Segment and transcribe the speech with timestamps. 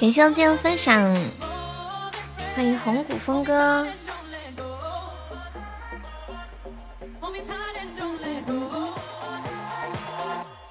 [0.00, 1.02] 感谢我今天分享，
[2.54, 3.84] 欢迎红谷峰哥，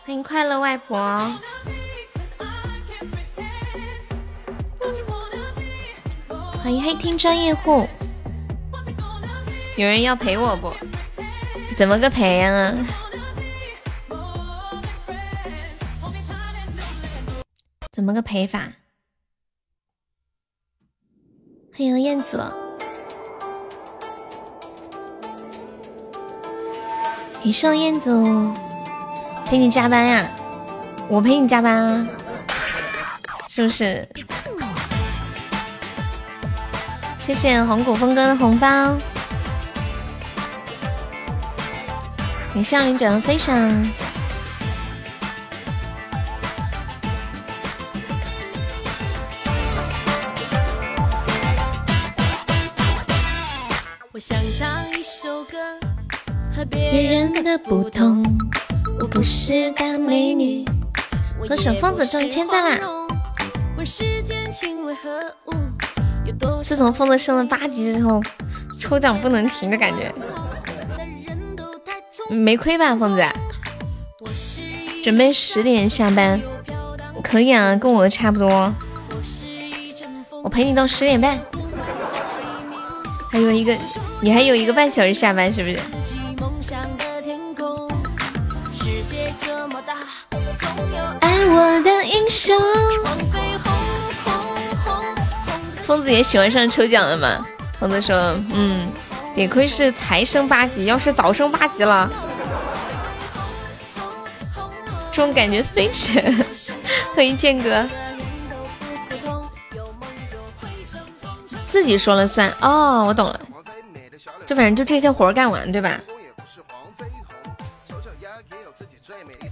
[0.05, 1.31] 欢迎快乐外婆，
[6.67, 7.87] 欢迎黑听专业户，
[9.77, 10.69] 有人要陪我不？
[11.77, 12.75] 怎么个陪呀？
[17.89, 18.59] 怎么个陪法？
[21.71, 22.43] 欢迎燕子，
[27.43, 28.11] 你说燕子
[29.45, 30.29] 陪你加班呀？
[31.07, 32.07] 我陪你加班啊，
[33.47, 34.05] 是不是？
[37.27, 38.95] 谢谢红谷峰哥的红包，
[42.53, 43.53] 感谢零九的飞翔。
[56.69, 58.23] 别人的不同，
[59.01, 60.63] 我不是大美女。
[61.45, 62.96] 歌手疯子终于签赞啦！
[66.67, 68.21] 自从疯子升了八级之后，
[68.77, 70.13] 抽奖不能停的感觉。
[72.29, 73.25] 没亏吧，疯子？
[75.01, 76.41] 准备十点下班，
[77.23, 78.73] 可以啊，跟我的差不多。
[80.43, 81.39] 我陪你到十点半，
[83.31, 83.73] 还有一个，
[84.19, 85.79] 你还有一个半小时下班，是不是？
[91.49, 92.53] 我的英雄。
[95.87, 97.47] 疯子也喜欢上抽奖了吗？
[97.79, 98.91] 疯子说：“嗯，
[99.33, 102.11] 得亏是才升八级，要是早升八级了，
[105.13, 106.21] 这种感觉飞驰。
[107.15, 107.87] ”欢迎剑哥，
[111.65, 113.39] 自己说了算哦，我懂了，
[114.45, 115.97] 就反正就这些活干完，对吧？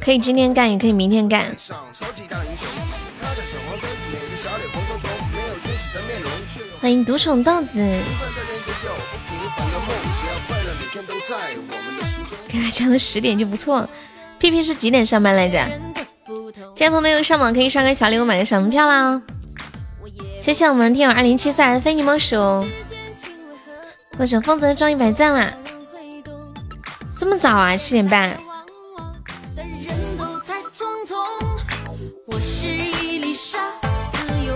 [0.02, 1.56] 可以今天干，也可以明天干。
[6.86, 7.80] 欢迎独宠豆子，
[12.48, 13.90] 给他讲到十点就不错。
[14.38, 15.68] 屁屁是几点上班来着？
[16.76, 19.20] 今天朋友上榜可以刷个小礼物，买个小门票啦。
[20.40, 22.38] 谢谢我们听友二零七四的非你莫属。
[24.16, 25.52] 歌手凤泽中一百赞啦！
[27.18, 27.76] 这么早啊？
[27.76, 28.38] 七点半。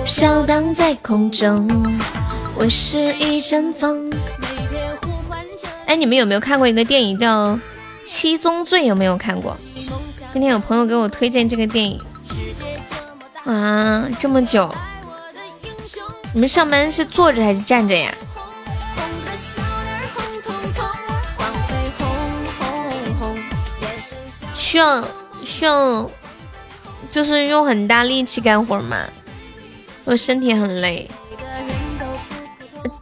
[0.06, 1.66] 飘荡在空中，
[2.60, 4.12] 我是一阵风。
[5.86, 7.54] 哎，你们有没有看过一个电影叫
[8.06, 8.82] 《七宗罪》？
[8.84, 9.56] 有没有看过？
[10.34, 12.02] 今天有朋友给我推荐这个电影。
[13.46, 14.70] 啊，这么久！
[16.34, 18.14] 你们上班是坐着还是站着呀？
[24.54, 25.02] 需要
[25.46, 26.12] 需要，
[27.10, 28.98] 就是用很大力气干活吗？
[30.04, 31.10] 我身体很累，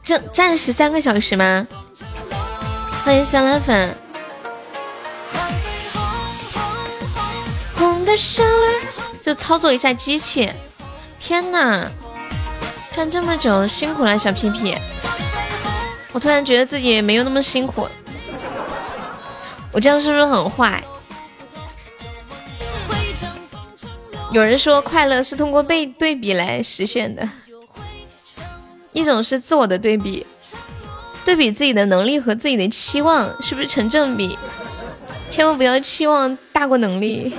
[0.04, 1.68] 这站十三个小时吗？
[3.04, 3.96] 欢迎小奶粉。
[9.22, 10.50] 就操作一下机器。
[11.20, 11.92] 天呐，
[12.94, 14.76] 站这么久，辛苦了，小屁屁。
[16.14, 17.88] 我突然觉得自己没有那么辛苦，
[19.72, 20.82] 我这样是不是很坏？
[24.32, 27.28] 有人说快乐是通过被对比来实现的，
[28.98, 30.26] 一种是自我的对比，
[31.24, 34.36] 对比自己的能力和自己的期望是不是成正比？
[35.30, 37.32] 千万不要期望大过能力。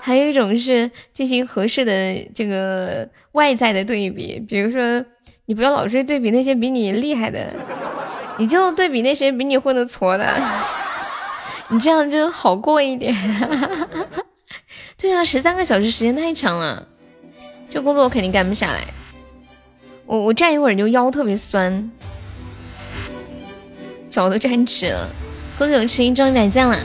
[0.00, 5.04] 还有一种是进行合适的这个外在的对比，比如说
[5.44, 7.52] 你不要老是对比那些比你厉害的，
[8.38, 10.42] 你就对比那些比你混的矬的，
[11.68, 13.14] 你这样就好过一点。
[14.96, 16.88] 对啊，十三个小时时间太长了，
[17.68, 18.82] 这工作我肯定干不下来。
[20.08, 21.90] 我我站一会儿就腰特别酸，
[24.08, 25.06] 脚都站直了。
[25.58, 26.78] 哥哥吃一终于百赞了，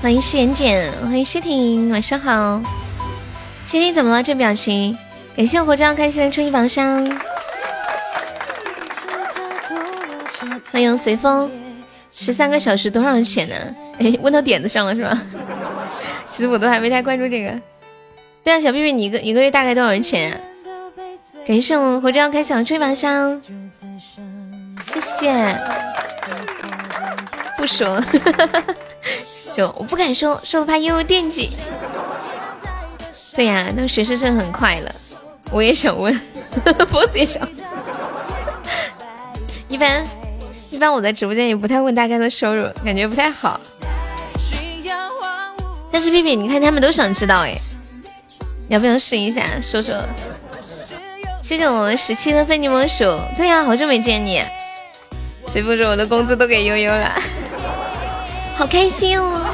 [0.00, 2.62] 欢迎诗妍姐，欢迎诗婷，晚上好。
[3.66, 4.22] 诗婷怎么了？
[4.22, 4.96] 这表情？
[5.36, 7.04] 感谢我火照开心的初一榜上，
[10.70, 11.50] 欢迎随风。
[12.12, 13.56] 十三个小时多少钱呢？
[13.98, 15.20] 哎，问到点子上了是吧？
[16.24, 17.60] 其实我都还没太关注这个。
[18.44, 20.40] 对啊，小屁屁，你一个一个月大概多少钱？
[21.46, 23.40] 感谢我活着要开小吹把香，
[24.82, 25.58] 谢谢。
[27.56, 28.00] 不说，
[29.56, 31.50] 就我不敢说，说我怕悠悠惦记。
[33.34, 34.92] 对呀，那学生证很快了，
[35.52, 36.12] 我也想问，
[36.90, 37.48] 脖子也想。
[39.68, 40.04] 一般
[40.70, 43.60] 一般我在直播间也不太问大家的收入，感觉不太好。
[45.90, 47.56] 但是屁屁，你看他们都想知道哎，
[48.72, 50.02] 要不要试一下说说？
[51.42, 53.04] 谢谢我们十七的非你莫属。
[53.36, 54.42] 对呀，好久没见你。
[55.46, 57.12] 谁不说我的工资都给悠悠了？
[58.56, 59.44] 好开心哦！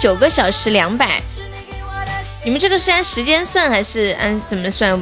[0.00, 1.22] 九个小时两百，
[2.44, 5.00] 你们这个是按时间算还是按怎么算？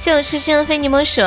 [0.00, 1.20] 谢我痴心的非你莫属。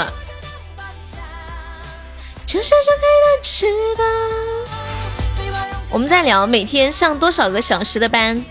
[5.89, 8.43] 我们在聊每天上多少个小时的班，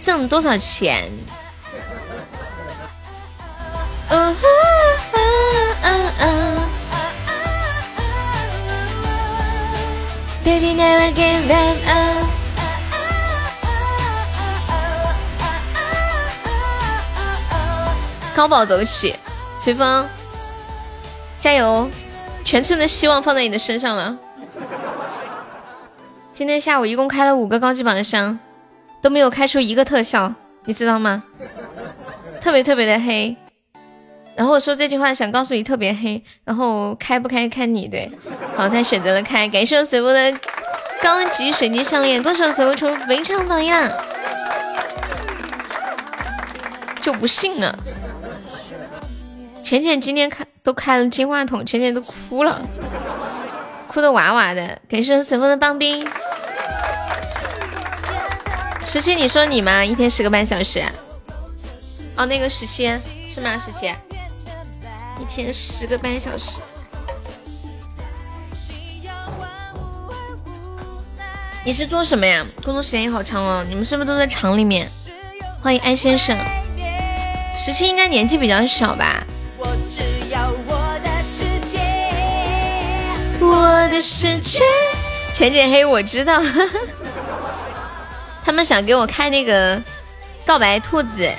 [0.00, 1.10] 挣多少钱。
[10.44, 12.28] Baby never give up。
[18.36, 19.16] 高保走起，
[19.58, 20.06] 随风，
[21.38, 21.88] 加油！
[22.44, 24.16] 全村的希望放在你的身上了。
[26.34, 28.36] 今天下午一共开了五个高级榜箱，
[29.00, 30.34] 都没有开出一个特效，
[30.64, 31.22] 你知道吗？
[32.40, 33.36] 特别特别的黑。
[34.34, 38.10] 然后我说这句话想告诉你特别黑，然后开不开看你对。
[38.56, 40.36] 好，他选择了开，感谢我随波的
[41.00, 43.88] 高级水晶项链，恭喜我随波出非常榜样。
[47.00, 47.78] 就不信了，
[49.62, 52.60] 浅浅今天开都开了金话筒，浅浅都哭了，
[53.94, 54.80] 哭的哇哇的。
[54.88, 56.04] 感谢随风的棒冰。
[58.84, 59.84] 十七，你说你吗？
[59.84, 60.82] 一天十个半小时？
[62.16, 62.92] 哦，那个十七
[63.28, 63.56] 是吗？
[63.56, 63.86] 十七。
[65.20, 66.58] 一天十个半小时，
[71.64, 72.44] 你是做什么呀？
[72.64, 73.64] 工作时间也好长哦。
[73.68, 74.88] 你们是不是都在厂里面？
[75.62, 76.36] 欢迎安先生，
[77.56, 79.24] 十七应该年纪比较小吧？
[83.44, 84.60] 我的世界，
[85.32, 86.40] 浅浅黑我知道，
[88.44, 89.80] 他们想给我开那个
[90.46, 91.30] 告白兔子。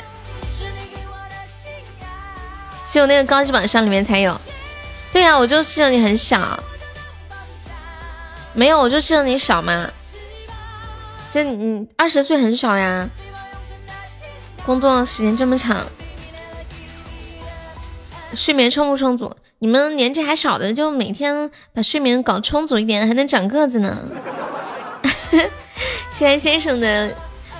[2.85, 4.39] 只有那个高级榜上里面才有，
[5.11, 6.57] 对呀，我就记得你很小，
[8.53, 9.89] 没有，我就记得你小嘛，
[11.33, 13.09] 这你二十岁很少呀，
[14.65, 15.83] 工作时间这么长，
[18.33, 19.35] 睡眠充不充足？
[19.59, 23.97] 你们年纪还小的就每天把睡眠搞充足一点，还能长个子呢。
[26.11, 27.13] 谢谢先生的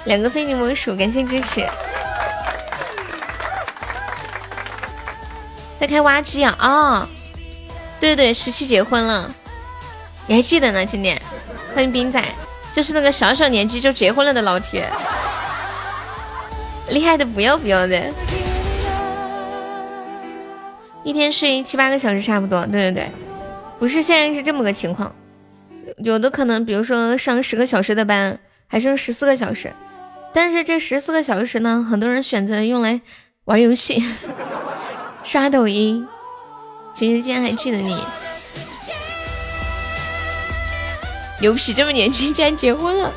[0.03, 1.65] 两个非你莫属，感谢支持。
[5.77, 6.55] 在开挖机啊！
[6.57, 7.07] 啊，
[7.99, 9.29] 对对对，十七结婚了，
[10.27, 10.85] 你还记得呢？
[10.85, 11.21] 今年
[11.73, 12.23] 欢迎冰仔，
[12.73, 14.89] 就是那个小小年纪就结婚了的老铁，
[16.89, 18.01] 厉害的不要不要的，
[21.05, 22.65] 一天睡七八个小时差不多。
[22.65, 23.11] 对对对，
[23.79, 25.15] 不是现在是这么个情况，
[25.97, 29.71] 有的可能比如说上十个小时的班，还剩十四个小时，
[30.33, 32.99] 但是这十四个小时呢，很多人选择用来
[33.45, 34.03] 玩游戏。
[35.23, 36.07] 刷抖音，
[36.93, 37.97] 今天竟然还记得你，
[41.39, 43.11] 牛皮这么年轻竟然结婚了，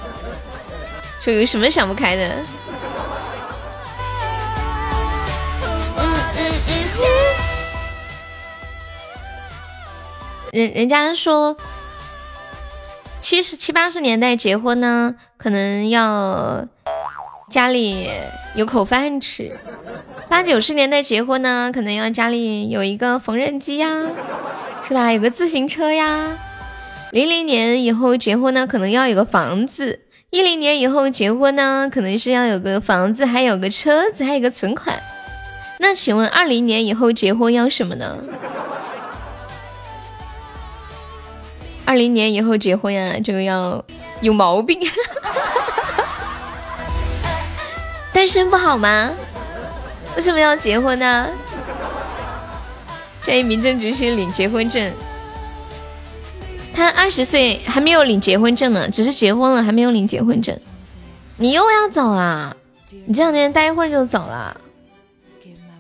[1.21, 2.37] 说有什么想不开的？
[10.53, 11.57] 人人家说
[13.21, 16.67] 七十七八十年代结婚呢，可能要
[17.51, 18.09] 家里
[18.55, 19.53] 有口饭吃。
[20.29, 23.89] 八九十年代结婚呢，可能要家里有一个缝纫机呀，
[24.87, 25.13] 是吧？
[25.13, 26.39] 有个自行车呀。
[27.13, 30.01] 零零年以后结婚呢，可能要有个房子。
[30.31, 34.99] 一零年以后结婚呢，可能是要有个房子，还有个车子，还有个存款。
[35.79, 38.17] 那请问二零年以后结婚要什么呢？
[41.89, 43.83] 二零年以后结婚呀，就要
[44.21, 44.79] 有毛病。
[48.13, 49.11] 单身不好吗？
[50.15, 51.29] 为什么要结婚呢？
[53.23, 54.93] 建议民政局去领结婚证。
[56.75, 60.55] 他二十岁还没有领结婚证呢，只是结婚了还没有领结婚证。
[61.39, 62.55] 你又要走啦？
[63.07, 64.55] 你这两天待一会儿就走了，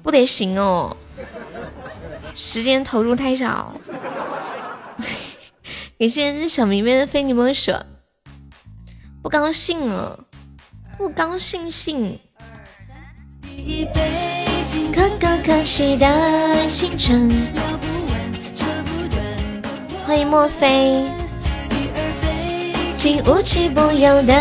[0.02, 0.96] 不得行哦。
[2.32, 3.74] 时间投入太少。
[5.98, 7.72] 感谢小迷妹的非你莫属。
[9.20, 10.16] 不高兴了，
[10.96, 12.16] 不高兴兴。
[14.94, 17.28] 可可可期的清晨。
[20.06, 21.04] 欢迎莫非。
[22.96, 24.32] 竟无奇不有的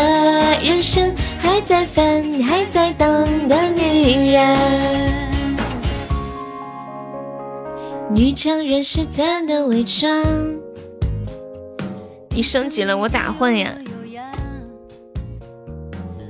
[0.62, 4.56] 人生，还在烦还在等的女人。
[8.14, 10.24] 女强人是怎的伪装？
[12.38, 13.74] 你升级了，我咋混呀？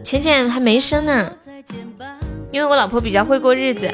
[0.02, 1.30] 浅浅还没升呢，
[2.50, 3.92] 因为我老婆比较会过日子，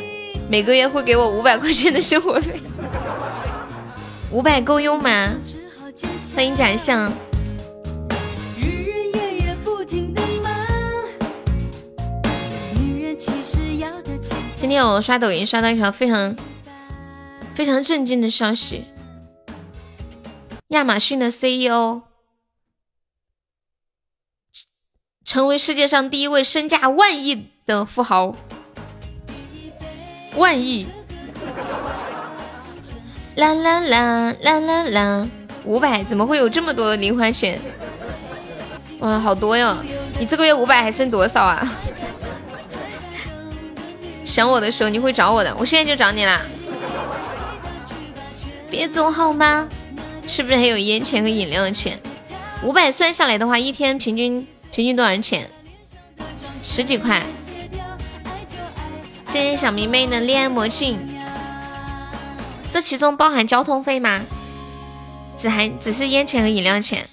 [0.48, 2.60] 每个月会给我五百块钱的生活费，
[4.30, 5.34] 五百够用吗？
[6.36, 7.12] 欢迎假象。
[14.54, 16.36] 今天我刷抖音刷到一条非常
[17.54, 18.84] 非常震惊的消息，
[20.68, 22.02] 亚马逊的 CEO。
[25.24, 28.36] 成为世界上第一位身价万亿的富豪，
[30.36, 30.86] 万亿！
[33.34, 35.28] 啦啦啦啦啦啦！
[35.64, 37.58] 五百怎么会有这么多零花钱？
[39.00, 39.74] 哇，好多哟！
[40.20, 41.72] 你这个月五百还剩多少啊？
[44.26, 46.42] 想我的时候你会找我的，我现在就找你啦！
[48.70, 49.66] 别走好吗？
[50.26, 52.00] 是不是还有烟钱和饮料钱？
[52.62, 54.46] 五百算下来的话，一天平均。
[54.72, 55.48] 平均多少钱？
[56.60, 57.22] 十几块。
[59.26, 60.98] 谢谢小迷妹的恋爱魔镜。
[62.70, 64.20] 这其中包含交通费吗？
[65.36, 67.06] 只含只是烟钱和饮料钱。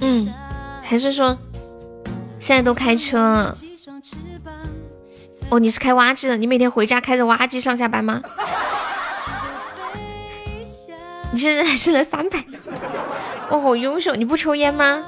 [0.00, 0.32] 嗯，
[0.82, 1.36] 还是说
[2.38, 3.56] 现在都开车了？
[5.50, 6.36] 哦，你是开挖机的？
[6.36, 8.20] 你每天回家开着挖机上下班吗？
[11.32, 12.58] 你现在还剩了三百多，
[13.50, 14.14] 哦，好优秀！
[14.14, 15.02] 你不抽烟吗？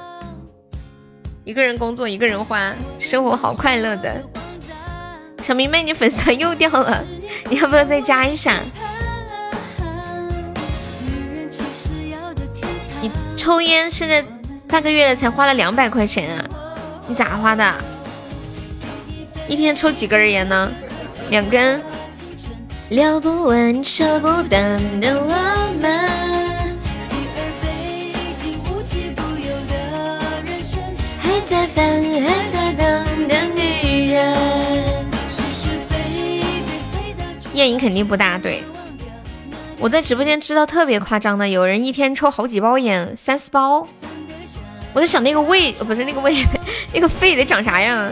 [1.43, 4.23] 一个人工作，一个人花，生活好快乐的。
[5.41, 7.03] 小迷妹，你粉丝又掉了，
[7.49, 8.55] 你要不要再加一下？
[13.01, 14.23] 你抽烟现在
[14.67, 16.45] 半个月了，才花了两百块钱啊！
[17.07, 17.75] 你咋花的？
[19.49, 20.71] 一天抽几根烟呢？
[21.31, 21.81] 两根。
[22.89, 26.09] 聊不完，扯不断的我们。
[31.19, 34.35] 还在烦，还在等的女人。
[37.53, 38.63] 烟瘾肯定不大，对。
[39.79, 43.87] 我在直播间知道特别夸张的，有人一天抽好几包烟，三四包。
[44.93, 46.35] 我在想那个胃，不是那个胃，
[46.93, 48.11] 那个肺得长啥样？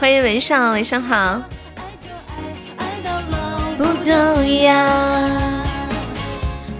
[0.00, 1.42] 欢迎文少，晚上好。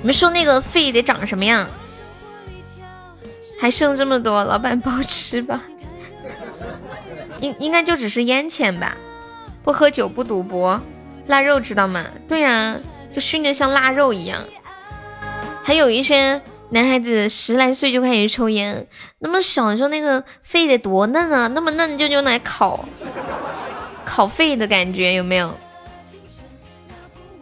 [0.00, 1.68] 你们说那个肺得长什么样？
[3.60, 5.60] 还剩这么多，老板包吃吧。
[7.42, 8.96] 应应该就只是烟钱吧，
[9.64, 10.80] 不喝酒不赌博，
[11.26, 12.04] 腊肉知道吗？
[12.28, 12.76] 对呀，
[13.10, 14.40] 就熏得像腊肉一样。
[15.64, 18.86] 还有一些男孩子十来岁就开始抽烟，
[19.20, 22.84] 那么小的时候那个肺得多嫩啊，那么嫩就用来烤，
[24.04, 25.56] 烤肺的感觉有没有？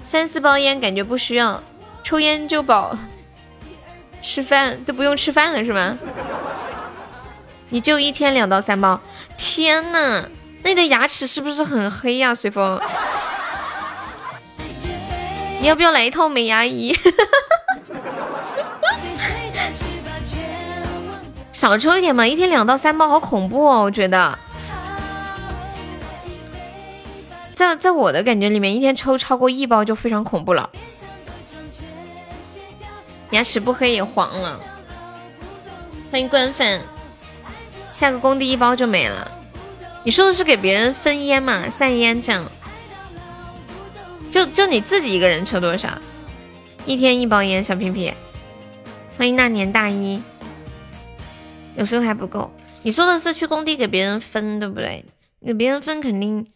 [0.00, 1.60] 三四包烟感觉不需要，
[2.04, 2.96] 抽烟就饱，
[4.22, 5.98] 吃饭都不用吃饭了是吗？
[7.70, 9.00] 你就一天两到三包，
[9.36, 10.28] 天呐，
[10.62, 12.32] 那你的牙齿是不是很黑呀？
[12.32, 12.80] 随风，
[15.60, 16.96] 你要不要来一套美牙仪？
[21.56, 24.38] 少抽一点嘛，一天两到三包好恐怖哦，我觉得。
[27.54, 30.68] 在在我的感觉里面，一天抽超过一包就非常恐怖了。
[33.30, 34.60] 牙齿不黑也黄了。
[36.10, 36.82] 欢迎官粉，
[37.90, 39.26] 下个工地一包就没了。
[40.04, 41.70] 你说的是给别人分烟嘛？
[41.70, 42.44] 散烟这样？
[44.30, 45.88] 就就你自己一个人抽多少？
[46.84, 48.12] 一天一包烟，小皮皮。
[49.16, 50.20] 欢迎那年大一。
[51.76, 52.50] 有时候还不够。
[52.82, 55.04] 你说的是去工地给别人分，对不对？
[55.44, 56.46] 给别人分肯定。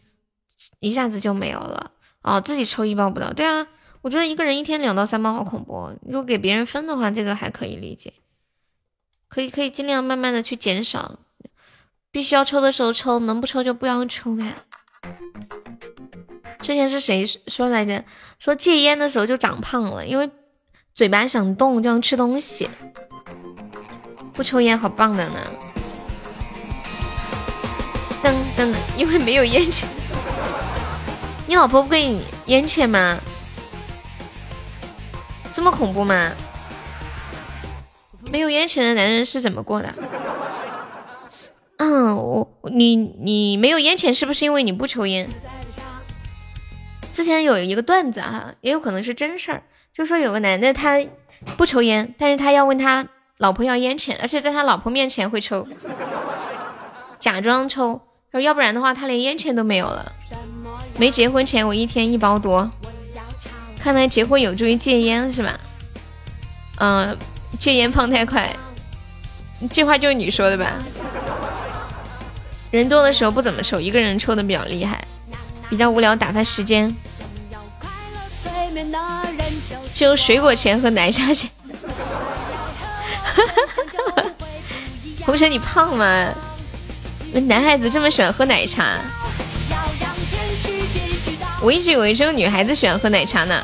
[0.79, 3.33] 一下子就没有了哦，自己抽一包不到。
[3.33, 3.67] 对啊，
[4.01, 5.91] 我觉得一个人一天两到三包好恐怖。
[6.03, 8.13] 如果给别人分的话，这个还可以理解，
[9.27, 11.17] 可以可以尽量慢慢的去减少。
[12.11, 14.55] 必须要抽的时候抽，能不抽就不要抽呀。
[16.59, 18.05] 之前是谁说来着？
[18.37, 20.29] 说戒烟的时候就长胖了，因为
[20.93, 22.69] 嘴巴想动，就像吃东西。
[24.41, 25.39] 不抽烟好棒的呢。
[28.23, 29.87] 噔噔噔， 因为没有烟钱。
[31.45, 33.19] 你老婆不给你烟钱吗？
[35.53, 36.31] 这么恐怖吗？
[38.31, 39.93] 没有烟钱的男人是怎么过的？
[41.77, 45.29] 嗯，我你你没有烟钱是不是因为你不抽烟？
[47.13, 49.61] 之前有一个段子啊，也有可能是真事儿，
[49.93, 50.99] 就说有个男的他
[51.57, 53.07] 不抽烟，但是他要问他
[53.41, 55.67] 老婆要烟钱，而且在他老婆面前会抽，
[57.19, 57.99] 假装抽，
[58.31, 60.11] 说要不然的话他连烟钱都没有了。
[60.95, 62.69] 没结婚前我一天一包多，
[63.79, 65.59] 看来结婚有助于戒烟是吧？
[66.77, 67.17] 嗯，
[67.57, 68.55] 戒烟胖太快，
[69.71, 70.75] 这话就是你说的吧？
[72.69, 75.03] 人多的时候不怎么抽，一个人抽的比较厉害，
[75.67, 76.95] 比较无聊打发时间。
[79.95, 81.49] 就水果钱和奶茶钱。
[85.25, 86.33] 红尘你胖吗？
[87.47, 88.99] 男孩子这么喜欢喝奶茶？
[91.61, 93.63] 我一直以为只有女孩子喜欢喝奶茶呢。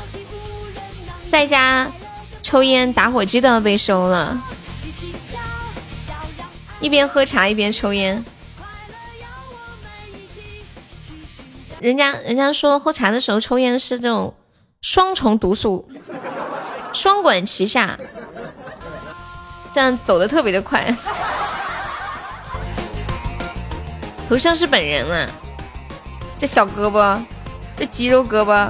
[1.28, 1.90] 在家
[2.42, 4.40] 抽烟，打火机都要被收了。
[6.80, 8.24] 一边喝茶一边抽烟。
[11.80, 14.34] 人家人家说喝茶的时候抽烟是这种
[14.80, 15.88] 双重毒素，
[16.92, 17.98] 双管齐下，
[19.72, 20.94] 这样走的特别的快。
[24.28, 25.28] 头像是本人啊，
[26.38, 27.18] 这小胳膊，
[27.76, 28.68] 这肌肉胳膊。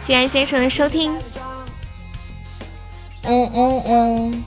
[0.00, 1.16] 谢谢先生的收听。
[3.22, 4.44] 嗯嗯嗯，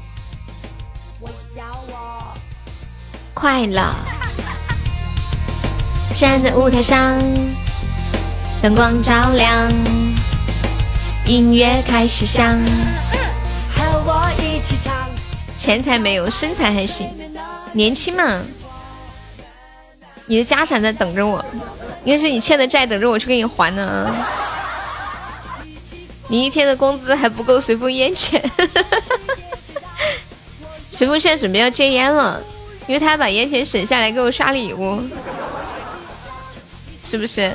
[3.34, 3.94] 快乐。
[6.14, 7.20] 站在舞台上，
[8.62, 9.72] 灯光照亮，
[11.26, 12.60] 音乐开始响，
[15.58, 17.10] 钱财没有，身材还行，
[17.74, 18.42] 年轻嘛。
[20.26, 21.44] 你的家产在等着我，
[22.06, 24.26] 应该是你欠的债等着我去给你还呢。
[26.28, 28.42] 你一天的工资还不够随风烟钱，
[30.90, 32.42] 随风现在准备要戒烟了，
[32.88, 35.02] 因为他把烟钱省下来给我刷礼物。
[37.04, 37.54] 是不是？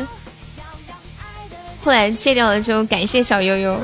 [1.83, 3.81] 后来戒掉了之后，感谢小悠悠。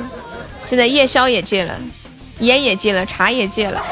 [0.67, 1.81] 现在夜宵也戒了，
[2.41, 3.83] 烟也戒了，茶也戒了，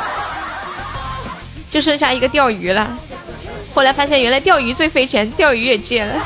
[1.70, 2.90] 就剩下一个钓鱼了。
[3.74, 6.20] 后来发现原来钓鱼最费钱，钓鱼也戒了。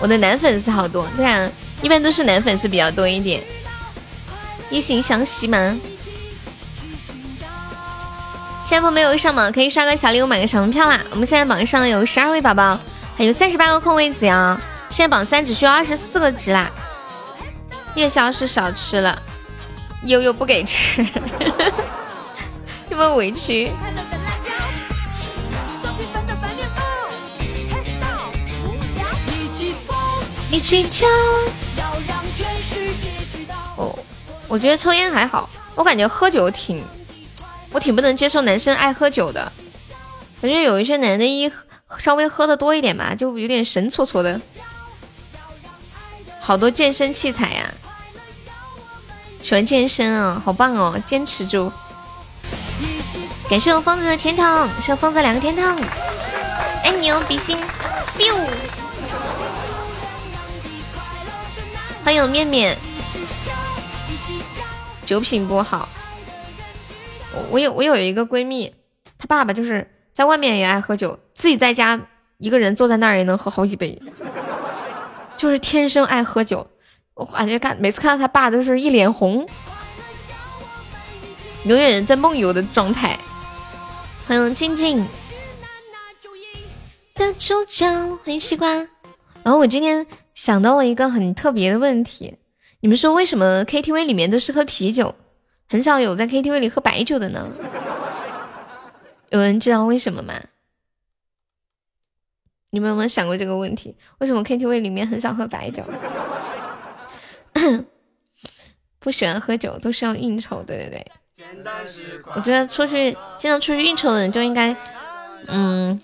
[0.00, 1.50] 我的男粉丝好多，对啊，
[1.82, 3.42] 一般都是男粉丝比较多一点。
[4.70, 5.76] 一心相惜吗？
[8.66, 11.00] 现在没有上榜，可以刷个小礼物买个小门票啦。
[11.10, 12.78] 我们现在榜上有十二位宝宝，
[13.16, 14.60] 还有三十八个空位子呀。
[14.90, 16.70] 现在榜三只需要二十四个值啦。
[17.94, 19.20] 夜宵是少吃了，
[20.04, 21.04] 悠悠不给吃，
[22.88, 23.72] 这么委屈。
[30.50, 31.08] 一起跳。
[33.76, 33.98] 我
[34.48, 36.84] 我觉得抽烟还好，我感觉喝酒挺。
[37.70, 39.52] 我挺不能接受男生爱喝酒的，
[40.40, 41.52] 感觉有一些男的一
[41.98, 44.40] 稍微喝的多一点吧，就有点神戳戳的。
[46.48, 47.74] 好多健身器材呀，
[49.38, 51.70] 喜欢健身啊，好棒哦，坚持住！
[53.50, 55.78] 感谢我疯子的甜筒，谢我疯子两个甜筒，
[56.82, 57.58] 爱你哦，比心
[58.16, 58.34] ，biu。
[62.02, 62.78] 欢迎我面面，
[65.04, 65.86] 酒品不好。
[67.50, 68.74] 我有我有一个闺蜜，
[69.18, 72.00] 她爸爸就是在外面也爱喝酒，自己在家
[72.38, 74.00] 一个人坐在那儿也能喝好几杯，
[75.38, 76.66] 就是天生爱喝酒。
[77.14, 79.48] 我感觉看每次看到他爸都是一脸红，
[81.64, 83.18] 永远在梦游的状态。
[84.26, 85.06] 欢迎静静
[87.14, 87.86] 的主角，
[88.22, 88.68] 欢迎西瓜。
[89.42, 92.36] 然后我今天想到了一个很特别的问题，
[92.80, 95.14] 你们说为什么 KTV 里面都是喝啤酒？
[95.68, 97.48] 很少有在 KTV 里喝白酒的呢，
[99.30, 100.34] 有人知道为什么吗？
[102.70, 103.96] 你们有没有想过这个问题？
[104.18, 105.82] 为什么 KTV 里面很少喝白酒？
[109.00, 111.06] 不喜欢喝酒，都是要应酬，对对对。
[112.34, 114.74] 我觉得出去经常出去应酬的人就应该，
[115.46, 115.98] 嗯，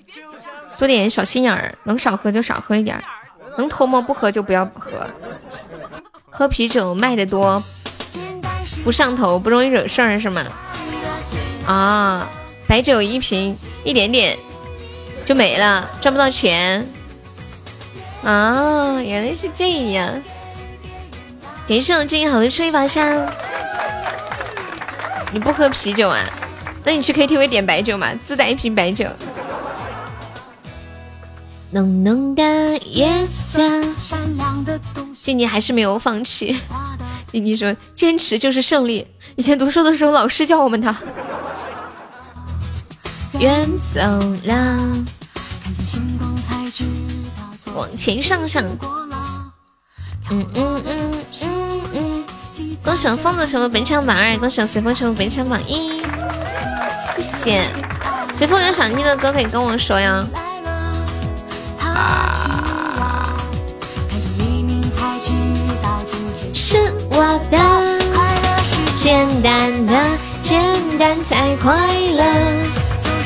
[0.79, 3.03] 多点小心眼儿，能少喝就少喝一点，
[3.59, 5.07] 能偷摸不喝就不要喝。
[6.31, 7.62] 喝啤酒卖的多。
[8.83, 10.44] 不上头，不容易惹事儿是吗？
[11.66, 12.29] 啊，
[12.66, 14.37] 白酒一瓶一点点
[15.25, 16.87] 就没了，赚不到钱。
[18.23, 20.23] 啊，原来是这样。
[21.67, 23.27] 感谢我静好的吹把香。
[25.33, 26.25] 你不喝啤酒啊？
[26.85, 29.07] 那你去 KTV 点白酒嘛，自带一瓶白酒。
[31.71, 33.61] 浓浓的夜色。
[35.15, 36.57] 静静还是没有放弃。
[37.33, 40.95] 静静说：“坚持就是胜利。”以前读书的时候，老师教我们的。
[43.38, 44.01] 远走
[44.44, 44.79] 了，
[47.75, 48.62] 往前上上。
[50.31, 52.25] 嗯嗯嗯嗯嗯。
[52.83, 56.03] 恭喜疯子成为本场榜二，恭喜随风成为本场榜一。
[57.01, 57.68] 谢谢。
[58.33, 60.25] 随风有想听的歌可以跟我说呀。
[66.53, 67.59] 是我的，
[68.97, 69.92] 简单的，
[70.42, 71.73] 简单才快
[72.11, 72.84] 乐。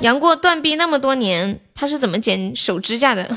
[0.00, 3.24] 杨过断臂那么多年，他是怎么剪手指甲的？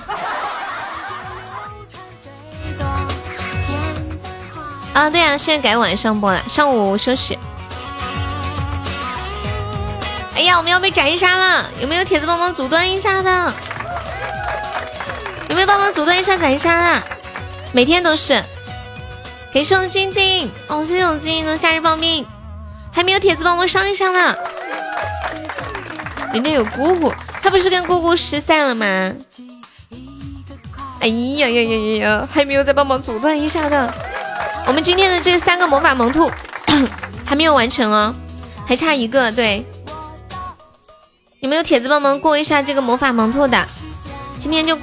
[4.93, 7.39] 啊，对啊，现在改晚上播了，上午休息。
[10.36, 11.65] 哎呀，我们要被斩杀了！
[11.80, 13.54] 有没有铁子帮忙阻断一下的？
[15.50, 17.02] 有没有帮忙阻断一下斩杀的？
[17.71, 18.43] 每天都是。
[19.52, 22.26] 给送晶晶，哦，谢谢我晶晶的夏日棒冰，
[22.91, 24.36] 还没有铁子帮忙上一上呢。
[26.34, 28.86] 人家有姑姑，他不是跟姑姑失散了吗？
[31.00, 33.94] 哎呀呀呀呀呀，还没有再帮忙阻断一下的。
[34.67, 36.32] 我们今天的这三个魔法萌兔
[37.26, 38.13] 还没有完成哦，
[38.67, 39.32] 还差一个。
[39.32, 39.65] 对，
[41.39, 43.65] 有没有铁子帮忙过一下这个魔法萌兔的？
[44.39, 44.78] 今天就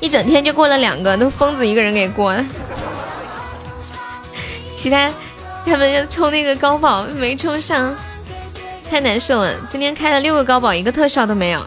[0.00, 2.44] 一整天就过了两个，都疯子一个人给过了。
[4.76, 5.08] 其他
[5.64, 7.94] 他们要抽那个高宝没抽上，
[8.90, 9.54] 太难受了。
[9.68, 11.64] 今天开了六个高宝，一个特效都没有。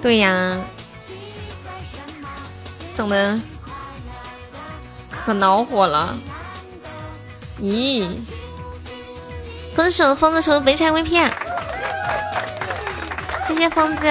[0.00, 0.56] 对呀，
[2.94, 3.38] 整的
[5.10, 6.16] 可恼火了。
[7.60, 8.08] 咦，
[9.74, 11.30] 恭喜我疯子成为本场 VP，
[13.46, 14.06] 谢谢疯子。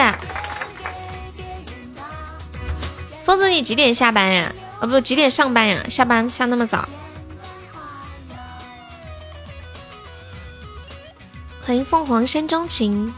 [3.24, 4.54] 疯子，你几点下班呀？
[4.80, 5.84] 哦不，几点上班呀？
[5.90, 6.88] 下班下那么早？
[11.66, 13.12] 欢迎凤凰山中情。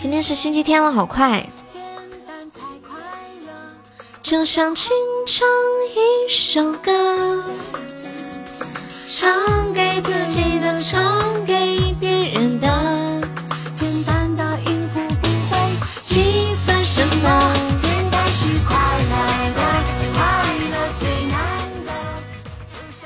[0.00, 1.46] 今天是星期天了，好快。
[4.22, 4.90] 就像轻
[5.26, 5.46] 唱
[5.94, 7.44] 一首歌，
[9.06, 13.20] 唱给自己的，唱给别人的。
[13.74, 15.58] 简单的音符不会
[16.02, 17.73] 计算什么。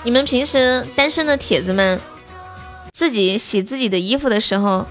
[0.08, 2.00] 你们平时单身的铁子们，
[2.94, 4.86] 自己洗自己的衣服的时候，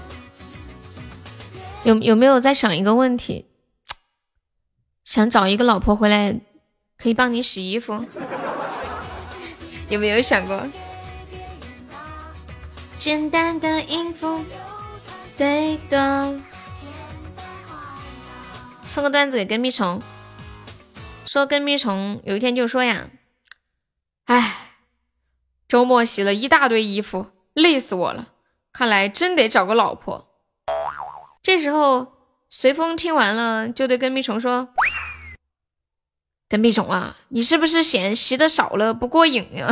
[1.82, 3.46] 有有没有在想一个问题？
[5.02, 6.38] 想找一个老婆回来，
[6.96, 8.04] 可以帮你洗衣服？
[9.90, 10.64] 有没有想过？
[12.96, 14.44] 简单的音符，
[15.36, 16.40] 对的。
[18.86, 20.00] 送个段子给跟屁虫，
[21.26, 23.10] 说跟屁虫有一天就说呀，
[24.26, 24.66] 哎。
[25.68, 28.28] 周末洗了一大堆衣服，累死我了。
[28.72, 30.26] 看来真得找个老婆。
[31.42, 32.14] 这时候，
[32.48, 34.70] 随风听完了，就对跟屁虫说
[36.48, 39.68] ：“跟屁虫啊，你是不是嫌洗的少了不过瘾呀？”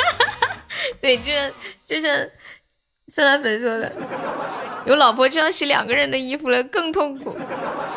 [1.02, 1.30] 对，就
[1.86, 2.28] 就像
[3.08, 3.92] 酸辣粉说的，
[4.86, 7.36] 有老婆就要洗两个人的衣服了，更痛苦。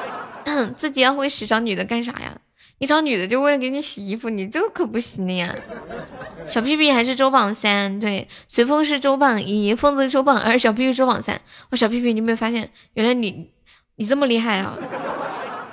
[0.76, 2.38] 自己要会洗，找女的干啥呀？
[2.84, 5.56] 你找女的就为了给你洗衣服，你这个可不行的呀！
[6.46, 11.34] 小屁屁还是周榜三，对，随风是周榜一，疯子周榜二，小屁屁周榜三。
[11.70, 13.50] 哇，小屁屁，你有没有发现，原来你
[13.96, 14.78] 你这么厉害啊？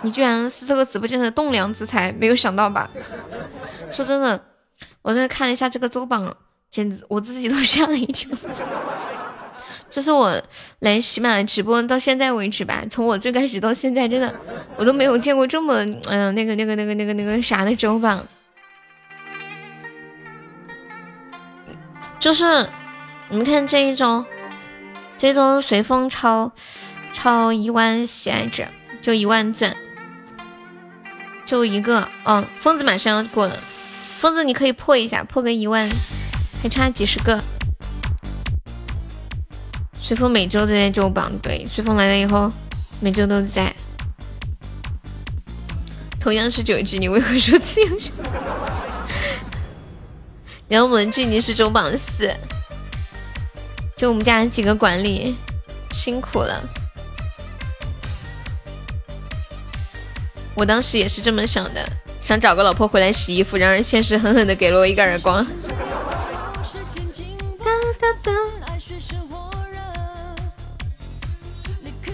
[0.03, 2.89] 你居然是这个直播间的栋梁之才，没有想到吧？
[3.91, 4.41] 说真的，
[5.03, 6.33] 我在看了一下这个周榜，
[6.71, 8.31] 简直我自己都吓了一跳。
[9.91, 10.41] 这是我
[10.79, 14.33] 来喜马直播到现在为止吧，从我最开始到现在，真的
[14.77, 18.25] 我都没有见过这么嗯那个那个那个那个那个啥的周榜，
[22.21, 22.69] 就是
[23.31, 24.25] 你们看这一周，
[25.19, 26.53] 这周随风超
[27.13, 28.69] 超一万喜爱值，
[29.03, 29.75] 就一万钻，
[31.45, 33.59] 就一个，嗯，疯子马上要过了，
[34.19, 35.91] 疯子你可以破一下，破个一万，
[36.63, 37.43] 还差几十个。
[40.03, 42.51] 随风每周都在周榜，对，随风来了以后，
[43.01, 43.73] 每周都在。
[46.19, 47.89] 同样是九级，你为何说自由？
[50.69, 52.35] 然后我们静静是周榜四，
[53.97, 55.37] 就我们家几个管理
[55.93, 56.63] 辛苦了。
[60.55, 61.89] 我当时也是这么想的，
[62.21, 65.47] 想找个老婆回来洗衣服，然而现实狠狠的给了我一个耳光。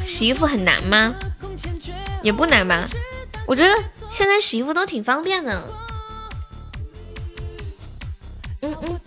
[0.06, 1.14] 洗衣服很难吗？
[2.22, 2.86] 也不难吧，
[3.46, 3.74] 我觉得
[4.08, 5.68] 现在洗衣服都挺方便的。
[8.62, 9.00] 嗯嗯。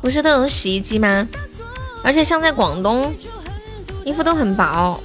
[0.00, 1.26] 不是都有洗衣机吗？
[2.02, 3.14] 而且像在广东，
[4.04, 5.00] 衣服都很薄。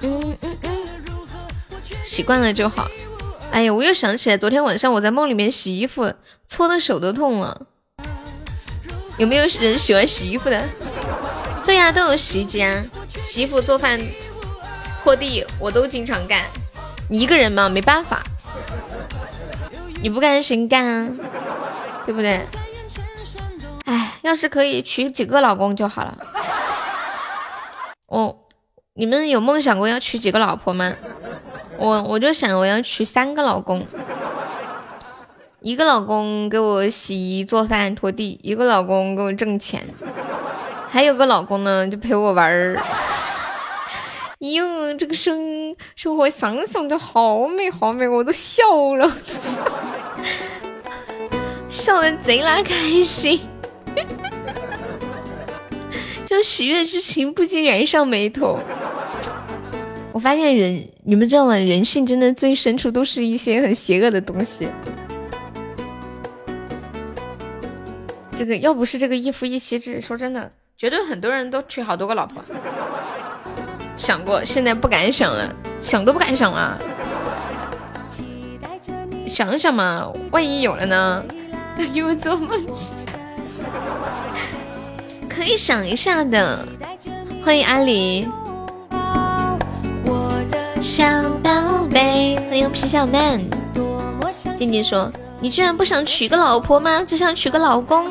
[0.00, 0.86] 嗯嗯嗯，
[2.02, 2.88] 习惯了就好。
[3.52, 6.14] 哎呀，我又想起来，昨天晚上我在梦里面洗衣服。
[6.46, 7.66] 搓的手都痛了，
[9.18, 10.64] 有没有人喜欢洗衣服的？
[11.66, 12.82] 对呀，都有洗衣机啊，
[13.20, 14.00] 洗衣服、做饭、
[15.04, 16.44] 拖地我都经常干。
[17.10, 18.22] 你一个人嘛，没办法，
[20.02, 21.08] 你不干谁干啊？
[22.06, 22.46] 对不对？
[23.84, 26.18] 哎，要是可以娶几个老公就好了。
[28.06, 28.36] 哦，
[28.94, 30.94] 你们有梦想过要娶几个老婆吗？
[31.78, 33.84] 我我就想我要娶三个老公。
[35.60, 39.80] 一个老公给我洗衣做饭拖地，一个老公给我挣钱，
[40.90, 42.82] 还有个老公呢就陪我玩儿。
[44.40, 48.64] 哟，这个生生活想想就好美好美，我都笑
[48.96, 49.08] 了，
[51.68, 53.40] 笑的贼拉开心，
[56.26, 58.58] 就喜悦之情不禁染上眉头。
[60.12, 61.56] 我发现人，你们知道吗？
[61.56, 64.68] 人性真的最深处都是一些很邪恶的东西。
[68.36, 72.42] 这个要不是这个一夫一妻制，说真的，绝对很多人都娶好多个老婆。
[73.96, 76.78] 想过，现在不敢想了，想都不敢想了。
[79.26, 81.24] 想想嘛，万一有了呢？
[81.94, 82.60] 给我做梦。
[85.26, 86.68] 可以想一下的。
[87.42, 88.28] 欢迎阿里。
[90.82, 91.04] 小
[91.44, 93.40] 宝贝，欢迎皮小曼。
[94.56, 95.08] 静静说。
[95.38, 97.04] 你居然不想娶个老婆吗？
[97.06, 98.10] 只想娶个老公？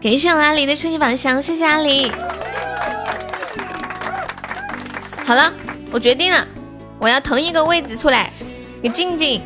[0.00, 2.12] 给上阿里的初级宝箱，谢谢阿里。
[5.26, 5.52] 好了，
[5.90, 6.46] 我决定了，
[7.00, 8.30] 我要腾一个位置出来
[8.80, 9.42] 给静静。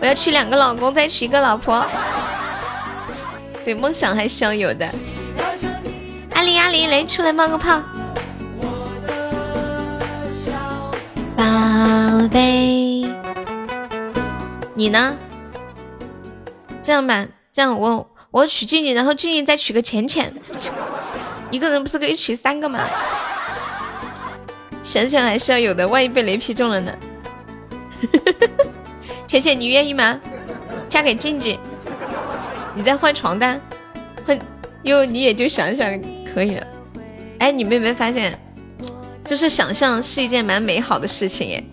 [0.00, 1.84] 我要娶两个老公，再娶一个老婆。
[3.66, 4.88] 对，梦想还是要有的。
[6.32, 7.82] 阿里阿里，来出来冒个泡。
[11.36, 13.06] 宝贝。
[14.74, 15.16] 你呢？
[16.82, 20.32] 这样吧，这样我我娶静静，然后静静再娶个浅浅，
[21.50, 22.86] 一个人不是可以娶三个吗？
[24.82, 26.92] 想想还是要有的，万一被雷劈中了呢？
[29.26, 30.20] 浅浅，你愿意吗？
[30.88, 31.58] 嫁给静静，
[32.74, 33.60] 你再换床单，
[34.26, 34.38] 换
[34.82, 36.66] 又你也就想想可以了。
[37.38, 38.38] 哎，你们有没有发现，
[39.24, 41.64] 就是想象是一件蛮美好的事情耶？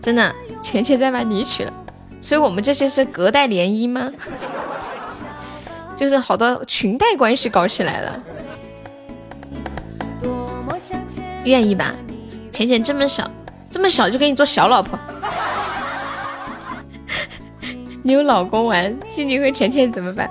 [0.00, 0.34] 真的。
[0.62, 1.72] 浅浅再把你娶了，
[2.20, 4.12] 所以我们这些是隔代联姻吗？
[5.96, 8.22] 就是好多裙带关系搞起来了。
[11.44, 11.94] 愿意吧？
[12.52, 13.30] 浅浅这么小，
[13.70, 14.98] 这么小就给你做小老婆。
[18.04, 20.30] 你有老公玩，静静和浅浅怎么办？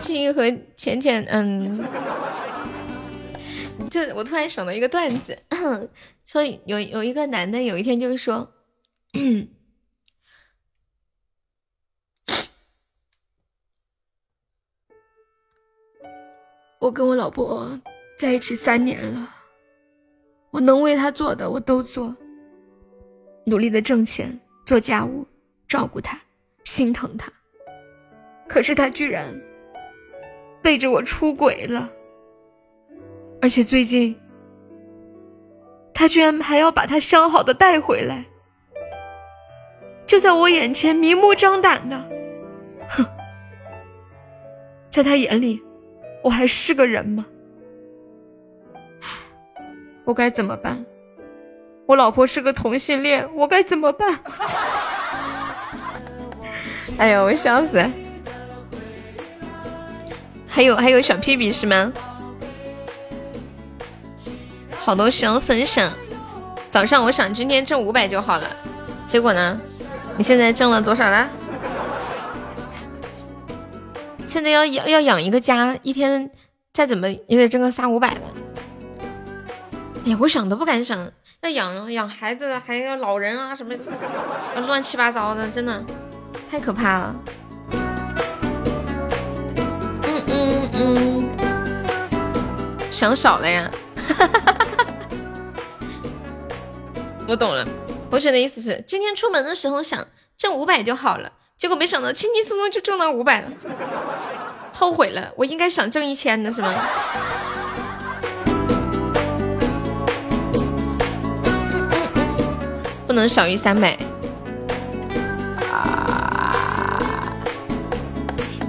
[0.00, 1.84] 静静和浅浅，嗯，
[3.90, 5.38] 这我突然想到一个段子，
[6.24, 8.52] 说有有一个男的有一天就是说。
[16.80, 17.80] 我跟我老婆
[18.16, 19.28] 在一起三年了，
[20.50, 22.14] 我能为她做的我都做，
[23.44, 25.26] 努力的挣钱、做家务、
[25.66, 26.20] 照顾她、
[26.64, 27.32] 心疼她。
[28.48, 29.34] 可是她居然
[30.62, 31.90] 背着我出轨了，
[33.40, 34.18] 而且最近
[35.94, 38.24] 他居然还要把他相好的带回来。
[40.06, 42.10] 就在我眼前明目张胆的，
[42.88, 43.04] 哼，
[44.88, 45.62] 在他眼里，
[46.22, 47.26] 我还是个人吗？
[50.04, 50.82] 我该怎么办？
[51.84, 54.18] 我老婆是个同性恋，我该怎么办？
[56.96, 57.84] 哎呀，我笑死！
[60.46, 61.92] 还有还有小屁屁是吗？
[64.88, 65.92] 好多需要分享。
[66.70, 68.48] 早上我想今天挣五百就好了，
[69.06, 69.60] 结果呢？
[70.16, 71.28] 你现在挣了多少了？
[74.26, 76.30] 现在要养要养一个家，一天
[76.72, 78.20] 再怎么也得挣个三五百吧。
[80.06, 83.74] 哎呀，我想都不敢想，要养养孩子，还要老人啊什么，
[84.66, 85.84] 乱七八糟的，真的
[86.50, 87.14] 太可怕了。
[90.02, 91.28] 嗯嗯嗯，
[92.90, 93.70] 想少了呀。
[94.08, 94.77] 哈哈哈哈
[97.28, 97.62] 我懂了，
[98.10, 100.06] 同学的意思是，今天出门的时候想
[100.38, 101.30] 挣五百就好了。
[101.58, 103.48] 结果没想到，轻轻松松就挣到五百了，
[104.72, 105.30] 后悔了。
[105.36, 106.88] 我应该想挣一千的是吗？
[113.06, 113.98] 不能少于三百。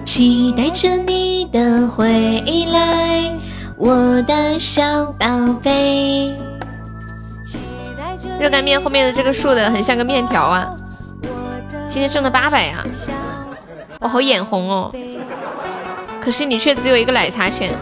[0.06, 2.44] 期待着你的回
[2.74, 3.34] 来，
[3.78, 5.28] 我的小宝
[5.64, 6.49] 贝。
[8.40, 10.74] 热干面后面的这个竖的很像个面条啊。
[11.90, 12.84] 今天挣了八百呀，
[14.00, 14.94] 我好眼红哦。
[16.22, 17.74] 可是你却只有一个奶茶钱，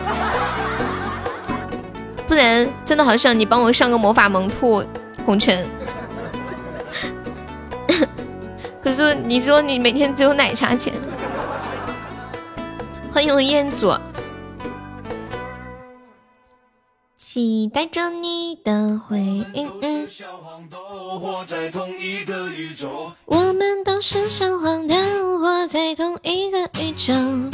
[2.28, 4.84] 不然真的好想你帮我上个魔法萌兔
[5.26, 5.68] 红尘。
[8.84, 10.92] 可是你说你每天只有奶茶钱。
[13.14, 13.94] 欢迎我彦祖。
[17.38, 19.20] 期待着你的回
[19.54, 19.70] 应。
[23.26, 24.96] 我们都是小黄豆，
[25.38, 27.52] 活在同一个宇宙。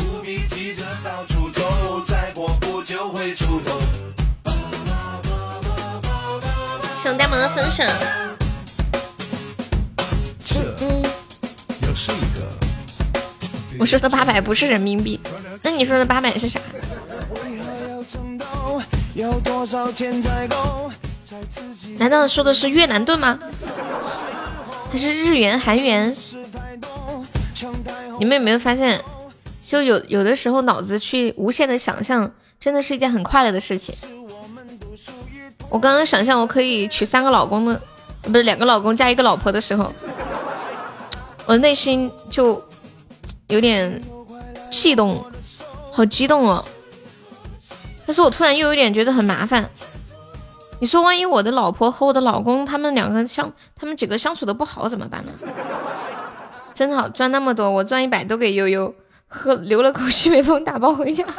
[6.95, 7.85] 想呆萌的分享。
[13.77, 15.19] 我说的八百不是人民币，
[15.61, 16.61] 那你说的八百是啥？
[21.97, 23.37] 难道说的是越南盾吗？
[24.91, 26.15] 还是日元、韩元？
[28.19, 28.99] 你们有没有发现，
[29.67, 33.95] 就有有的时候脑子去无限的想象，真的是一件很快乐的事情。
[35.69, 37.81] 我刚刚想象我可以娶三个老公的，
[38.21, 39.93] 不是两个老公加一个老婆的时候，
[41.45, 42.63] 我内心就
[43.47, 44.01] 有点
[44.71, 45.23] 悸动，
[45.91, 46.63] 好激动哦。
[48.05, 49.69] 但是我突然又有点觉得很麻烦。
[50.79, 55.31] 你说，万一我的老婆和我的老公他们两个相，他们几个相处的不好怎么办呢？
[56.73, 58.93] 真好，赚那么多，我赚一百都给悠悠
[59.29, 61.23] 喝，流了口西北风打包回家。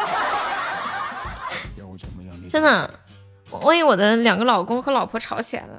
[2.49, 2.89] 真的，
[3.63, 5.79] 万一我的两个老公和老婆吵起来了，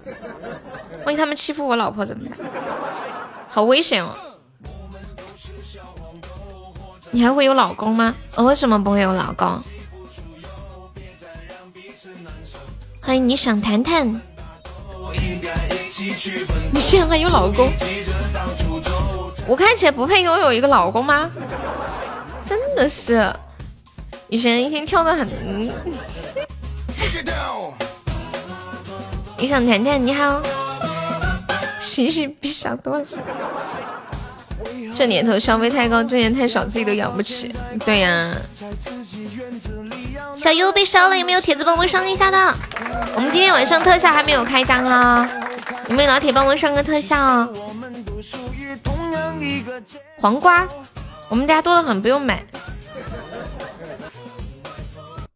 [1.06, 2.38] 万一他们欺负我老婆怎么办？
[3.50, 4.14] 好危险哦！
[7.12, 8.14] 你还会有老公吗？
[8.36, 9.60] 我为什么不会有老公？
[13.06, 14.20] 欢迎你想谈谈，
[16.72, 17.72] 你现在还有老公？
[19.46, 21.30] 我看起来不配拥有一个老公吗？
[22.48, 23.32] 真的是，
[24.30, 25.30] 雨神一天跳的很。
[29.38, 30.04] 你想谈谈？
[30.04, 30.42] 你好，
[31.80, 33.06] 嘻嘻，比想多了。
[34.96, 37.54] 这年头消费太高，挣钱太少，自己都养不起。
[37.86, 38.34] 对呀。
[40.36, 42.56] 小优被烧了，有没有铁子帮我上一下的？
[43.16, 45.30] 我们今天晚上特效还没有开张啊，
[45.90, 47.48] 有没有老铁帮我上个特效？
[50.18, 50.68] 黄瓜，
[51.30, 52.46] 我们家多的很，不用买。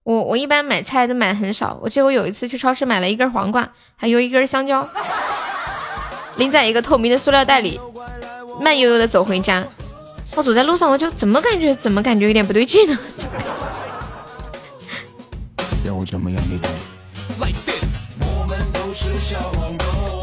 [0.04, 4.88] 我我一般买菜都买很少，我记得我有一次去超市买了一根黄瓜，还有一根香蕉，
[6.38, 7.80] 拎在一个透明的塑料袋里，
[8.60, 9.66] 慢悠悠的走回家。
[10.36, 12.98] 我走在路上，我就怎么感觉怎么感觉有点不对劲呢？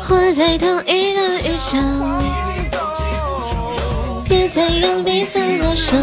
[0.03, 1.79] 活在同一个宇宙，
[4.29, 5.97] 别再让彼此过手。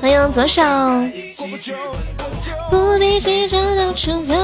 [0.00, 0.62] 欢迎左手，
[2.70, 4.34] 不必急着到处走。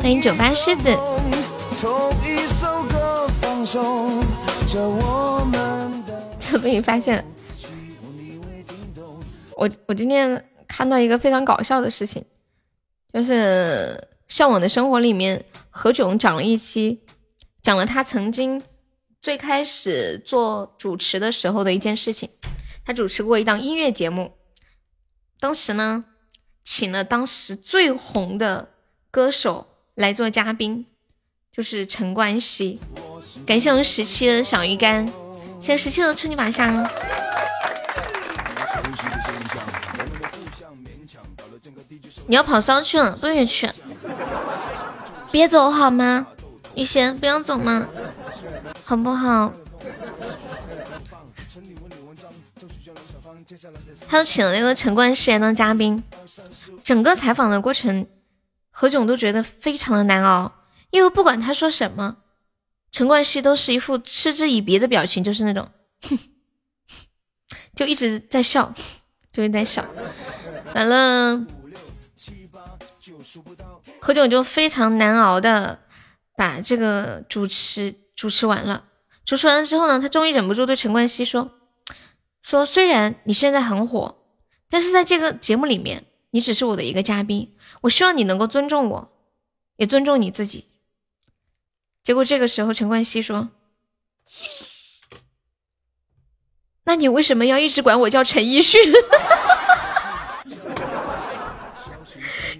[0.00, 0.96] 欢迎酒吧狮子。
[1.82, 1.90] 怎
[6.60, 7.24] 么你发现？
[9.56, 12.24] 我我今天看到一个非常搞笑的事情，
[13.12, 17.00] 就是《向往的生活》里面何炅讲了一期，
[17.60, 18.62] 讲了他曾经
[19.20, 22.30] 最开始做主持的时候的一件事情。
[22.84, 24.34] 他主持过一档音乐节目，
[25.40, 26.04] 当时呢，
[26.62, 28.68] 请了当时最红的
[29.10, 29.66] 歌手
[29.96, 30.86] 来做嘉宾，
[31.52, 32.80] 就是陈冠希。
[33.46, 35.06] 感谢我们十七的小鱼干，
[35.60, 36.88] 谢谢十七的春泥把香。
[42.26, 43.70] 你要跑骚去了，不许去！
[45.30, 46.26] 别走好吗？
[46.74, 47.86] 雨贤，不要走嘛，
[48.82, 49.52] 好不好？
[54.08, 56.02] 他又请了那个陈冠希当嘉宾，
[56.82, 58.06] 整个采访的过程，
[58.70, 60.50] 何炅都觉得非常的难熬，
[60.92, 62.18] 因为不管他说什么，
[62.90, 65.70] 陈冠希都是一副嗤之以鼻的表情，就是那种，
[67.74, 68.74] 就一直在笑，
[69.32, 69.86] 就是在笑。
[70.74, 71.46] 完了，
[74.00, 75.80] 何炅就非常难熬的
[76.36, 78.84] 把这个主持主持完了。
[79.24, 81.52] 主持完了之后呢，他终于忍不住对陈冠希说。
[82.42, 84.18] 说虽然你现在很火，
[84.68, 87.56] 但是在这个节目里面，你只是我的一个嘉宾。
[87.80, 89.12] 我希望你能够尊重我，
[89.76, 90.66] 也尊重你自己。
[92.04, 93.50] 结果这个时候，陈冠希说
[96.84, 98.80] ：“那你为什么要一直管我叫陈奕迅？”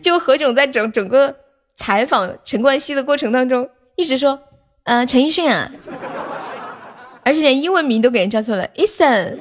[0.00, 1.36] 就何炅在整整个
[1.74, 4.40] 采访陈冠希的过程当中，一直说
[4.84, 5.70] ：“呃，陈奕迅啊。”
[7.24, 9.38] 而且连英文名都给人叫错了，Eason。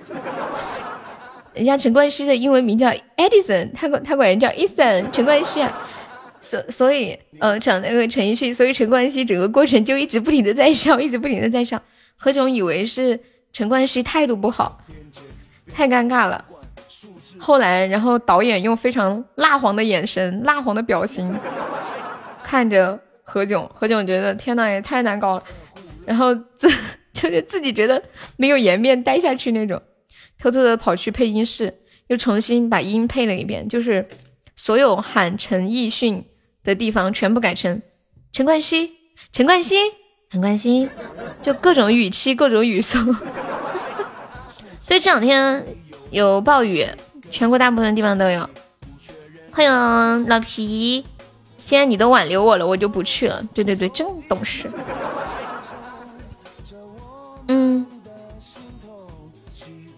[1.53, 2.87] 人家陈冠希的英文名叫
[3.17, 5.09] Edison，他管他管人叫 Eason。
[5.11, 5.89] 陈冠希啊，
[6.41, 11.81] 所所以，呃，讲那个陈奕迅，所以陈冠希整个过程就一直不停的在笑，一直不停的在笑。
[12.17, 13.19] 何炅以为是
[13.53, 14.83] 陈冠希态度不好，
[15.73, 16.43] 太尴尬了。
[17.39, 21.33] 后来，然后导演用非常蜡黄的眼神、蜡黄的表情
[22.43, 25.43] 看着何炅，何炅觉得天呐，也太难搞了。
[26.05, 26.67] 然后自。
[27.13, 28.01] 就是自己觉得
[28.37, 29.79] 没有颜面待下去那种，
[30.39, 31.71] 偷偷的跑去配音室，
[32.07, 34.07] 又重新把音配了一遍，就是
[34.55, 36.23] 所有喊陈奕迅
[36.63, 37.81] 的地方全部改成
[38.31, 38.91] 陈冠希、
[39.31, 39.75] 陈冠希、
[40.29, 40.89] 陈冠希，
[41.41, 42.97] 就各种语气、各种语速。
[44.81, 45.65] 所以这两天
[46.09, 46.85] 有暴雨，
[47.31, 48.49] 全国大部分地方都有。
[49.51, 51.05] 欢迎老皮，
[51.65, 53.43] 既然你都挽留我了，我就不去了。
[53.53, 54.69] 对对对，真懂事。
[57.47, 57.85] 嗯，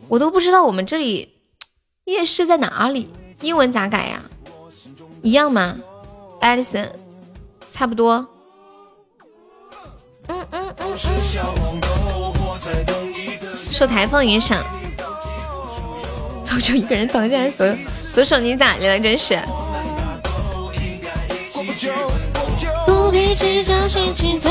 [0.07, 1.37] 我都不知道我们这里
[2.05, 3.09] 夜市在哪里，
[3.41, 4.23] 英文咋改呀？
[5.21, 5.77] 一样吗
[6.43, 6.89] ？Edison，
[7.71, 8.27] 差不多。
[10.27, 10.97] 嗯嗯嗯。
[13.71, 14.61] 受台风影响，
[16.43, 17.73] 就就一个人挡下来所有。
[18.13, 18.99] 左手你咋的了？
[18.99, 19.41] 真是。
[22.85, 24.49] 不必计较谁去走。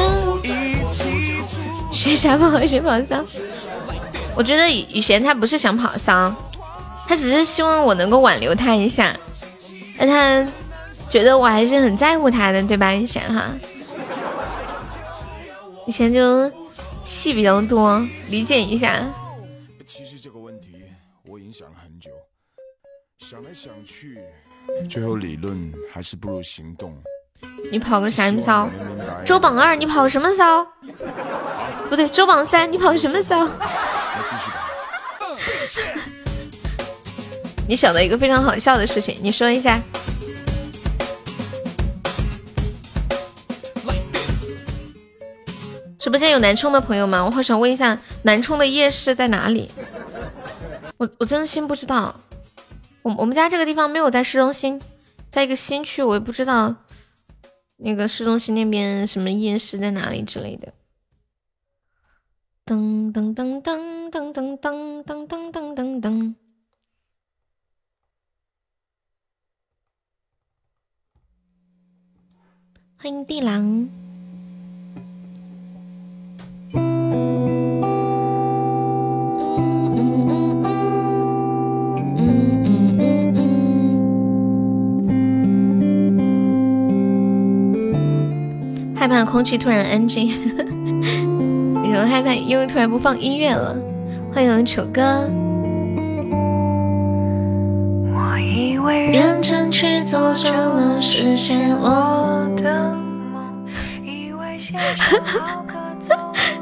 [1.93, 3.23] 学啥不好学跑骚？
[4.35, 6.35] 我觉得雨贤他不是想跑骚，
[7.07, 9.15] 他只是希望我能够挽留他一下，
[9.99, 10.51] 那他
[11.13, 12.91] 觉得我还是很在乎他的，对吧？
[12.91, 13.53] 以前哈，
[15.87, 16.51] 以前就
[17.03, 18.99] 戏比较多，理解一下。
[19.87, 20.69] 其实这个问题
[21.29, 22.11] 我已经想了很久，
[23.19, 24.19] 想来想去，
[24.89, 26.97] 最后理论还是不如行动。
[27.71, 28.71] 你跑个啥骚？
[29.23, 30.67] 周榜二，你跑什么骚？
[31.91, 33.47] 不对，周榜三，你跑什么骚？
[33.47, 34.67] 继续吧
[37.69, 39.79] 你想到一个非常好笑的事情，你说一下。
[46.03, 47.25] 直播间有南充的朋友吗？
[47.25, 49.71] 我好想问一下，南充的夜市在哪里？
[50.97, 52.19] 我我真心不知道。
[53.03, 54.83] 我我们家这个地方没有在市中心，
[55.31, 56.75] 在一个新区，我也不知道。
[57.77, 60.75] 那个市中心那边什么夜市在哪里之类的？
[62.67, 66.35] 噔噔噔噔噔噔噔噔噔噔噔噔。
[72.99, 74.02] 欢迎地狼。
[89.03, 92.33] 害怕空气突然安静，有什么害怕？
[92.33, 93.75] 因为突然不放音乐了。
[94.33, 95.29] 欢迎丑哥。
[98.15, 102.95] 我以为认真去做就能实现我的
[103.33, 103.67] 梦，
[104.05, 106.15] 以为写首好歌奏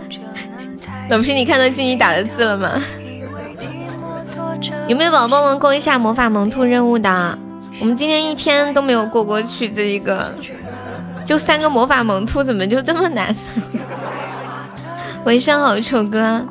[0.08, 0.78] 就能
[1.10, 2.80] 老皮，你看到静怡打的字了吗？
[4.88, 7.38] 有没有宝宝们过一下魔法萌兔任务的？
[7.80, 10.34] 我们今天一天都没有过过去这一个。
[11.30, 13.32] 就三个魔法萌兔，怎么就这么难？
[15.24, 16.44] 晚上好，丑哥。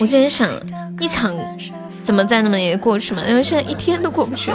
[0.00, 0.50] 我之前想
[0.98, 1.32] 一场
[2.02, 4.50] 怎么再那么也过去嘛，因为现在一天都过不去。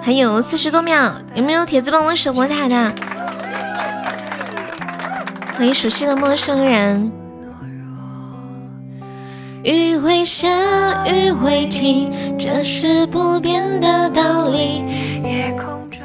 [0.00, 2.94] 还有四十多秒，有没有铁子帮我守魔塔的？
[5.58, 7.12] 欢迎熟悉的陌生人。
[9.66, 14.84] 雨会下，雨会停，这是不变的道理。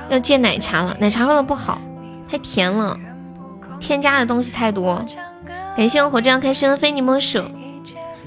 [0.10, 1.80] 要戒奶茶了，奶茶喝了不好，
[2.28, 2.98] 太甜了，
[3.80, 5.06] 添加的东西太多。
[5.78, 7.40] 感谢我活这样开心的非你莫属，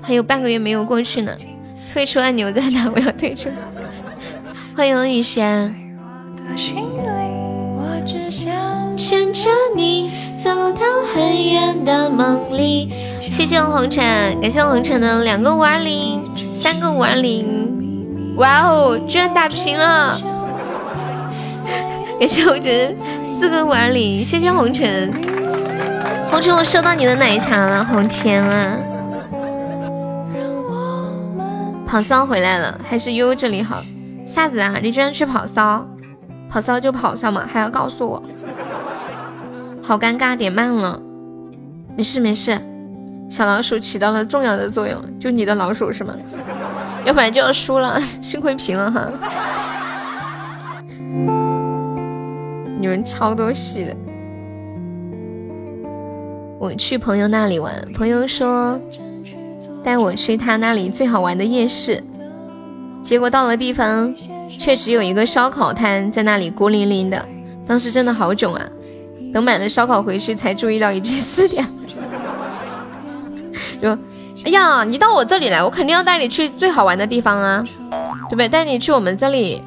[0.00, 1.36] 还有半个月没有过去呢。
[1.92, 2.88] 退出按钮在哪？
[2.94, 3.48] 我要退出。
[4.76, 5.74] 欢迎雨轩。
[7.74, 8.54] 我只想
[8.96, 10.80] 牵着你走到
[11.12, 12.92] 很远的梦里。
[13.20, 14.04] 谢谢我红尘，
[14.40, 16.22] 感谢我红尘的两个五二零，
[16.54, 18.34] 三个五二零。
[18.36, 20.18] 哇哦，居然打平了！
[22.18, 25.12] 感谢红尘四个五二零，谢谢红尘。
[26.26, 28.76] 红尘，我收到你的奶茶了，好甜啊！
[31.86, 33.82] 跑骚回来了，还是悠悠这里好。
[34.24, 34.74] 夏子啊？
[34.82, 35.86] 你居然去跑骚？
[36.50, 38.22] 跑骚就跑骚嘛，还要告诉我，
[39.86, 40.98] 好尴尬，点慢了。
[41.94, 42.58] 没事没事，
[43.28, 46.14] 小老鼠起到了重要的作用，就你的老鼠是吗？
[47.04, 49.08] 要不然就要输了，幸亏平了哈。
[52.78, 53.94] 你们超多戏的。
[56.58, 58.80] 我去朋友那里玩，朋友说
[59.82, 62.02] 带我去他那里最好玩的夜市。
[63.02, 64.14] 结果到了地方，
[64.48, 67.22] 却只有一个烧烤摊在那里孤零零的。
[67.66, 68.66] 当时真的好囧啊！
[69.34, 71.66] 等买了烧烤回去，才注意到已经四点。
[73.82, 73.90] 就
[74.46, 77.64] ：“哎呀，你到我这里来，我肯定要带你去最好玩的地方啊，
[78.28, 78.48] 对不对？
[78.48, 79.60] 带你去我们这里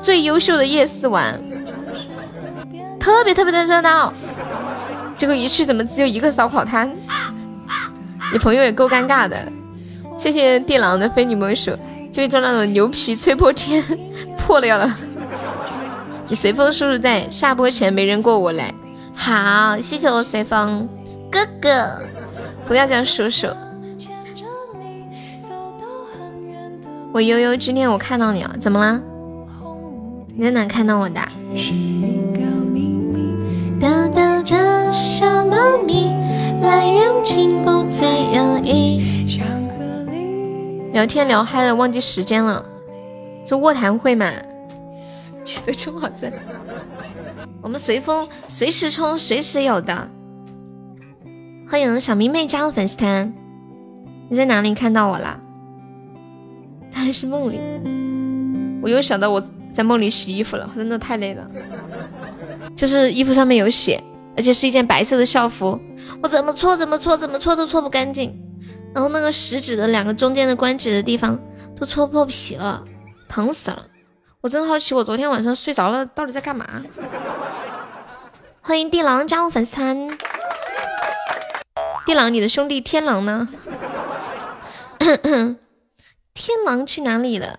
[0.00, 1.34] 最优秀的夜市玩，
[3.00, 4.12] 特别特别的热闹。
[5.16, 6.88] 结果一去，怎么只有一个烧烤摊？
[8.32, 9.36] 你朋友也够尴尬的。”
[10.16, 11.72] 谢谢地狼的非你莫属，
[12.12, 13.82] 就一张那种牛皮吹破天，
[14.38, 14.96] 破了了。
[16.28, 18.74] 你随风叔叔在下播前没人过我来，
[19.16, 20.88] 好，谢谢我随风
[21.30, 22.02] 哥哥，
[22.66, 23.46] 不要叫叔叔。
[27.12, 29.00] 我悠悠，今天我看到你了，怎么了？
[30.34, 31.20] 你在哪看到我的？
[33.80, 36.10] 大大的小猫咪，
[36.60, 39.00] 来用情不再犹豫。
[40.92, 42.64] 聊天聊嗨了，忘记时间了，
[43.44, 44.28] 就卧谈会嘛，
[45.46, 46.32] 记得充好赞。
[47.62, 50.10] 我们随风随时充，随时有的。
[51.68, 53.32] 欢迎小迷妹加入粉丝团，
[54.28, 55.40] 你在哪里看到我了？
[56.92, 57.60] 还是梦里？
[58.82, 59.40] 我又想到我
[59.72, 61.48] 在梦里洗衣服了，真的太累了。
[62.74, 64.02] 就是衣服上面有血，
[64.36, 65.78] 而且是一件白色的校服，
[66.22, 68.36] 我怎么搓怎么搓怎么搓都搓不干净。
[68.92, 71.38] 然后那个食指的两个中间的关节的地方
[71.76, 72.82] 都搓破皮了，
[73.28, 73.86] 疼死了！
[74.42, 76.82] 我真好奇，我昨天晚上睡着了到底在干嘛？
[78.60, 80.18] 欢迎地狼加入粉丝团。
[82.04, 83.48] 地狼，你的兄弟天狼呢？
[86.34, 87.58] 天狼去哪里了？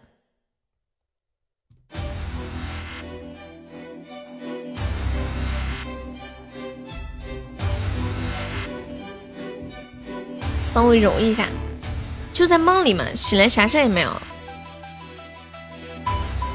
[10.74, 11.48] 帮我揉一下，
[12.34, 14.12] 就在梦里嘛，醒来啥事也没有。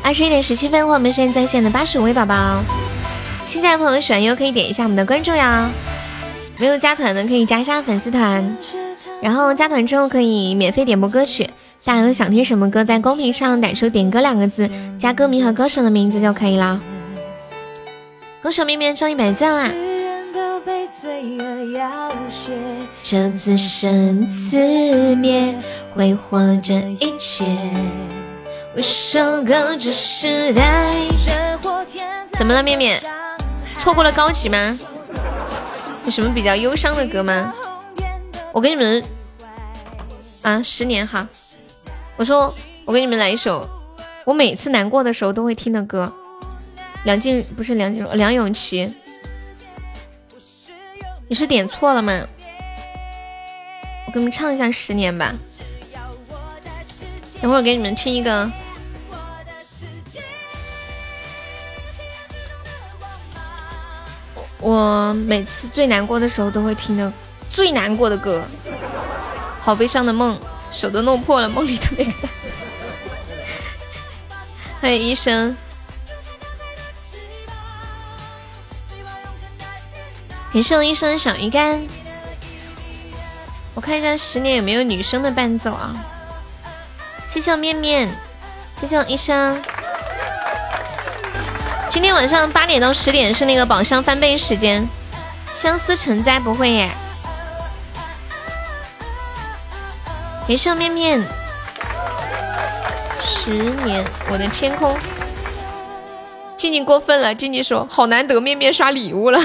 [0.04, 2.60] 二十一点十七分，我们现在在线的八十五位宝宝，
[3.46, 5.70] 新加的朋友喜欢又可以点一下我们的关注呀。
[6.58, 8.56] 没有加团的可以加上粉丝团，
[9.20, 11.48] 然后加团之后可以免费点播歌曲。
[11.84, 16.80] 大家有想听什么歌，在公屏上打出“点歌”两个字，加歌名和歌手的名字就可以了。
[18.40, 19.70] 歌手面面上一百赞啦！
[23.02, 25.54] 这自生自灭，
[25.94, 27.44] 挥霍这一切。
[28.74, 30.90] 我守候这时代。
[32.38, 33.02] 怎么了，面面？
[33.78, 34.78] 错过了高级吗？
[36.04, 37.52] 有什么比较忧伤的歌吗？
[38.52, 39.04] 我给你们
[40.40, 41.28] 啊，十年哈。
[42.16, 42.54] 我说，
[42.86, 43.68] 我给你们来一首
[44.24, 46.10] 我每次难过的时候都会听的歌。
[47.04, 48.92] 梁静不是梁静茹，梁咏琪。
[51.28, 52.26] 你是点错了吗？
[54.06, 55.34] 我给你们唱一下《十年》吧。
[57.40, 58.48] 等会儿给你们听一个，
[64.62, 67.12] 我每次最难过的时候都会听的
[67.50, 68.42] 最难过的歌。
[69.60, 70.38] 好悲伤的梦，
[70.70, 72.12] 手都弄破了，梦里的那个。
[74.80, 75.56] 欢迎医生。
[80.52, 81.82] 感谢我一生小鱼干，
[83.74, 85.96] 我看一下十年有没有女生的伴奏啊？
[87.26, 88.08] 谢谢我面面，
[88.80, 89.60] 谢谢我医生。
[91.92, 94.88] 今天晚上八点到十点是那个宝箱翻倍时间，
[95.54, 96.88] 相思成灾不会耶。
[100.48, 101.22] 没事面面，
[103.20, 104.96] 十年我的天空。
[106.56, 109.38] 静静过分了，静静说好难得面面刷礼物了。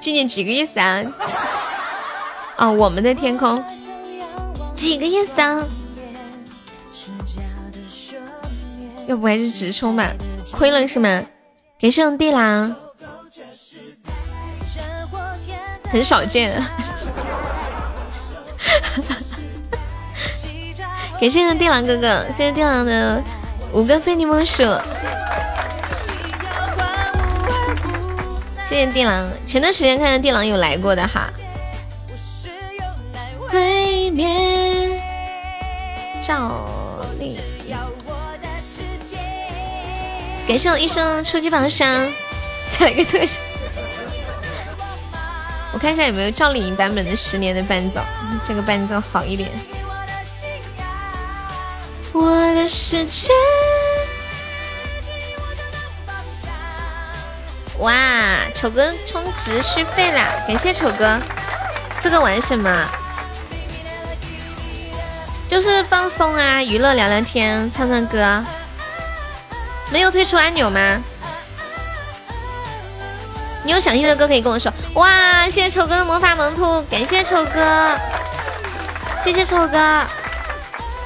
[0.00, 1.04] 静静几个意思啊？
[2.56, 3.62] 啊，我们的天空
[4.74, 5.64] 几个意思啊？
[9.10, 10.14] 要不还是直充吧？
[10.52, 11.20] 亏了是吗？
[11.80, 12.72] 给上地狼，
[15.90, 16.62] 很少见。
[21.20, 23.20] 感谢地狼哥哥，谢谢地狼的
[23.72, 24.62] 五个非你莫属。
[28.64, 31.28] 谢谢地狼，前段时间看到地狼有来过的哈。
[33.48, 35.02] 毁灭，
[36.22, 36.54] 赵
[37.18, 37.40] 丽。
[40.50, 42.12] 感谢我一生初级榜上，
[42.76, 43.38] 再来个特效。
[45.72, 48.00] 我看一下有没有赵丽颖版本的十年的伴奏，
[48.44, 49.48] 这个伴奏好一点。
[52.10, 53.28] 我的世界，
[57.78, 57.92] 哇！
[58.52, 61.16] 丑哥充值续费啦，感谢丑哥。
[62.00, 62.84] 这个玩什么？
[65.48, 68.44] 就是放松啊，娱乐聊聊天，唱唱歌。
[69.90, 71.02] 没有退出按钮吗？
[73.62, 74.72] 你有想听的歌可以跟我说。
[74.94, 75.44] 哇！
[75.44, 77.96] 谢谢丑哥的魔法萌兔，感谢丑哥，
[79.22, 80.02] 谢谢丑哥。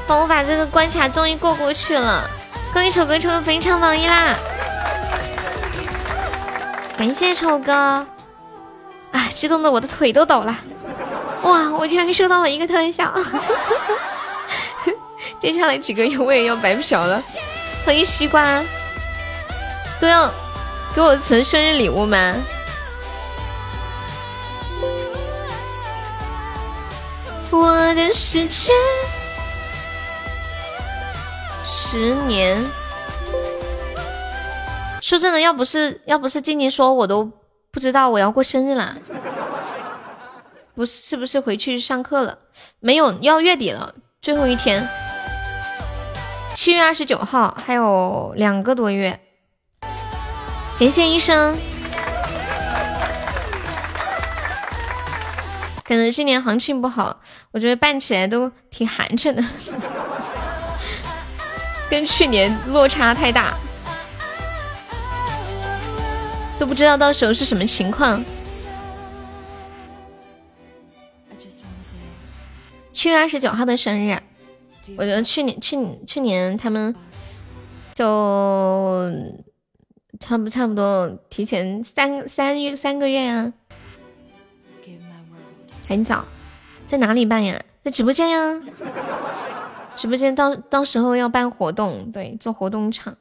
[0.07, 2.29] 帮我把这个关卡终于过过去了，
[2.73, 4.35] 恭喜丑哥成为非常榜一啦！
[6.97, 8.07] 感谢丑哥，啊，
[9.35, 10.55] 激动的我的腿都抖了！
[11.43, 13.13] 哇，我居然收到了一个特效，
[15.41, 17.23] 接下来几个月我也要白嫖了。
[17.85, 18.65] 欢迎西瓜，
[20.01, 20.33] 都要
[20.95, 22.35] 给我存生日礼物吗？
[27.51, 28.73] 我的世界。
[31.63, 32.59] 十年，
[35.03, 37.31] 说真的，要不是要不是静静说，我都
[37.71, 38.97] 不知道我要过生日啦。
[40.75, 42.39] 不是，是不是回去上课了？
[42.81, 44.89] 没有，要月底了，最后一天，
[46.55, 49.21] 七月二十九号，还有两个多月。
[50.79, 51.59] 感谢医生，
[55.85, 59.45] 可能今年行情不好，我觉得办起来都挺寒碜的。
[61.91, 63.53] 跟去年落差太大，
[66.59, 68.25] 都不知道到时候是什么情况。
[72.93, 74.23] 七月二十九号的生日，
[74.97, 75.77] 我觉得去年去
[76.07, 76.95] 去年他们
[77.95, 79.11] 就
[80.21, 83.53] 差不差不多提前三三月三个月呀，
[85.89, 86.25] 很早，
[86.87, 87.63] 在哪里办呀？
[87.83, 88.63] 在直播间呀。
[89.97, 93.17] 直播间到到时候要办活动，对，做活动场。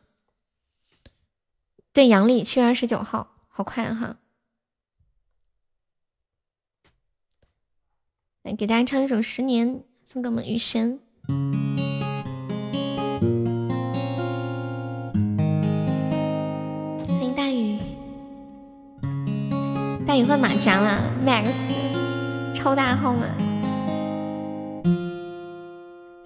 [1.91, 4.17] 对，阳历七月二十九号，好快哈！
[8.41, 10.99] 来给大家唱一首《十年》，送给我们雨轩。
[11.25, 11.37] 欢
[17.21, 17.79] 迎大雨，
[20.05, 21.45] 大雨换马甲了，Max，
[22.53, 23.21] 超大号码。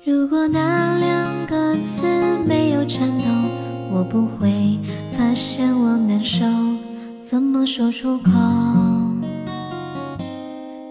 [0.04, 3.26] 如果那两个字没有颤抖，
[3.92, 4.80] 我不会
[5.16, 6.44] 发现我难受。
[7.22, 8.32] 怎么说出口，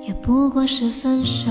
[0.07, 1.51] 也不过是分手。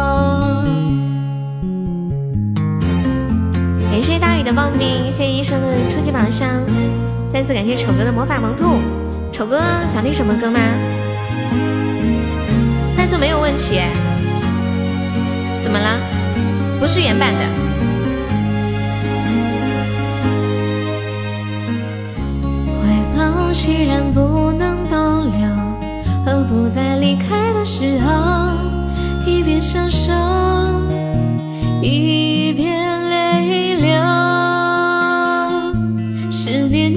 [4.41, 6.49] 你的棒冰，谢谢医生的初级宝箱。
[7.31, 8.81] 再次感谢丑哥的魔法萌兔，
[9.31, 10.59] 丑哥想听什么歌吗？
[12.97, 13.81] 那这没有问题。
[15.61, 15.99] 怎么了？
[16.79, 17.41] 不是原版的。
[22.81, 22.81] 怀
[23.15, 25.47] 抱既然不能逗留，
[26.25, 28.55] 何不在离开的时候
[29.23, 30.11] 一边享受，
[31.83, 33.80] 一边泪流？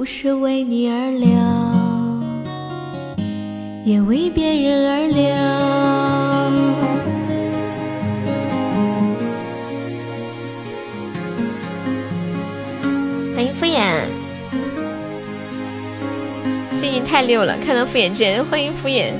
[0.00, 1.28] 不是为你而流，
[3.84, 5.22] 也为别人而流。
[13.34, 14.00] 欢迎敷衍，
[16.78, 19.12] 最近太溜了，看到敷衍键，欢迎敷衍。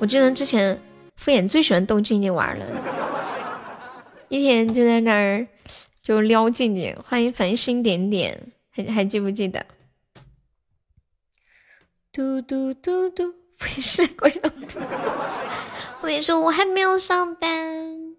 [0.00, 0.76] 我记得之前
[1.14, 2.66] 敷衍最喜欢逗静静玩了。
[4.28, 5.46] 一天就在那儿
[6.02, 9.64] 就撩静静，欢迎繁星点点，还还记不记得？
[12.10, 14.80] 嘟嘟嘟嘟，不是过热度。
[16.00, 18.16] 我跟你说，我还没有上班。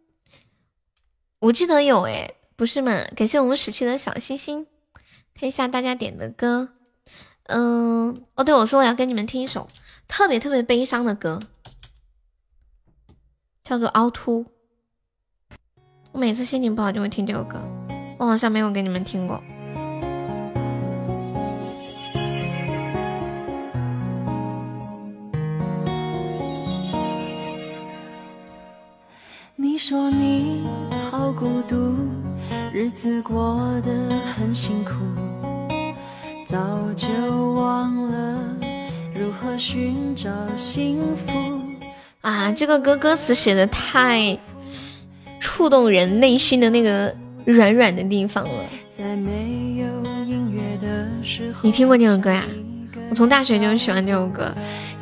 [1.40, 3.04] 我记得有哎，不是嘛？
[3.16, 4.66] 感谢我们十七的小星星，
[5.34, 6.70] 看一下大家点的歌。
[7.44, 9.68] 嗯，哦对，我说我要跟你们听一首
[10.08, 11.40] 特别特别悲伤的歌，
[13.64, 14.44] 叫做《凹凸》。
[16.14, 17.62] 我每次心情不好就会听这首歌，
[18.18, 19.44] 我好像没有给你们听过。
[29.88, 30.64] 说你
[31.12, 31.96] 好孤独，
[32.74, 34.94] 日子过得很辛苦，
[36.44, 36.58] 早
[36.96, 37.08] 就
[37.54, 38.40] 忘了
[39.14, 41.32] 如何寻找幸福。
[42.22, 44.36] 啊，这个歌歌词写的太……
[45.40, 47.16] 触动人内心的那个
[47.46, 48.64] 软软的地方了。
[51.62, 52.44] 你听过这首歌呀？
[53.12, 54.52] 我从大学就喜欢这首歌。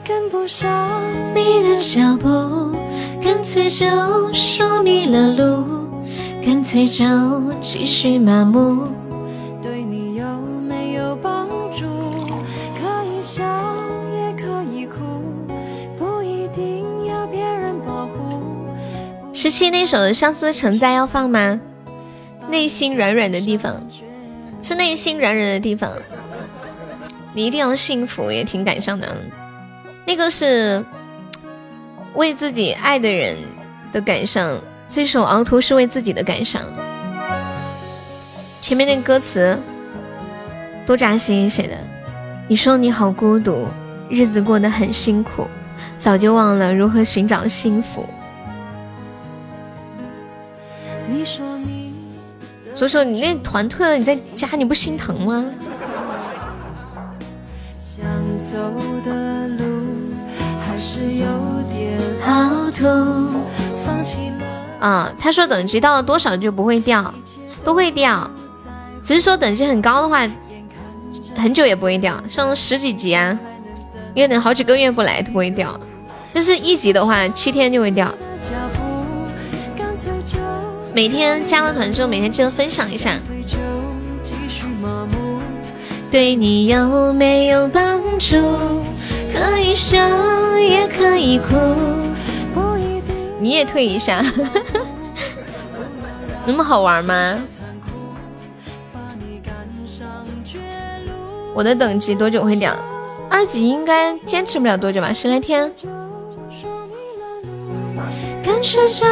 [0.06, 0.70] 跟不上
[1.34, 2.76] 你的脚步，
[3.22, 3.86] 干脆就
[4.34, 5.88] 说迷了路，
[6.43, 7.06] 干脆就
[7.62, 8.89] 继续麻木。
[9.62, 10.26] 对你有
[10.68, 11.86] 没有帮助？
[12.76, 13.43] 可以笑
[14.14, 14.99] 也可以哭，
[15.97, 18.43] 不一定要别人保护。
[19.32, 21.62] 十七那首《相思成灾》要放吗？
[22.49, 23.82] 内心软软的地方，
[24.62, 25.93] 是内心软软的地方。
[27.34, 29.18] 你一定要幸福，也挺感伤的。
[30.06, 30.84] 那个是
[32.14, 33.38] 为自己爱的人
[33.91, 36.62] 的感伤，这首《凹凸》是为自己的感伤。
[38.62, 39.58] 前面那歌词
[40.86, 41.78] 多扎心写的。
[42.47, 43.68] 你说你好孤独，
[44.10, 45.47] 日子过得很辛苦，
[45.97, 48.06] 早就忘了如何寻找幸福。
[52.76, 55.45] 所以说你那团退了，你在家你不心疼吗？
[57.80, 58.04] 想
[58.51, 58.58] 走
[59.06, 59.22] 的
[64.80, 67.14] 啊，他说等级到了多少就不会掉，
[67.64, 68.30] 都会掉，
[69.03, 70.30] 只是说等级很高的话，
[71.36, 73.39] 很久也不会掉，像十几级啊，
[74.14, 75.80] 因为等好几个月不来都不会掉，
[76.34, 78.14] 但是一级的话七天就会掉。
[80.93, 83.18] 每天加了团之后，每天记得分享一下。
[86.11, 88.36] 对你有没有帮助？
[89.34, 89.97] 可以笑
[90.59, 91.55] 也可以哭。
[93.39, 94.23] 你也退一下，
[96.45, 97.41] 那么好玩吗？
[101.55, 102.73] 我的等级多久会掉？
[103.29, 105.71] 二级应该坚持不了多久吧，十来天。
[108.43, 109.05] 干脆就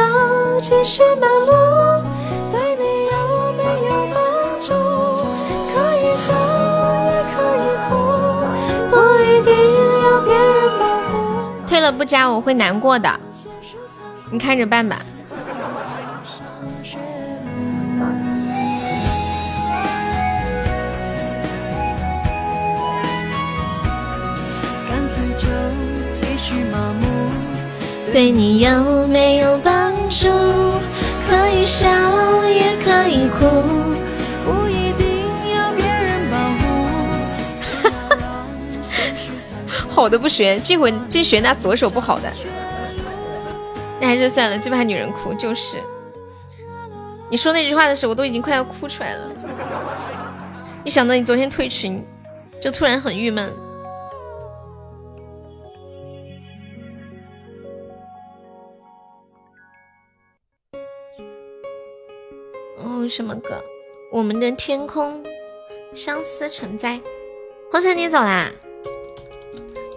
[0.60, 2.02] 继续忙碌，
[2.50, 4.16] 对你有没有帮
[4.62, 5.21] 助？
[11.82, 13.20] 了不加我会难过的，
[14.30, 15.02] 你看着办吧。
[24.88, 25.48] 干脆就
[26.14, 27.06] 继续麻木。
[28.12, 30.28] 对你有没有帮助？
[31.28, 31.88] 可以笑
[32.46, 33.46] 也可以哭，
[40.02, 42.28] 好的不学，这回这学那左手不好的，
[44.00, 45.32] 那还是算了，最怕女人哭。
[45.34, 45.80] 就是，
[47.30, 49.30] 你说那句话的时候，我都已经快要哭出来了。
[50.82, 52.04] 一想到你昨天退群，
[52.60, 53.54] 就突然很郁闷。
[62.78, 63.62] 哦，什么歌？
[64.10, 65.24] 我们的天空，
[65.94, 67.00] 相思成灾。
[67.70, 68.50] 红尘，你走啦？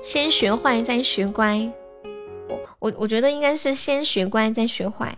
[0.05, 1.67] 先学坏再学乖。
[2.47, 5.17] 我我我觉得应该是先学乖再学坏。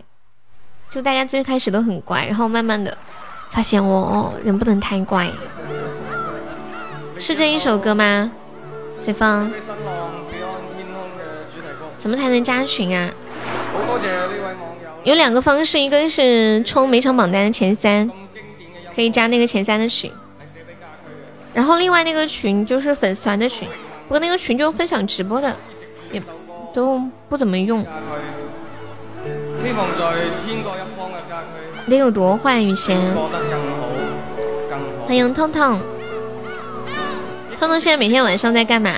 [0.88, 2.96] 就大家最开始都很乖，然后慢慢的
[3.50, 5.30] 发现我人不能太乖。
[7.18, 8.32] 是这一首歌吗？
[8.96, 9.52] 随风。
[11.98, 13.12] 怎么才能加群啊？
[15.04, 18.10] 有两个方式，一个是冲每场榜单的前三，
[18.94, 20.10] 可以加那个前三的群。
[21.52, 23.68] 然后另外那个群就是粉丝团的群，
[24.08, 25.54] 不过那个群就分享直播的，
[26.10, 26.22] 也
[26.72, 26.98] 都
[27.28, 27.82] 不怎么用。
[27.82, 31.46] 希望在天各一方嘅家區，
[31.84, 32.98] 你有多坏，雨贤？
[35.06, 35.78] 欢迎痛痛。
[37.58, 38.90] 痛痛现在每天晚上在干嘛？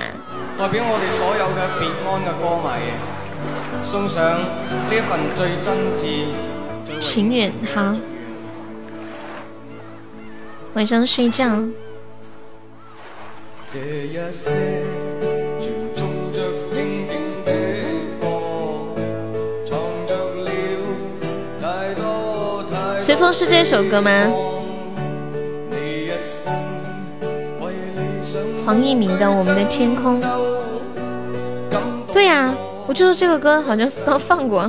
[0.56, 2.68] 代表我哋所有嘅别安嘅歌迷。
[3.90, 6.00] 送上呢份最真挚。
[7.00, 7.96] 情人好，
[10.74, 11.28] 晚上睡
[13.72, 14.32] 觉。
[22.98, 24.10] 随风是这首歌吗？
[28.64, 30.20] 黄一鸣的《我们的天空》。
[32.12, 32.54] 对呀。
[32.86, 34.68] 我就说这个歌好像刚放过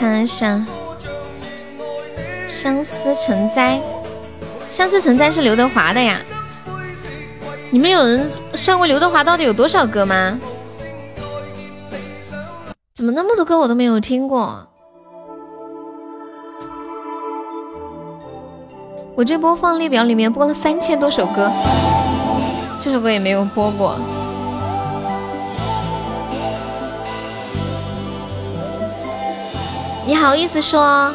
[0.00, 0.64] 看一下。
[2.48, 3.78] 相思成灾，
[4.70, 6.16] 相思成灾是刘德华的呀。
[7.70, 10.40] 你们有人算过刘德华到底有多少歌吗？
[12.94, 14.66] 怎么那么多歌我都没有听过？
[19.14, 21.52] 我这播放列表里面播了三千多首歌，
[22.78, 23.98] 这首歌也没有播过。
[30.10, 31.14] 你好意思说？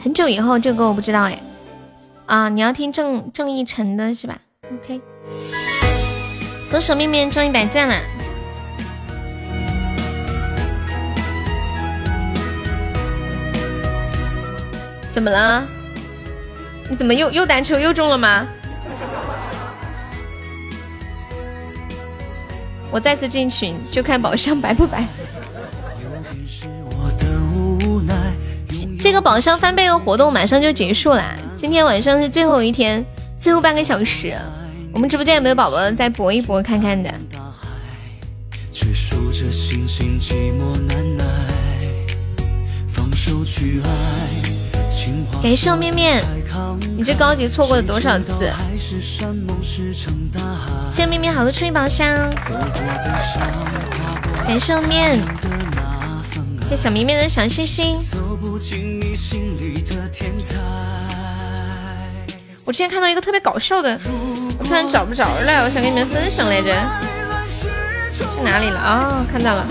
[0.00, 1.36] 很久以后这歌我不知道哎。
[2.26, 4.38] 啊，你要听郑郑义成的是吧
[4.72, 5.00] ？OK。
[6.70, 7.96] 歌手面面中一百赞了。
[15.10, 15.64] 怎么了？
[16.88, 18.46] 你怎么又又单抽又中了吗？
[22.92, 25.04] 我再次进群就看宝箱白不白。
[29.00, 33.04] 这个宝箱翻倍的活动马上就结束啦，今天晚上是最后一天，
[33.36, 34.36] 最后半个小时，
[34.92, 37.12] 我们直播间有没有宝宝再搏一搏看看的？
[45.42, 46.22] 感谢我面面，
[46.96, 48.52] 你这高级错过了多少次？
[50.90, 52.06] 谢谢面面好的初一宝箱，
[54.46, 55.18] 感谢面，
[56.62, 57.98] 谢谢小面面的小心心。
[62.64, 63.98] 我之前看到一个特别搞笑的，
[64.58, 66.72] 我突然找不着了，我想跟你们分享来着，
[68.12, 68.78] 去哪里了？
[68.80, 69.66] 哦，看到了。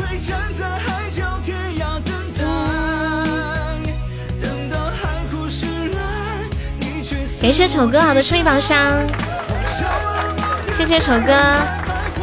[7.42, 8.78] 感谢丑哥好的初一宝箱，
[10.72, 11.34] 谢谢丑哥，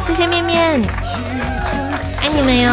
[0.01, 0.81] 谢谢面面，
[2.21, 2.71] 爱你们哟。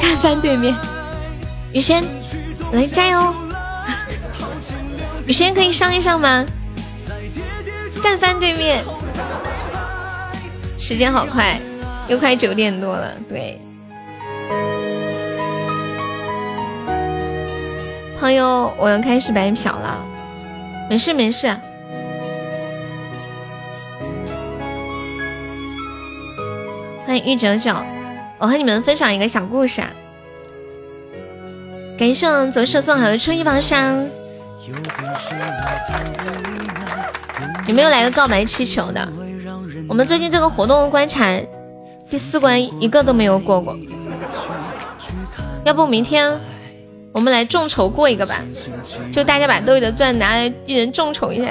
[0.00, 0.72] 看翻对面，
[1.72, 2.04] 雨轩，
[2.72, 3.34] 来加油！
[5.26, 6.44] 雨轩可以上一上吗？
[8.00, 8.84] 干翻对面，
[10.78, 11.58] 时间好快，
[12.06, 13.14] 又快九点多了。
[13.28, 13.60] 对，
[18.20, 20.04] 朋友，我要开始白嫖了，
[20.90, 21.46] 没事没事。
[27.06, 27.72] 欢迎玉九九，
[28.38, 29.88] 我和你们分享一个小故事啊。
[31.96, 34.04] 感谢我们左手送好的初一宝箱。
[37.68, 39.08] 有没有来个告白气球的？
[39.88, 41.40] 我们最近这个活动观察，
[42.04, 43.76] 第四关一个都没有过过。
[45.64, 46.32] 要不明天
[47.18, 48.36] 我们来众筹过一个吧？
[49.12, 51.50] 就大家把兜里的钻拿来，一人众筹一下。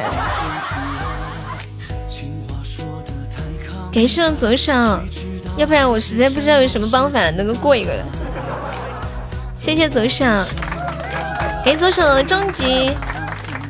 [3.92, 4.72] 感谢左手。
[5.58, 8.06] 要不然我实在不知道有什么方法能够过一个了。
[9.54, 10.24] 谢谢左手，
[11.66, 12.90] 给左手终极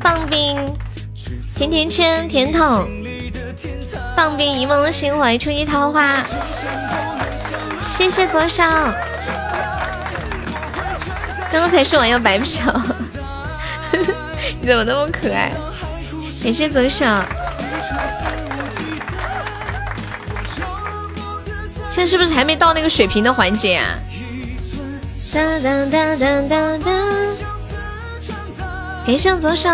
[0.04, 0.56] 棒冰
[1.56, 2.88] 甜甜圈甜筒，
[4.16, 6.22] 棒冰一梦心怀初一桃花。
[7.82, 8.62] 谢谢左手，
[11.52, 12.74] 刚 刚才说完要白嫖，
[14.62, 15.52] 你怎么那么可爱？
[16.43, 17.06] 感谢左手。
[21.89, 23.98] 现在是不是还没到那个水平的环节啊？
[25.34, 26.91] 哒哒哒哒哒哒！
[29.06, 29.70] 给上左手，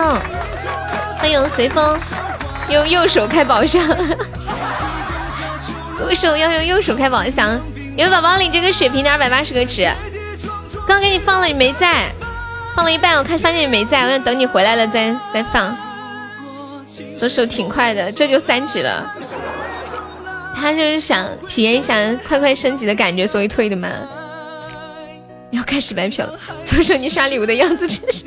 [1.18, 2.00] 欢迎随风，
[2.70, 3.82] 用右手开宝箱。
[5.98, 7.60] 左手要用右手开宝箱。
[7.96, 9.88] 有宝宝领这个血瓶的二百八十个值，
[10.88, 12.12] 刚给你放了，你没在，
[12.76, 15.76] 放了一半，我看发现你没在，我想等你回来了再再放。
[17.18, 19.12] 左手挺快的，这就三指了。
[20.56, 21.96] 他就是想体验一下
[22.28, 23.90] 快快升级的感觉，所以退的嘛。
[25.52, 28.24] 要开始白嫖了，左手你刷礼物的样子真是，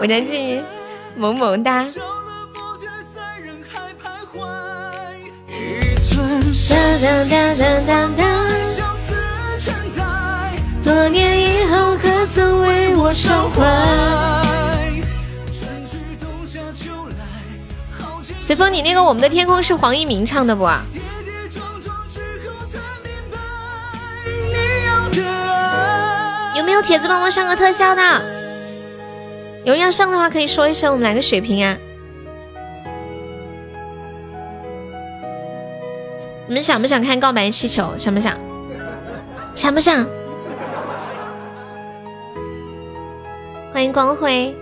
[0.00, 0.62] 我家静
[1.16, 1.86] 萌萌哒。
[6.68, 8.24] 哒哒哒哒哒哒。
[10.86, 13.60] 多年以后可曾为我伤怀？
[18.38, 20.64] 随风，你那个我们的天空是黄一鸣唱的不？
[26.56, 28.22] 有没有铁子帮忙上个特效的？
[29.64, 31.76] 有人要上的话可以说一声，我们来个水平啊！
[36.46, 37.92] 你们想不想看告白气球？
[37.98, 38.38] 想不想？
[39.56, 40.06] 想不想？
[43.76, 44.56] 欢迎光辉，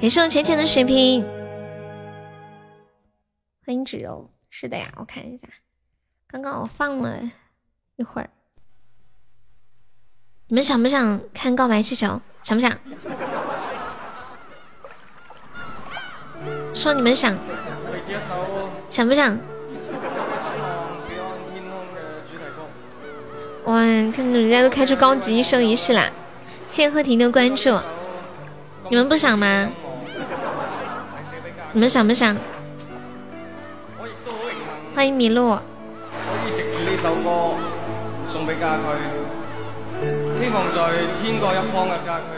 [0.00, 1.26] 感谢我浅浅的水瓶。
[3.66, 5.48] 欢迎芷柔，是的呀，我看一下，
[6.28, 7.18] 刚刚我放了
[7.96, 8.30] 一会儿。
[10.46, 12.20] 你们想不想看告白气球？
[12.44, 12.70] 想不想？
[16.72, 17.36] 说你们想。
[18.88, 19.36] 想不想？
[23.64, 23.74] 哇，
[24.12, 26.08] 看人家都开出高级一生一世啦！
[26.70, 27.76] 谢谢贺婷的关注。
[28.90, 29.68] 你们不想吗？
[31.72, 32.36] 你们想不想？
[34.94, 35.58] 欢迎麋鹿。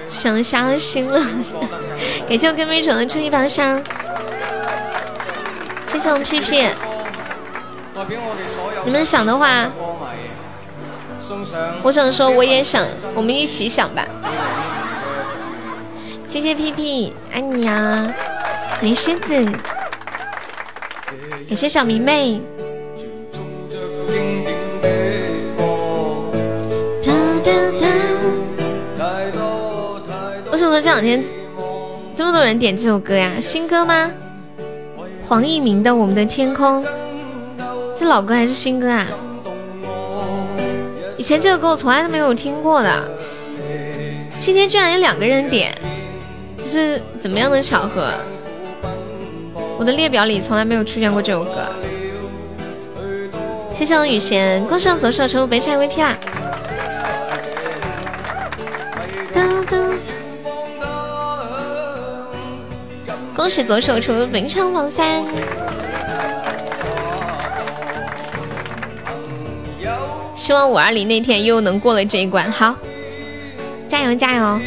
[0.08, 1.20] 想伤心了，
[2.26, 3.82] 感谢我跟妹宠的初一宝箱，
[5.84, 6.66] 谢谢我屁屁。
[8.86, 9.70] 你们想的话，
[11.82, 14.06] 我想说我也想，我们一起想吧。
[16.26, 18.12] 谢谢屁屁，爱你啊，
[18.80, 19.44] 林狮子，
[21.48, 22.40] 感谢小迷妹。
[30.50, 31.22] 为什么这两天
[32.14, 33.32] 这么多人点这首歌呀？
[33.40, 34.10] 新歌吗？
[35.22, 36.84] 黄义明的《我们的天空》，
[37.94, 39.06] 这老歌还是新歌啊？
[41.22, 43.08] 以前这个歌我从来都没有听过的，
[44.40, 45.72] 今天居然有两个人点，
[46.58, 48.12] 这是怎么样的巧合？
[49.78, 51.72] 我的列表里从来没有出现过这首歌。
[53.72, 56.18] 谢谢我雨贤，恭喜我左手成为白菜 VP 啦！
[63.32, 65.22] 恭喜左手出本场榜三，
[70.43, 72.51] 希望五二零那天又能过了这一关。
[72.51, 72.74] 好，
[73.86, 74.61] 加油加油！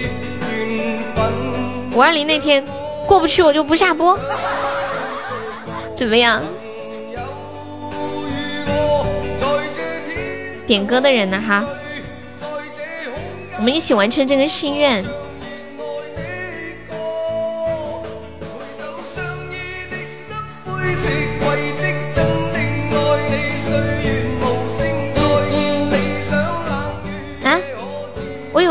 [1.94, 2.64] 五二零那天
[3.06, 4.18] 过不去，我就不下播。
[5.94, 6.42] 怎么样？
[10.66, 11.44] 点歌的人呢？
[11.46, 11.66] 哈。
[13.58, 15.04] 我们一起完成这个心愿。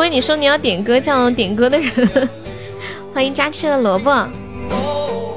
[0.09, 2.29] 你说你要点歌，叫点歌的人，
[3.15, 4.11] 欢迎佳期的萝卜。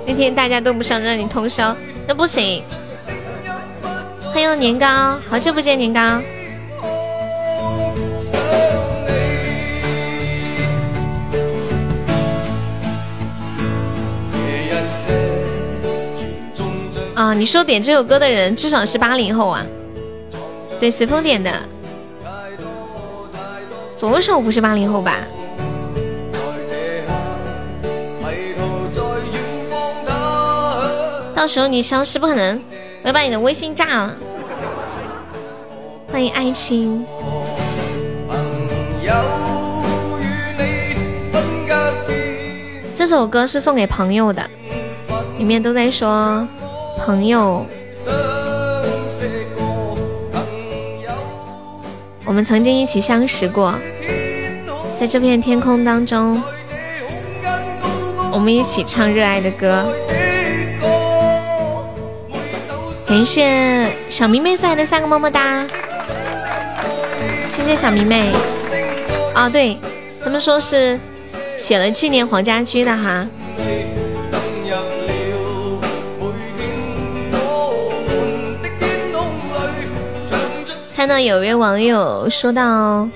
[0.05, 1.75] 那天大家都不想让你通宵，
[2.07, 2.63] 那不行。
[4.33, 5.99] 欢迎年糕，好久不见年糕。
[17.15, 19.65] 啊，你说点这首歌的人至少是八零后啊？
[20.79, 21.51] 对，随风点的。
[23.97, 25.17] 左手不是八零后吧？
[31.33, 32.61] 到时候你消失不可能，
[33.01, 34.15] 我要把你的微信炸了。
[36.11, 37.03] 欢迎爱情。
[42.95, 44.47] 这首歌是送给朋友的，
[45.39, 46.47] 里面都在说
[46.99, 47.65] 朋友。
[52.27, 53.73] 我们曾经一起相识过，
[54.97, 56.43] 在这片天空当中，
[58.33, 59.87] 我们一起唱热爱的歌。
[63.07, 65.65] 感谢小迷妹送来的三个么么哒，
[67.49, 68.33] 谢谢小迷妹。
[69.33, 69.77] 啊，对
[70.21, 70.99] 他们说是
[71.55, 73.25] 写了纪念黄家驹的哈。
[81.07, 83.07] 看到有位网友说到，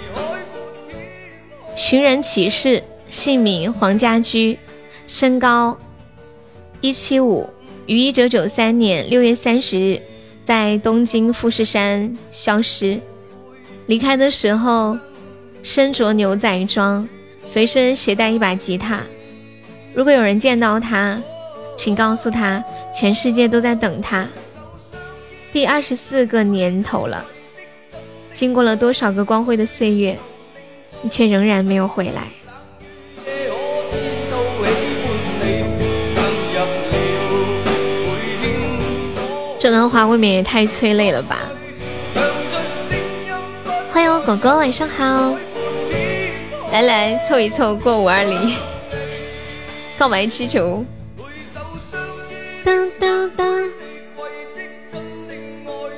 [1.76, 4.58] 寻人启事，姓名黄家驹，
[5.08, 5.78] 身高
[6.80, 7.50] 一七五，
[7.88, 10.02] 于一九九三年六月三十日
[10.42, 12.98] 在东京富士山消失。
[13.88, 14.98] 离开的时候
[15.62, 17.06] 身着牛仔装，
[17.44, 19.02] 随身携带一把吉他。
[19.94, 21.22] 如果有人见到他，
[21.76, 22.64] 请告诉他，
[22.96, 24.26] 全世界都在等他。
[25.52, 27.26] 第二十四个年头了。
[28.34, 30.18] 经过了多少个光辉的岁月，
[31.02, 32.24] 你却仍然没有回来。
[39.60, 41.38] 这段话未免也太催泪了吧！
[43.92, 45.36] 欢迎狗狗，晚上好。
[46.72, 48.56] 来来，凑一凑过五二零，
[50.00, 50.84] 告白气球。
[52.64, 53.70] 当当当。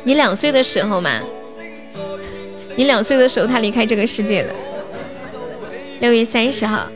[0.03, 1.21] 你两岁的时候嘛。
[2.75, 4.49] 你两岁的时候，他离开这个世界的。
[5.99, 6.87] 六月三十号。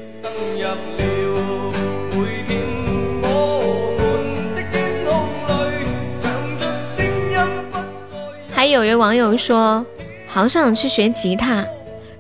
[8.52, 9.86] 还有位网友说，
[10.28, 11.64] 好想去学吉他，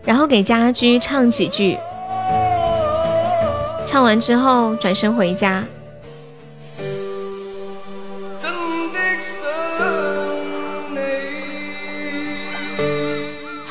[0.05, 1.78] 然后给家居唱几句，
[3.88, 5.66] 唱完之后转身回家。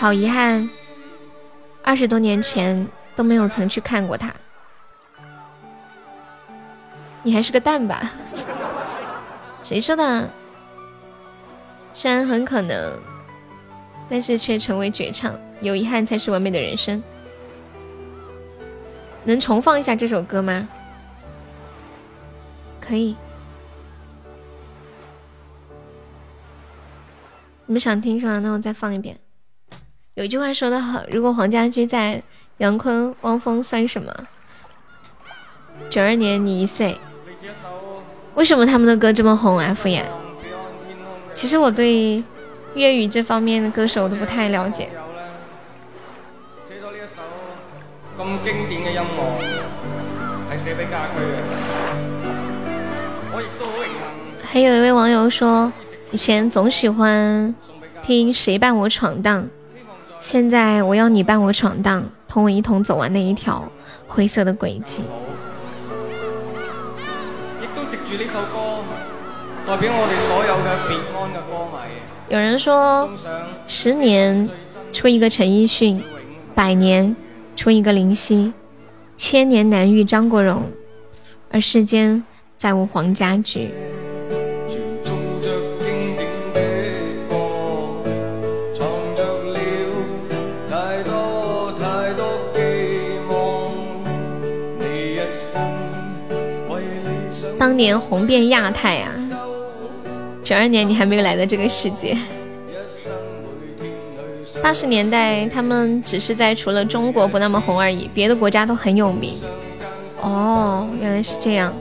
[0.06, 0.70] 好遗憾，
[1.82, 2.86] 二十多年前
[3.16, 4.32] 都没有曾去看过他。
[7.24, 8.08] 你还是个蛋吧？
[9.64, 10.30] 谁说的？
[11.92, 12.96] 虽然很可能，
[14.08, 15.36] 但是却成为绝唱。
[15.60, 17.02] 有遗憾才是完美的人生。
[19.24, 20.68] 能重放一下这首歌吗？
[22.80, 23.16] 可以。
[27.66, 28.38] 你们想听是吗？
[28.38, 29.18] 那我再放一遍。
[30.16, 32.22] 有一句话说的好，如果黄家驹在，
[32.56, 34.10] 杨坤、汪峰算什么？
[35.90, 36.98] 九二年你一岁，
[38.34, 39.74] 为什么他们的歌这么红啊？
[39.74, 40.04] 敷衍。
[41.34, 42.24] 其实我对
[42.72, 44.88] 粤语这方面的歌手我都不太了解。
[46.66, 47.20] 写咗呢一首
[48.18, 49.02] 咁经典嘅音
[50.50, 51.36] 乐，系写俾家居嘅。
[53.34, 54.48] 我亦都好荣幸。
[54.50, 55.70] 还有一位网友说，
[56.10, 57.54] 以前总喜欢
[58.02, 59.42] 听《谁伴我闯荡》。
[60.18, 63.70] 现在我要你伴我闯荡，同我一同走完那一条
[64.06, 65.02] 灰色的轨迹。
[67.60, 68.82] 亦都藉住呢首歌，
[69.66, 71.76] 代表我哋所有嘅别安嘅歌迷。
[72.28, 73.08] 有人说，
[73.66, 74.48] 十年
[74.92, 76.02] 出一个陈奕迅，
[76.54, 77.14] 百年
[77.54, 78.52] 出一个林夕，
[79.16, 80.64] 千年难遇张国荣，
[81.50, 82.24] 而世间
[82.56, 83.70] 再无黄家驹。
[97.76, 99.12] 年红遍亚太啊！
[100.42, 102.16] 九二年你还没有来到这个世界。
[104.62, 109.38] 八十年代他们只是在除了中国不那么红而已，别的国家都很有名。
[110.20, 111.72] 哦，原来是这样。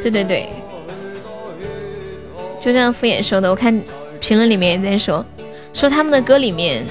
[0.00, 0.50] 对对对，
[2.60, 3.48] 就这样敷衍说的。
[3.50, 3.80] 我看
[4.20, 5.24] 评论里面也在说，
[5.72, 6.86] 说他们的歌里面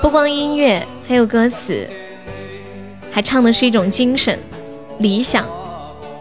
[0.00, 1.86] 不光音乐，还有歌词，
[3.10, 4.38] 还唱的是一种精神、
[4.98, 5.46] 理想、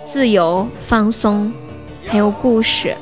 [0.06, 1.52] 自由、放松，
[2.06, 2.96] 还有故事。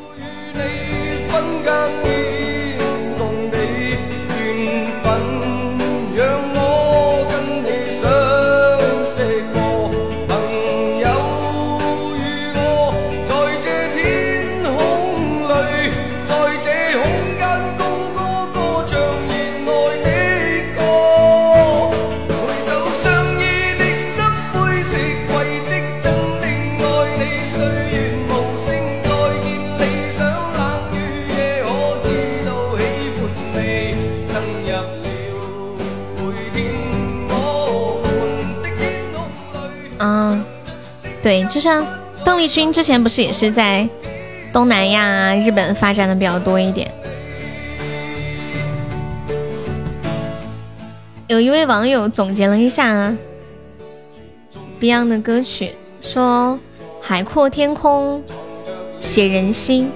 [41.65, 41.83] 像
[42.23, 43.89] 邓丽君之前不是也是在
[44.53, 46.91] 东南亚、日本发展的比较多一点。
[51.25, 53.17] 有一位网友总结了一下啊
[54.79, 55.71] ，Beyond 的歌曲
[56.01, 56.59] 说
[57.01, 58.21] ：“海阔天空
[58.99, 59.89] 写人心，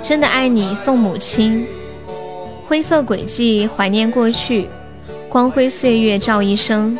[0.00, 1.66] 真的爱你送母亲，
[2.62, 4.68] 灰色轨迹怀念过去，
[5.28, 6.96] 光辉岁月照一生。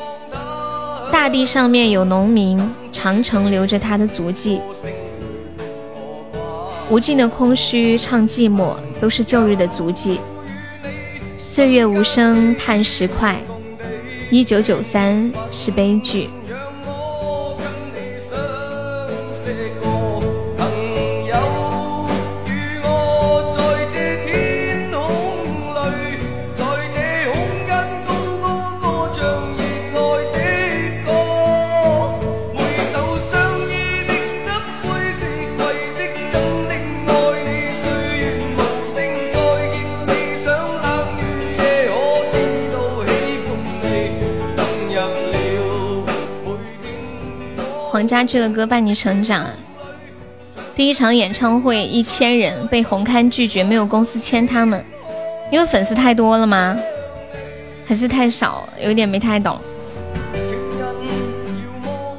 [1.25, 2.61] 大地上面有农民。”
[2.93, 4.61] 长城留着他的足迹，
[6.91, 10.21] 无尽的空虚唱寂寞，都是旧日的足迹。
[11.39, 13.41] 岁月无声叹时快，
[14.31, 16.29] 一九九三是悲剧。
[48.25, 49.47] 家驹的歌伴你成长。
[50.75, 54.83] 第一场演唱会一千人被红刊拒绝，没有公司签他们，
[55.53, 56.75] 因为粉丝太多了吗？
[57.85, 58.67] 还是太少？
[58.81, 59.61] 有点没太懂。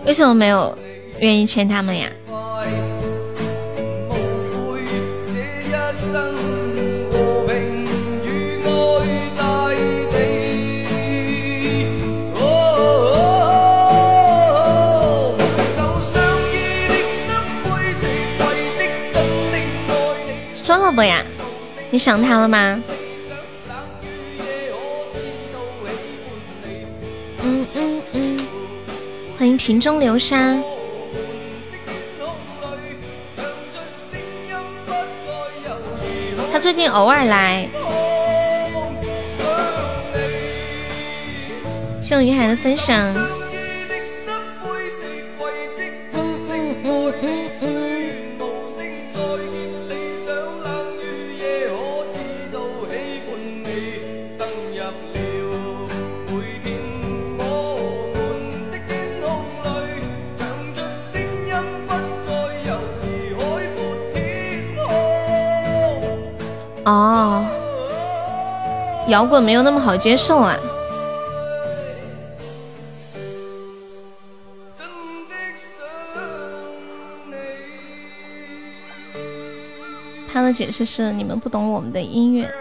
[0.05, 0.77] 为什么没有
[1.19, 2.07] 愿意签他们呀？
[20.95, 21.21] 不呀，
[21.91, 22.81] 你想他了吗？
[27.43, 28.39] 嗯嗯嗯，
[29.37, 30.57] 欢迎瓶中流沙。
[36.53, 37.67] 他最近偶尔来。
[42.01, 43.13] 谢于海的分享。
[69.15, 70.57] 摇滚没有那么好接受啊。
[80.33, 82.53] 他的解释是：你们不懂我们的音乐，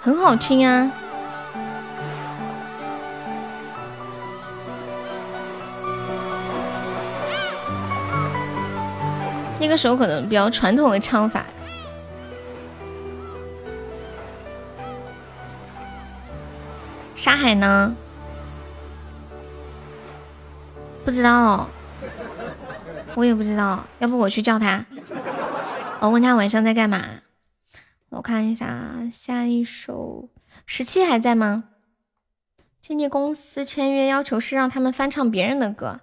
[0.00, 0.88] 很好听啊。
[9.58, 11.44] 那个时候可能比较传统的唱法。
[17.44, 17.94] 海呢？
[21.04, 21.68] 不知道，
[23.14, 23.84] 我也不知道。
[23.98, 24.86] 要不我去叫他，
[26.00, 27.04] 我问他晚上在干嘛。
[28.08, 30.30] 我看一下，下一首
[30.64, 31.64] 十七还在吗？
[32.80, 36.00] 经纪公司签约要求是让他们翻唱别人的歌。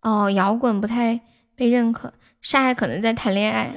[0.00, 1.22] 哦，摇滚不太
[1.56, 2.14] 被认可。
[2.40, 3.72] 沙海可能在谈恋爱。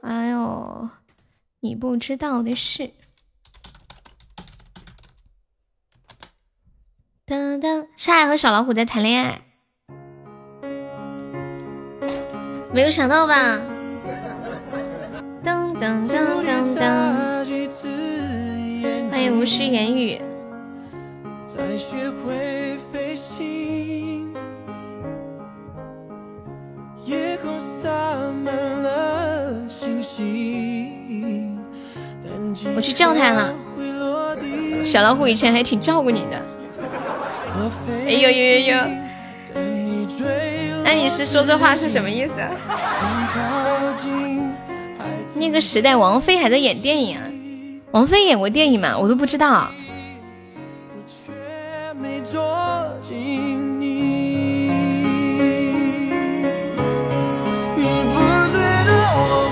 [0.00, 0.88] 哎呦，
[1.60, 2.92] 你不知道的事。
[7.30, 9.40] 噔噔，沙海和小老虎在谈恋爱，
[12.74, 13.60] 没有想到吧？
[15.44, 16.82] 噔噔噔噔噔，
[19.12, 20.20] 欢迎无需言语。
[32.64, 33.54] 我我去叫他了。
[34.82, 36.49] 小老虎以前还挺照顾你的。
[38.10, 38.76] 哎呦呦呦呦！
[40.82, 42.32] 那你是说这话是什么意思？
[45.34, 47.22] 那个时代，王菲还在演电影啊？
[47.92, 48.98] 王菲演过电影吗？
[48.98, 49.70] 我都不知道。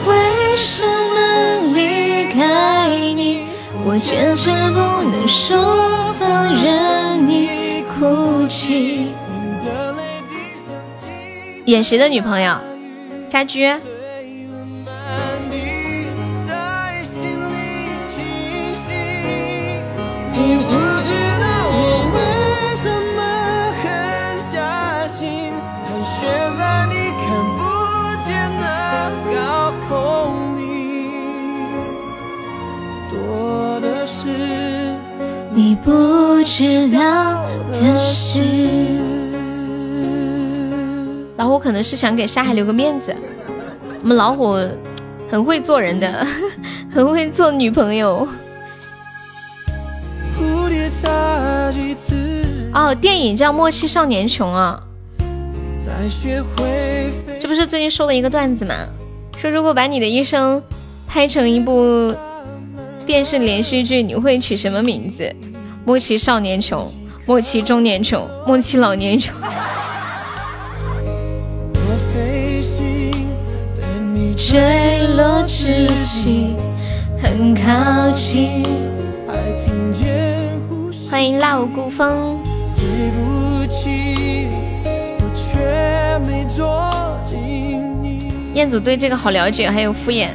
[0.09, 3.44] 为什么离开你，
[3.85, 4.80] 我坚持不
[5.10, 7.18] 能说放任你
[7.99, 9.12] 哭泣。
[11.65, 12.57] 演谁的女朋友？
[13.29, 13.69] 家驹。
[35.55, 35.91] 你不
[36.45, 37.38] 知道
[37.99, 38.39] 的事。
[41.37, 43.15] 老虎可能是想给沙海留个面子。
[44.01, 44.57] 我们老虎
[45.29, 46.25] 很会做人的，
[46.91, 48.27] 很会做女朋友。
[52.73, 54.81] 哦，电影叫《莫欺少年穷》啊。
[57.41, 58.75] 这不是最近说了一个段子吗？
[59.37, 60.62] 说如果把你的一生
[61.07, 62.15] 拍成一部
[63.07, 65.35] 电视连续剧，你会取什么名字？
[65.85, 66.87] 莫欺少年穷，
[67.29, 69.37] 莫欺中年穷，莫欺老年穷。
[74.35, 76.57] 坠落之际，
[77.23, 78.65] 很靠近。
[81.11, 82.39] 欢迎蜡无孤风。
[88.55, 90.29] 彦祖对这个好了解，还有敷衍。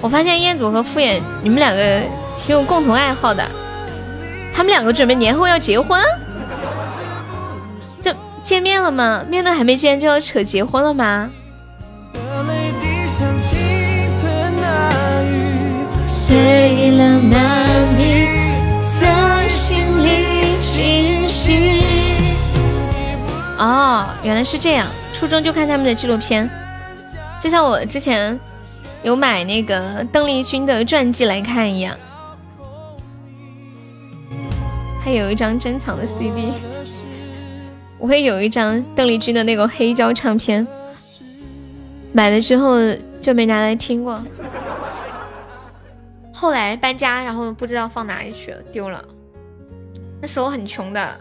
[0.00, 2.00] 我发现彦祖和敷衍，你们两个
[2.36, 3.48] 挺有共同爱好的。
[4.54, 6.00] 他们两个准备年后要结婚，
[8.00, 9.24] 就见面了吗？
[9.28, 11.28] 面都还没见就要扯结婚了吗？
[16.06, 17.66] 碎了满
[17.98, 18.26] 地
[18.82, 21.82] 的心里清晰
[23.58, 24.86] 哦，原来是这样。
[25.12, 26.48] 初中就看他们的纪录片，
[27.40, 28.38] 就像我之前
[29.02, 31.94] 有买那个邓丽君的传记来看一样。
[35.04, 36.50] 还有一张珍藏的 CD，
[37.98, 40.66] 我会有一张邓丽君的那个黑胶唱片，
[42.10, 42.78] 买了之后
[43.20, 44.24] 就没拿来听过。
[46.32, 49.04] 后来搬家，然后不知道放哪里去了，丢了。
[50.22, 51.20] 那时候很穷的，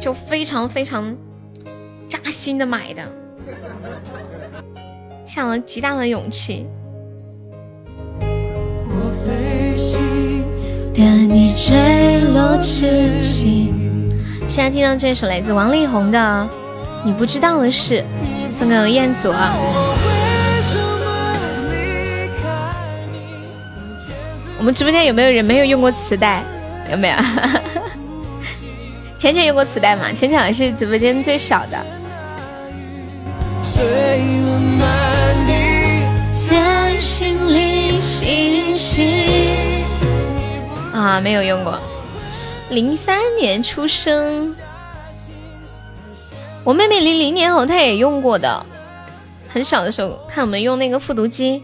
[0.00, 1.16] 就非常非常
[2.08, 3.02] 扎心的买的，
[5.26, 6.68] 下了极大的勇气。
[11.04, 13.72] 你坠落之际。
[14.48, 16.18] 现在听到这首来自王力宏的
[17.04, 18.02] 《你不知道的事》，
[18.50, 19.30] 送给彦祖。
[24.58, 26.42] 我们直播间有没有人没有用过磁带？
[26.90, 27.16] 有没有？
[29.18, 30.04] 浅浅用过磁带吗？
[30.14, 31.78] 浅浅好像是直播间最少的。
[36.32, 39.85] 在心里星星。
[40.96, 41.78] 啊，没有用过。
[42.70, 44.56] 零三年出生，
[46.64, 48.64] 我妹妹零零年后她也用过的，
[49.46, 51.62] 很小的时候看我们用那个复读机。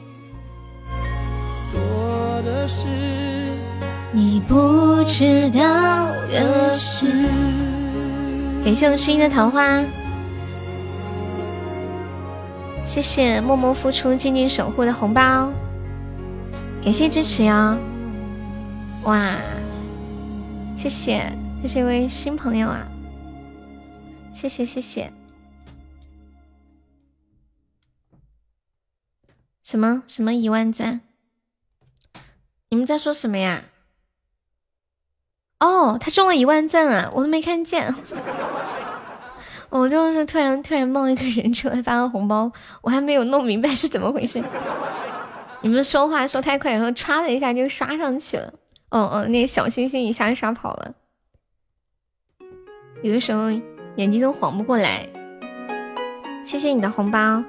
[4.13, 5.61] 你不知道
[6.31, 7.07] 的事。
[8.63, 9.83] 感谢我们声音的桃花，
[12.85, 15.51] 谢谢默默付出、静静守护的红包，
[16.85, 17.79] 感谢支持哟。
[19.05, 19.37] 哇，
[20.77, 22.87] 谢谢，这是一位新朋友啊！
[24.33, 25.13] 谢谢谢谢。
[29.65, 31.01] 什么什么一万赞？
[32.69, 33.65] 你们在说什么呀？
[35.59, 37.11] 哦，他中了一万赞啊！
[37.13, 37.93] 我都没看见。
[39.71, 42.53] 我就是突然突然冒一个人出来发个红包，
[42.83, 44.41] 我还没有弄明白是怎么回事。
[45.61, 48.55] 你们说话说太快，然后唰的一下就刷上去了。
[48.93, 50.95] 哦哦，那个小星星一下刷跑了，
[53.03, 53.51] 有的时候
[53.97, 55.09] 眼睛都晃不过来。
[56.45, 57.43] 谢谢你的红包，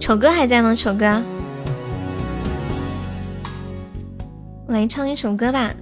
[0.00, 0.74] 丑哥还在吗？
[0.74, 1.22] 丑哥，
[4.66, 5.72] 我来唱一首歌吧，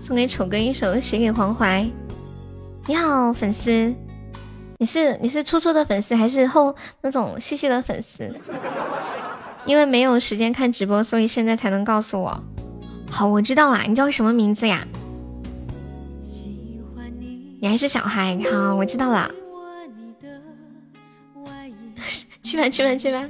[0.00, 1.82] 送给丑哥一首《写给黄淮》。
[2.86, 3.92] 你好，粉丝，
[4.78, 8.32] 你是你是初初的粉丝还是后那种细细的粉丝？
[9.66, 12.42] 因为没有时间看直播，所以现在才能告诉我。
[13.10, 14.86] 好，我知道啦，你叫什么名字呀？
[17.60, 19.30] 你还是小孩，好，我知道了。
[22.42, 23.28] 去吧去吧去吧，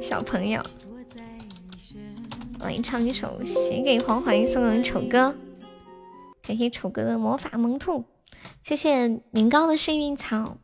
[0.00, 0.62] 小朋友。
[2.60, 5.34] 我来唱一首《写给黄淮》，送给丑哥。
[6.46, 8.04] 感谢丑哥的魔法萌兔。
[8.60, 10.58] 谢谢年糕的幸运草，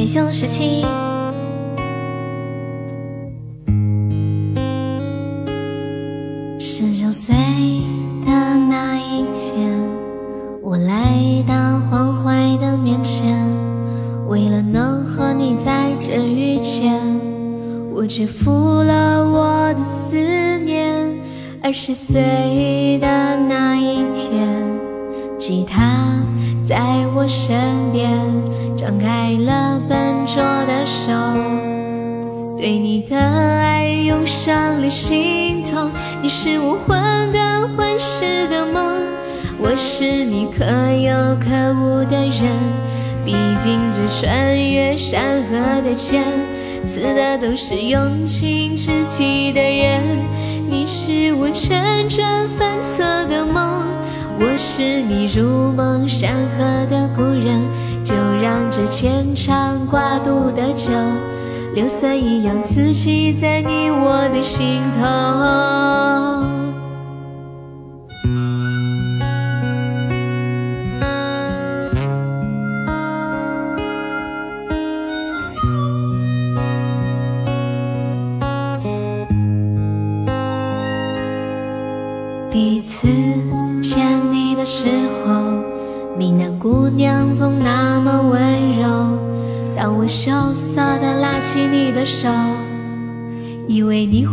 [0.00, 0.80] 感谢我十七。
[6.58, 7.34] 十九岁
[8.24, 9.78] 的那一天，
[10.62, 13.36] 我来到黄淮的面前，
[14.26, 16.98] 为了能和你在这遇见。
[17.92, 18.50] 我支付
[18.82, 20.16] 了我的思
[20.60, 21.14] 念。
[21.62, 24.48] 二十岁的那一天，
[25.36, 26.24] 吉他
[26.70, 26.78] 在
[27.16, 27.58] 我身
[27.90, 28.08] 边，
[28.76, 30.36] 张开了笨拙
[30.68, 31.10] 的手，
[32.56, 35.90] 对你的爱涌上了心头。
[36.22, 39.02] 你是我患得患失的梦，
[39.58, 42.56] 我是你可有可无的人。
[43.24, 46.22] 毕竟这穿越山河的剑。
[46.86, 50.02] 刺的都是用情至极的人，
[50.68, 53.82] 你是我辗转反侧的梦，
[54.42, 57.62] 我是你如梦山河的故人，
[58.02, 60.90] 就让这牵肠挂肚的酒，
[61.74, 66.59] 硫酸一样刺激在你我的心头。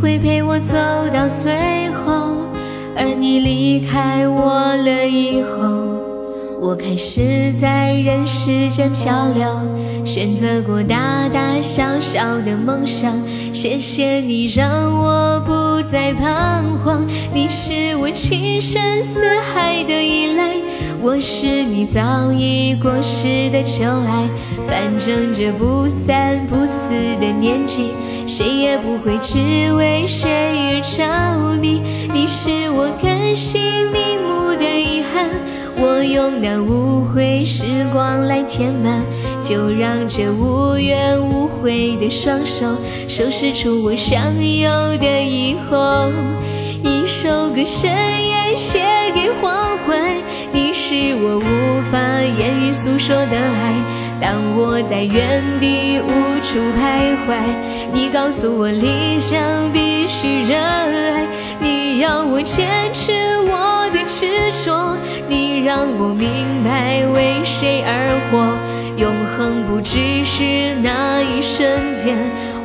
[0.01, 0.77] 会陪我走
[1.11, 2.37] 到最后，
[2.95, 5.97] 而你离开我了以后。
[6.59, 9.47] 我开始在人世间漂流，
[10.05, 13.13] 选择过大大小小的梦想。
[13.53, 20.55] 谢谢你让我不再彷徨，你是我情深似海的依赖，
[21.01, 24.27] 我是你早已过时的旧爱。
[24.67, 27.91] 反正这不散不死的年纪，
[28.27, 31.81] 谁也不会只为谁而着迷。
[32.13, 35.29] 你是我甘心瞑目的遗憾。
[35.79, 37.63] 我用那无悔时
[37.93, 39.01] 光来填满，
[39.41, 42.65] 就让这无怨无悔的双手
[43.07, 46.11] 收拾出我想有的以后。
[46.83, 48.79] 一首歌深夜写
[49.13, 50.21] 给黄淮，
[50.51, 53.73] 你是我无法言语诉说的爱。
[54.19, 56.09] 当我在原地无
[56.41, 57.37] 处徘徊，
[57.93, 59.39] 你告诉我理想
[59.71, 61.25] 必须热爱，
[61.59, 63.11] 你要我坚持
[63.41, 64.97] 我的执着。
[65.29, 68.57] 你让我明白为谁而活，
[68.95, 72.15] 永恒不只是那一瞬间。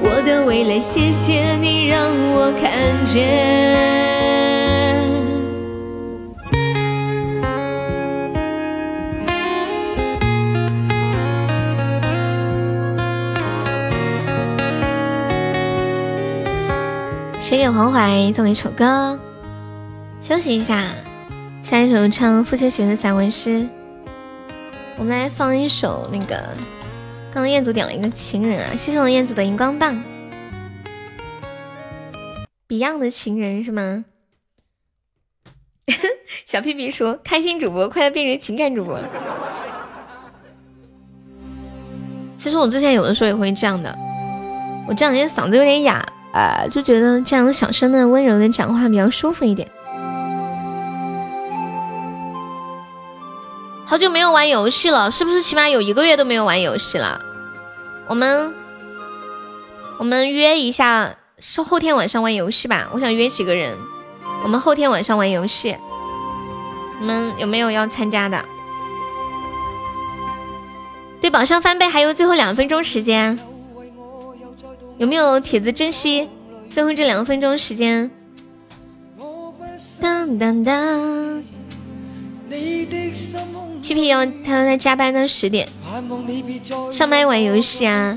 [0.00, 2.00] 我的未来，谢谢你让
[2.32, 4.51] 我看见。
[17.52, 19.18] 写给黄淮，送一首歌，
[20.22, 20.88] 休息一下。
[21.62, 23.68] 下一首唱傅秋写的散文诗，
[24.96, 26.34] 我们来放一首那个，
[27.30, 30.02] 刚刚彦祖点了一个情人啊，谢谢我彦祖的荧光棒
[32.68, 34.06] ，Beyond 的情人是吗？
[36.46, 39.06] 小屁屁说开心主播快要变成情感主播了。
[42.38, 43.94] 其实我之前有的时候也会这样的，
[44.88, 46.02] 我这两天嗓子有点哑
[46.32, 49.70] 啊，就觉得这样小声的温柔的讲话比较舒服一点。
[53.84, 57.20] 好久没有玩游戏了，是不是起码有一个月都没有玩游戏了？
[58.08, 58.54] 我们
[59.98, 62.88] 我们约一下，是后天晚上玩游戏吧？
[62.92, 63.76] 我想约几个人，
[64.42, 65.76] 我们后天晚上玩游戏，
[66.98, 68.42] 你们有没有要参加的？
[71.20, 73.38] 对，宝箱翻倍还有最后两分钟时间，
[75.02, 76.28] 有没有铁子珍惜
[76.70, 78.08] 最后这两分钟时间？
[80.00, 81.42] 当当当。
[82.48, 85.68] 屁屁要他要在加班到十点，
[86.92, 88.16] 上麦玩游戏啊，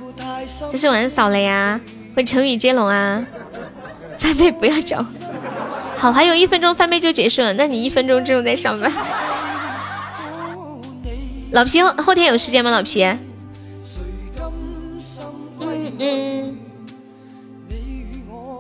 [0.72, 1.82] 这是玩扫雷啊，
[2.16, 3.26] 会成语接龙啊，
[4.20, 5.03] 翻倍不要找。
[5.98, 8.91] 好，还有一分钟翻倍就结束了，那你一分钟之后再上班。
[11.49, 12.70] 老皮后后天有时间吗？
[12.70, 13.03] 老皮？
[15.60, 16.45] 嗯嗯。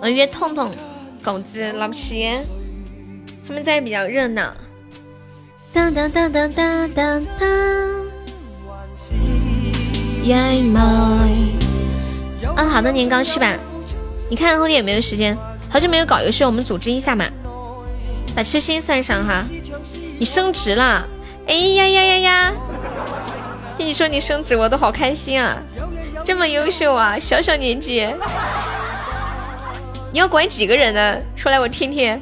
[0.05, 0.71] 我约痛痛、
[1.23, 2.29] 狗子、老皮，
[3.47, 4.53] 他们在比较热闹。
[5.73, 7.49] 当当当当当当当。
[12.55, 13.55] 嗯，好的，年糕去吧。
[14.29, 15.35] 你看后天有没有时间？
[15.71, 17.25] 好久没有搞游戏，我们组织一下嘛。
[18.35, 19.43] 把痴心算上哈。
[20.19, 21.03] 你升职了？
[21.47, 22.53] 哎呀呀呀呀！
[23.75, 25.57] 听你说你升职，我都好开心啊！
[26.23, 28.07] 这么优秀啊，小小年纪。
[30.15, 31.17] 你要管几个人呢？
[31.35, 32.17] 说来我听听。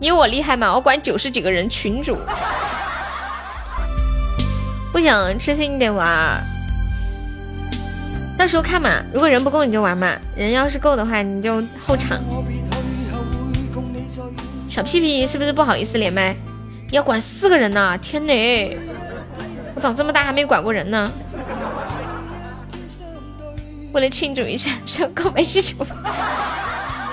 [0.00, 0.74] 你有我厉害吗？
[0.74, 2.18] 我管九十几个人群主。
[4.90, 6.42] 不想吃心你得玩，
[8.36, 9.04] 到时候看嘛。
[9.12, 12.20] 如果人不够你就玩嘛，人要是够的话你就后场。
[14.68, 16.34] 小屁屁是不是不好意思连麦？
[16.90, 17.96] 要管四个人呢？
[17.98, 18.76] 天哪！
[19.76, 21.08] 我长这么大还没管过人呢。
[23.96, 25.74] 为了庆祝一下，上告白气球。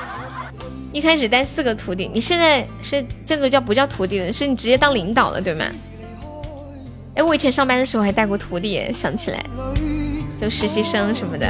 [0.91, 4.33] 一开始带四个徒弟，你现在是这个叫不叫徒弟了？
[4.33, 5.63] 是你直接当领导了对吗？
[7.15, 9.45] 哎，我以前上班的时候还带过徒弟，想起来，
[10.37, 11.47] 就实习生什么的。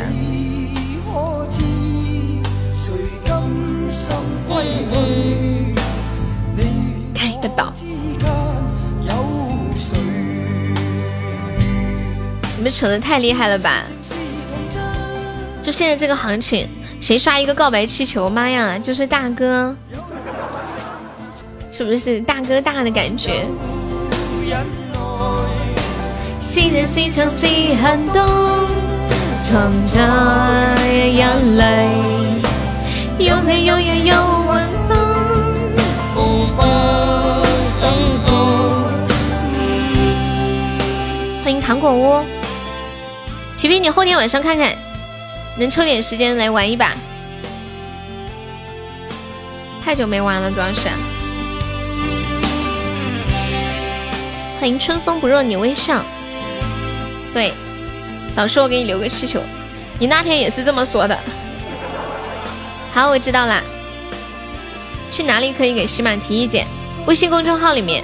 [7.16, 7.74] 看一个岛。
[12.56, 13.82] 你们扯的太厉害了吧！
[15.64, 16.68] 就现在这个行情，
[17.00, 19.74] 谁刷一个告白气球，妈呀，就是大哥，
[21.72, 23.46] 是不是大哥大的感觉？
[26.42, 28.68] 细人细唱细很多，
[29.42, 31.88] 藏在眼泪，
[33.18, 34.16] 有泪有眼有
[34.50, 34.98] 温风。
[41.42, 42.22] 欢迎糖果屋，
[43.58, 44.76] 皮皮，你后天晚上看看，
[45.58, 46.96] 能抽点时间来玩一把。
[49.84, 50.88] 太久没玩了，主要是。
[54.60, 56.02] 欢迎春风不若你微笑。
[57.34, 57.52] 对，
[58.34, 59.42] 早说我给你留个气球，
[60.00, 61.20] 你那天也是这么说的。
[62.94, 63.62] 好，我知道啦。
[65.12, 66.66] 去哪里可以给喜马提意见？
[67.06, 68.04] 微信公众号里面。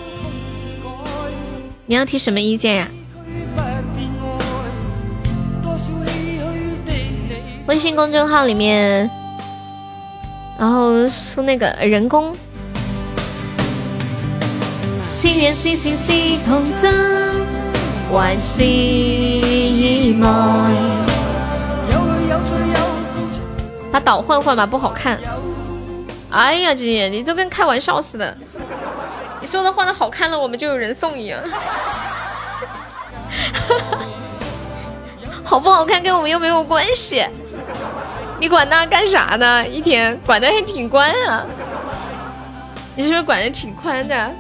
[1.86, 2.88] 你要提什么意见呀？
[7.70, 9.08] 微信公众号里面，
[10.58, 12.36] 然后输那个人工。
[18.12, 20.28] 还是意外。
[23.91, 25.20] 把岛换换吧，不好看。
[26.32, 28.36] 哎呀，姐姐，你都跟开玩笑似的。
[29.41, 31.40] 你说的换的好看了，我们就有人送一样。
[35.46, 37.24] 好不好看跟我们又没有关系。
[38.40, 39.68] 你管那干啥呢？
[39.68, 41.45] 一天管的还挺宽啊。
[42.95, 44.32] 你是不是管的挺宽的？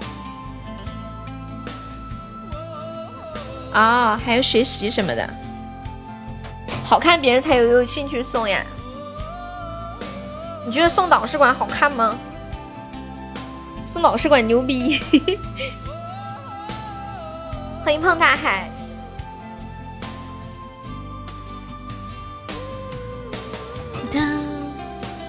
[3.73, 5.29] 啊，还有学习什么的，
[6.83, 8.63] 好看别人才有有兴趣送呀。
[10.65, 12.17] 你觉得送导师馆好看吗？
[13.85, 15.01] 送导师馆牛逼！
[17.83, 18.69] 欢迎胖大海。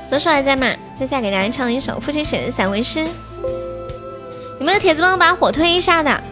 [0.08, 0.66] 左手还在吗？
[0.94, 3.06] 接下来给大家唱一首父亲写的散文诗。
[4.58, 6.22] 有没有铁子帮我把火推一下的？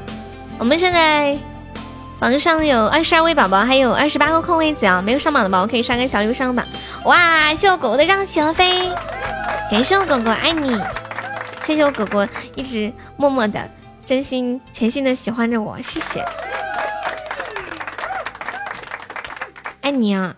[0.58, 1.38] 我们现在。
[2.20, 5.00] 榜上有二十二位宝宝，还有二十八个空位子啊！
[5.00, 6.66] 没有上榜的宝宝可以刷个小礼物上榜。
[7.04, 8.92] 哇，谢我狗狗的让企鹅飞，
[9.70, 10.76] 感谢我狗狗爱你，
[11.62, 12.26] 谢谢我狗狗
[12.56, 13.70] 一直默默的、
[14.04, 16.24] 真心全心的喜欢着我，谢谢，
[19.82, 20.34] 爱你啊！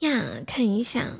[0.00, 1.16] 呀，看一下。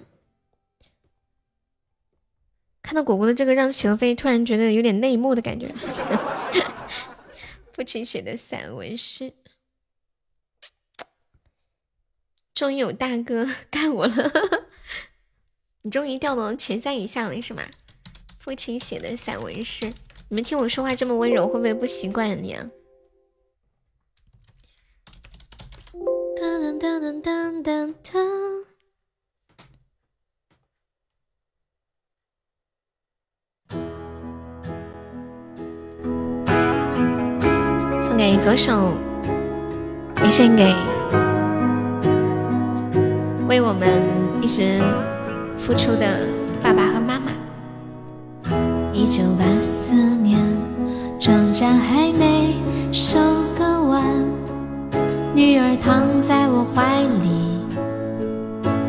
[2.83, 5.75] 看到果果的这个让企鹅飞，突然觉得有点内幕的感觉。
[7.75, 9.35] 父亲写的散文诗，
[12.55, 14.33] 终于有大哥 干我了！
[15.83, 17.63] 你终于掉到前三以下了是吗？
[18.39, 19.93] 父亲写的散文诗，
[20.29, 22.71] 你们听我说话这么温柔，会不会不习惯你啊？
[26.41, 28.58] 当当当当当当。
[38.19, 38.91] 给左手，
[40.25, 40.75] 也献给
[43.47, 43.89] 为我们
[44.43, 44.81] 一直
[45.57, 46.27] 付出的
[46.61, 47.31] 爸爸和妈妈。
[48.93, 50.37] 一九八四年，
[51.21, 52.57] 庄稼还没
[52.91, 53.21] 收
[53.57, 54.03] 割完，
[55.33, 57.63] 女儿躺在我怀里，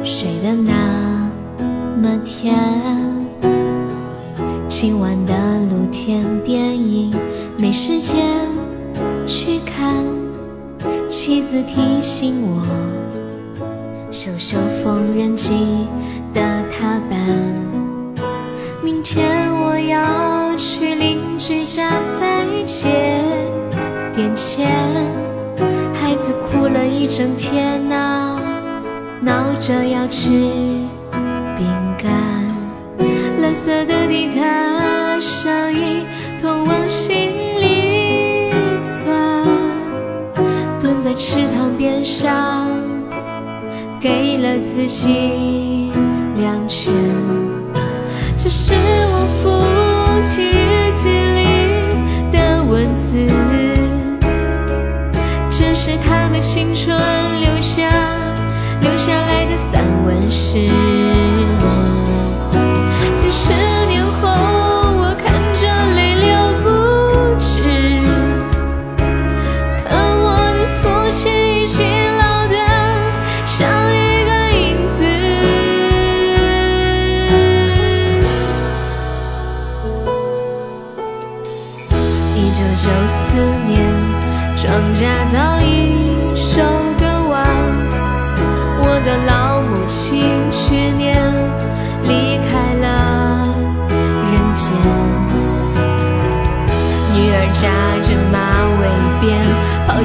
[0.03, 1.29] 睡得那
[2.01, 2.55] 么甜。
[4.67, 5.35] 今晚的
[5.69, 7.13] 露天电影
[7.59, 8.25] 没时间
[9.29, 9.95] 去看，
[11.07, 12.65] 妻子提醒我，
[14.09, 15.85] 修修缝纫机
[16.33, 16.41] 的
[16.71, 17.19] 踏板。
[18.83, 22.89] 明天我要去邻居家再借
[24.15, 24.67] 点钱，
[25.93, 28.39] 孩子哭了一整天呐，
[29.21, 30.31] 闹着要吃
[31.55, 31.67] 饼
[32.01, 32.11] 干。
[33.39, 36.03] 蓝色的迪卡上衣
[41.19, 42.69] 池塘边上，
[43.99, 45.91] 给了自己
[46.37, 46.93] 两拳。
[48.37, 49.49] 这是我父
[50.23, 51.43] 亲日记里
[52.31, 53.27] 的文字，
[55.51, 56.97] 这是他的青春
[57.41, 57.89] 留下
[58.79, 60.69] 留下来的散文诗。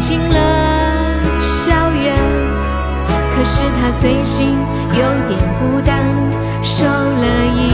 [0.06, 0.36] 进了
[1.40, 2.14] 校园，
[3.34, 4.50] 可是他最近
[4.90, 6.12] 有点孤单，
[6.62, 7.26] 瘦了
[7.56, 7.72] 一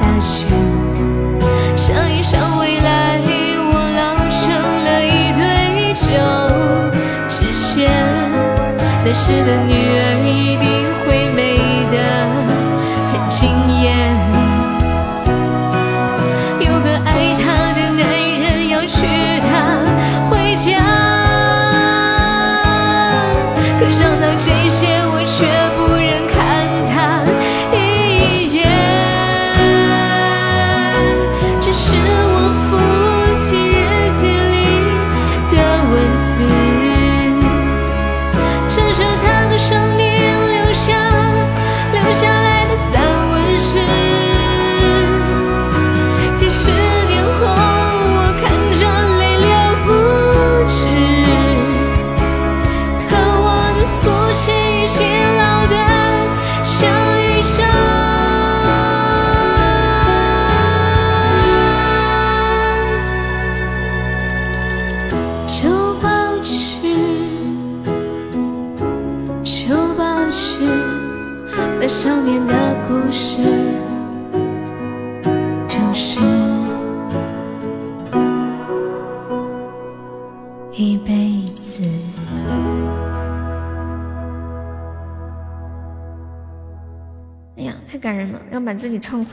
[0.00, 0.28] 大圈。
[1.76, 3.20] 想一想未来，
[3.70, 4.42] 我老成
[4.82, 6.04] 了一堆旧
[7.28, 7.88] 纸屑，
[9.04, 9.72] 那时的女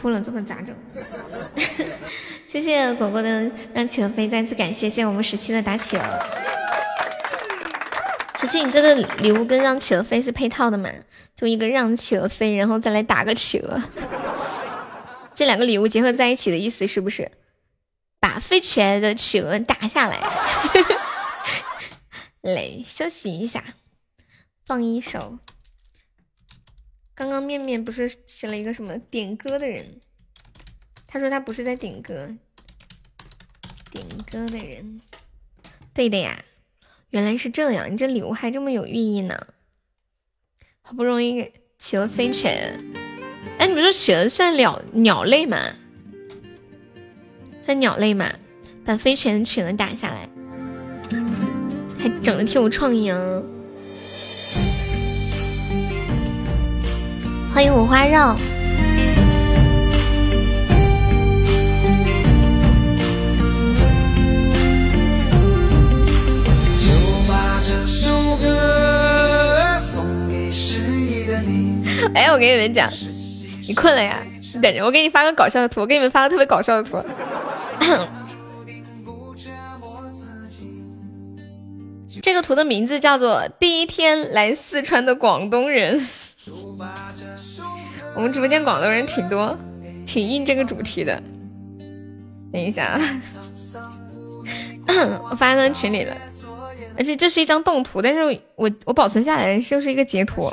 [0.05, 0.75] 哭了，这可咋整？
[2.47, 6.03] 谢谢果果的让企鹅飞，再次感谢，谢谢我们十七的打企鹅。
[8.35, 10.91] 十七，你这个礼物跟让企鹅飞是配套的嘛？
[11.35, 13.81] 就一个让企鹅飞，然后再来打个企鹅。
[15.33, 17.31] 这两个礼物结合在一起的意思是不是
[18.19, 20.19] 把飞起来的企鹅打下来？
[22.45, 23.63] 来休息一下，
[24.67, 25.39] 放一首。
[27.15, 30.01] 刚刚面面不是写了一个什么点歌的人？
[31.07, 32.29] 他说他不是在点歌，
[33.89, 34.99] 点歌的人，
[35.93, 36.43] 对的呀，
[37.11, 39.47] 原来是这样，你这礼物还这么有寓意呢。
[40.81, 42.83] 好不容易企鹅飞起来了。
[43.59, 45.73] 哎，你们说企鹅算鸟鸟类吗？
[47.63, 48.35] 算鸟类吗？
[48.83, 50.29] 把飞起来的企鹅打下来，
[51.97, 53.41] 还整的挺有创意啊！
[57.55, 58.17] 欢迎五花肉。
[72.13, 72.91] 哎，我跟你们讲，
[73.65, 74.17] 你困了呀？
[74.53, 77.01] 你等着，我给你发个搞笑的图，我给你们发个特别搞笑的图。
[82.21, 85.97] 这个图的名字叫做《第一天来四川的广东人》。
[88.15, 89.57] 我们直播间广东人挺多，
[90.05, 91.21] 挺应这个主题的。
[92.51, 92.99] 等一下，
[95.29, 96.15] 我发到群里了，
[96.97, 98.23] 而且这是一张动图，但是
[98.55, 100.51] 我我保存下来就是一个截图。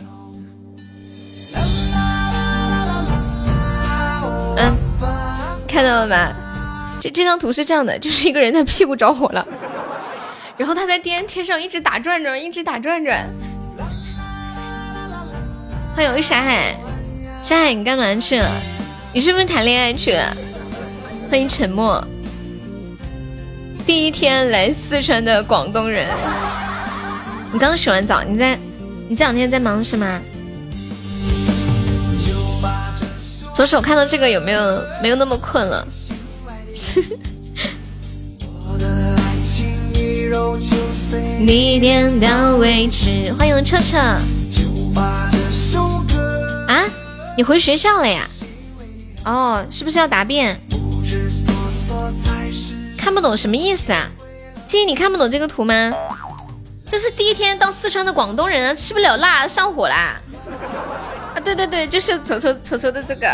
[4.57, 4.75] 嗯，
[5.69, 6.33] 看到了吗？
[7.01, 9.47] 这这张图是这样的，就是一个人的屁股着火了，
[10.57, 13.29] 然后他在电天上一直打转转，一直打转转。
[15.95, 16.75] 欢迎沙海，
[17.43, 18.51] 沙海你干嘛去了？
[19.13, 20.35] 你是不是谈恋爱去了？
[21.31, 22.03] 欢迎沉默。
[23.85, 26.09] 第一天来四川的广东人，
[27.53, 28.59] 你刚洗完澡，你在
[29.07, 30.21] 你这两天在忙什么？
[33.55, 35.87] 左手看到这个有没有没有那么困了？
[41.39, 43.31] 你点到为止。
[43.39, 43.99] 欢迎彻彻。
[46.73, 46.89] 啊，
[47.37, 48.27] 你回学校了呀？
[49.27, 50.59] 哦，是不是要答辩？
[52.97, 54.09] 看不懂什么意思啊？
[54.65, 55.93] 静静，你看不懂这个图吗？
[56.91, 60.19] 这是第一天到四川的广东人啊，吃不了辣上火啦。
[61.35, 63.29] 啊，对对对，就是瞅瞅瞅瞅的这个，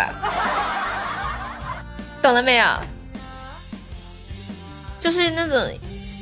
[2.20, 2.66] 懂了没有？
[4.98, 5.56] 就是那种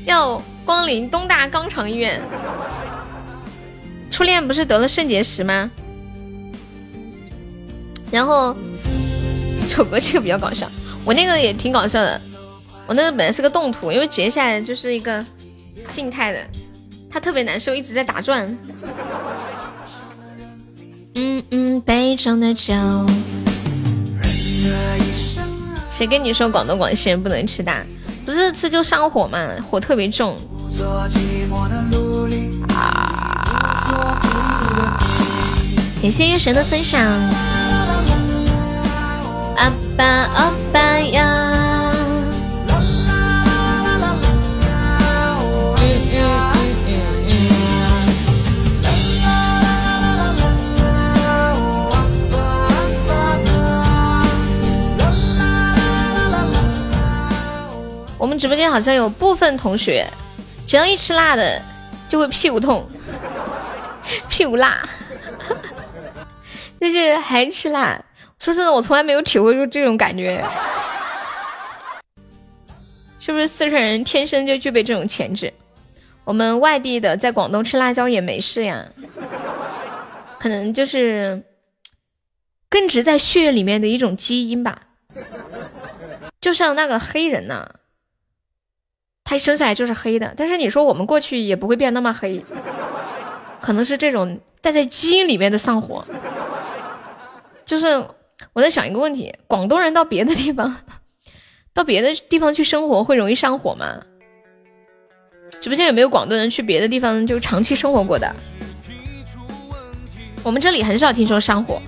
[0.04, 2.20] 要光临东大肛肠医院。
[4.10, 5.70] 初恋不是得了肾结石吗？
[8.10, 8.56] 然后
[9.68, 10.70] 丑哥这个比较搞笑，
[11.04, 12.20] 我那个也挺搞笑的。
[12.86, 15.24] 我那个本来是个动图，因为截下来就是一个
[15.88, 16.38] 静态的，
[17.10, 18.46] 他特别难受，一直在打转。
[21.14, 22.72] 嗯嗯，悲壮的酒。
[25.90, 27.84] 谁跟你说广东广西人不能吃大？
[28.24, 29.38] 不是吃就上火嘛，
[29.68, 30.36] 火特别重。
[32.68, 33.08] 啊！
[36.02, 37.00] 感谢月神的分享。
[39.56, 41.52] 阿爸阿爸呀！
[58.18, 60.06] 我们直播间好像有部分同学，
[60.66, 61.62] 只要一吃辣的
[62.08, 62.86] 就会屁股痛，
[64.28, 64.80] 屁股辣。
[66.80, 67.98] 那些还吃辣，
[68.46, 70.40] 说真的，我从来没有体会过这种感觉。
[73.18, 75.52] 是不是四川人天生就具备这种潜质？
[76.22, 78.86] 我们外地的在广东吃辣椒也没事呀，
[80.38, 81.42] 可能就是
[82.68, 84.82] 根植在血液里面的一种基因吧。
[86.40, 87.68] 就像那个黑人呐。
[89.28, 92.44] 他生下来就是黑的，但是你说我们过去也不会变那么黑，
[93.60, 96.04] 可能是这种带在基因里面的上火。
[97.64, 98.06] 就是
[98.52, 100.76] 我在想一个问题：广东人到别的地方，
[101.72, 104.02] 到别的地方去生活会容易上火吗？
[105.60, 108.34] 直播间有没有广东人去别的地方就长期生活过的？
[110.42, 111.80] 我们这里很少听说上火。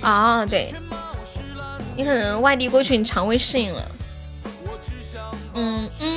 [0.00, 0.72] 啊，对。
[1.96, 3.90] 你可能外地过去，你肠胃适应了。
[5.54, 6.15] 嗯嗯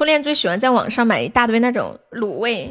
[0.00, 2.70] 初恋最喜欢在网上买一大堆那种卤味，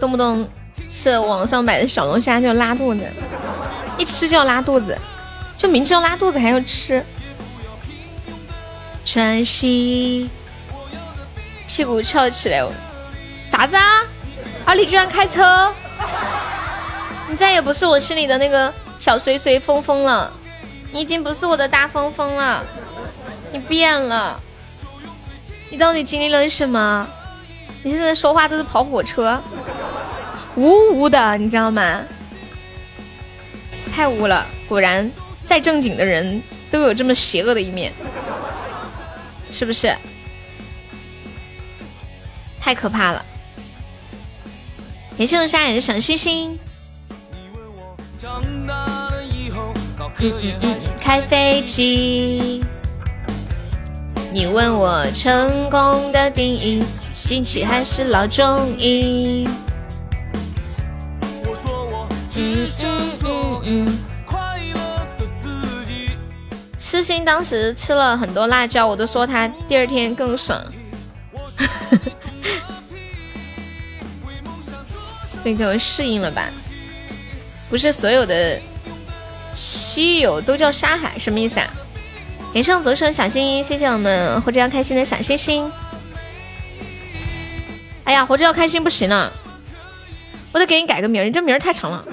[0.00, 0.48] 动不动
[0.88, 3.02] 吃网上买的小龙虾就拉肚子，
[3.98, 4.96] 一吃就要拉肚子，
[5.58, 7.04] 就明知道拉肚子还要吃。
[9.04, 10.30] 喘息，
[11.68, 12.66] 屁股翘起来，
[13.44, 14.00] 啥子啊？
[14.64, 15.70] 阿里居然开车，
[17.28, 20.32] 你再也不是我心里的那个小随随风风了，
[20.90, 22.64] 你已经不是我的大风风了，
[23.52, 24.40] 你变了，
[25.70, 27.08] 你到底经历了什么？
[27.82, 29.40] 你现在说话都是跑火车，
[30.56, 32.02] 呜呜的，你知道吗？
[33.92, 35.10] 太污了，果然
[35.44, 37.92] 再正经的人都有这么邪恶的一面，
[39.50, 39.94] 是不是？
[42.60, 43.24] 太可怕了。
[45.18, 46.58] 感谢我沙海的小星星。
[48.22, 48.68] 嗯
[50.20, 52.62] 嗯嗯，开飞机。
[54.32, 59.44] 你问我成功的定义，新奇还是老中医？
[62.36, 63.98] 嗯嗯嗯嗯。
[66.78, 70.64] 痴心当时吃了很多辣椒，我都说他第二天更爽。
[75.42, 76.48] 那就适应了吧？
[77.68, 78.60] 不是所有的
[79.54, 81.68] 稀有都叫沙海，什么意思啊？
[82.52, 85.70] 给上左手小心心，谢谢我们活着要开心的小心心。
[88.04, 89.32] 哎呀，活着要开心不行了，
[90.52, 92.04] 我得给你改个名儿，你这名儿太长了。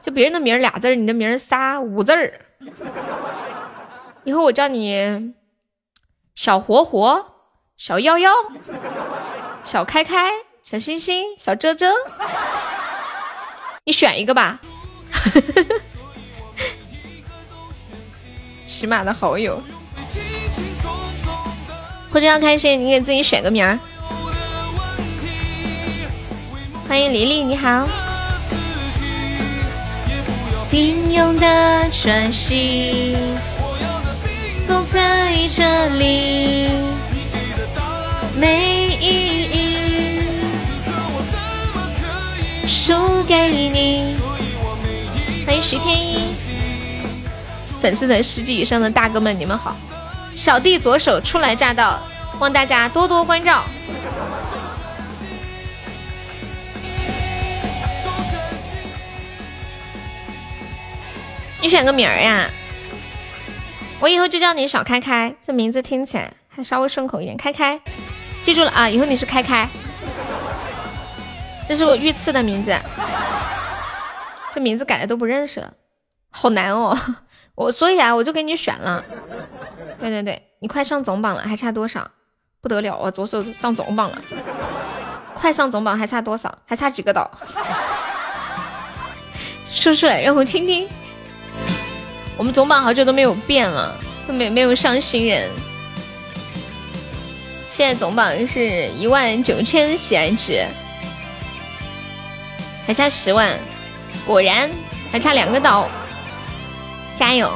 [0.00, 2.40] 就别人的名儿俩字儿，你的名儿仨五字儿。
[4.24, 5.34] 以后我叫你
[6.34, 7.26] 小活活、
[7.76, 8.32] 小幺幺、
[9.62, 10.30] 小开开、
[10.62, 11.92] 小星星、小遮遮，
[13.84, 14.58] 你选一个吧。
[18.72, 19.62] 起码的好友，
[22.10, 23.78] 或者要开心，你给自己选个名儿。
[26.88, 27.86] 欢迎黎黎，你好。
[30.70, 33.14] 平庸的喘息，
[34.66, 36.70] 不在这里，
[38.40, 39.76] 没意义。
[42.66, 44.16] 输给你。
[45.44, 46.41] 欢迎徐天一。
[47.82, 49.74] 粉丝团十级以上的大哥们，你们好！
[50.36, 51.98] 小弟左手初来乍到，
[52.38, 53.64] 望大家多多关照。
[61.60, 62.48] 你选个名儿呀？
[63.98, 67.36] 我以后就叫你小开开，这名字听起来还稍微顺口一点。
[67.36, 67.80] 开开，
[68.44, 68.88] 记住了啊！
[68.88, 69.68] 以后你是开开，
[71.66, 72.72] 这是我御赐的名字。
[74.54, 75.72] 这名字改的都不认识了，
[76.30, 76.96] 好难哦。
[77.54, 79.04] 我所以啊，我就给你选了。
[80.00, 82.10] 对对对，你快上总榜了，还差多少？
[82.60, 84.18] 不得了啊，左手上总榜了，
[85.34, 86.58] 快上总榜还差多少？
[86.64, 87.30] 还差几个岛？
[89.70, 90.88] 说出来让我听听。
[92.38, 93.94] 我们总榜好久都没有变了，
[94.26, 95.50] 都没没有上新人。
[97.68, 100.64] 现在总榜是一万九千喜爱值，
[102.86, 103.58] 还差十万，
[104.26, 104.70] 果然
[105.10, 105.88] 还差两个岛。
[107.16, 107.50] 加油！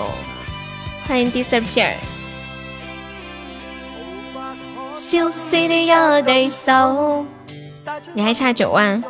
[1.06, 1.94] 欢迎 disappear。
[8.14, 9.02] 你还差九万，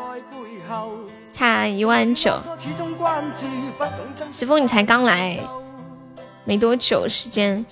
[1.32, 2.38] 差一万九。
[4.30, 5.38] 师傅，你才刚来，
[6.44, 7.64] 没多久时间。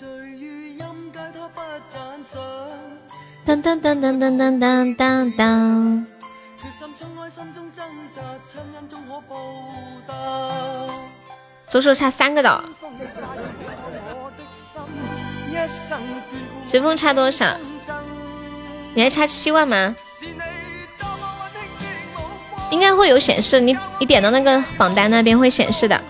[3.44, 6.06] 当当当当当当当当当。
[11.74, 12.62] 左手差三个岛，
[16.64, 17.44] 随风差多少？
[18.94, 19.96] 你还差七万吗？
[22.70, 26.00] 应该会有显示，你你点到那个榜单那边会显示的。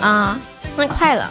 [0.00, 0.40] 啊。
[0.76, 1.30] 那快了！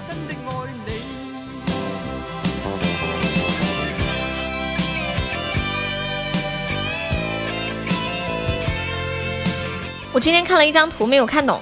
[10.14, 11.62] 我今天看了一张图，没有看懂。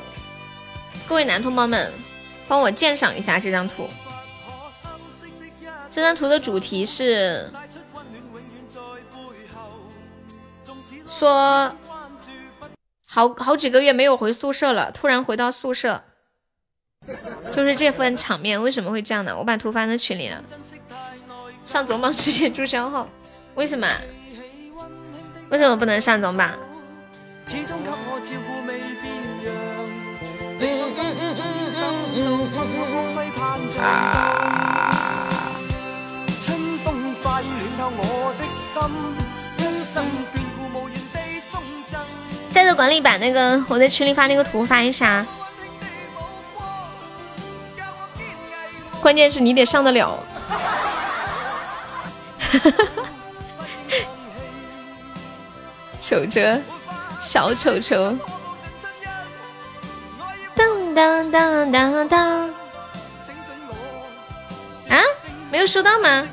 [1.07, 1.91] 各位男同胞们，
[2.47, 3.87] 帮我鉴赏一下这张图。
[5.91, 7.51] 这张图的主题是
[11.07, 11.75] 说，
[13.07, 16.03] 好好几个月没有回宿舍了，突然回到宿舍。
[17.51, 19.35] 就是这份场面，为什么会这样呢？
[19.37, 20.41] 我把图发在群里了。
[21.65, 23.07] 上总榜直接注销号，
[23.55, 23.87] 为什么？
[25.49, 26.51] 为什么不能上总榜？
[42.51, 45.25] 在这管理把那个我在群里发那个图发一下。
[49.01, 50.19] 关键是你得上得了，
[56.01, 56.59] 瞅着
[57.19, 58.15] 小丑丑，
[60.55, 62.49] 当当当当当，
[64.89, 65.01] 啊，
[65.49, 66.27] 没有收到吗？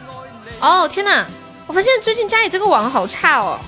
[0.61, 1.25] 哦天哪，
[1.67, 3.59] 我发现最近家里这个网好差哦，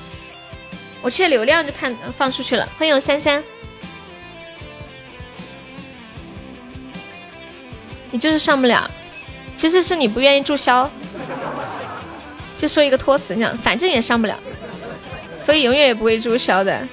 [1.03, 2.69] 我切流量就看放出去了。
[2.79, 3.43] 欢迎我三三。
[8.11, 8.91] 你就是上不了，
[9.55, 10.91] 其实是你不愿意注销，
[12.57, 14.39] 就说一个托词，你想反正也上不了，
[15.37, 16.87] 所以永远也不会注销的。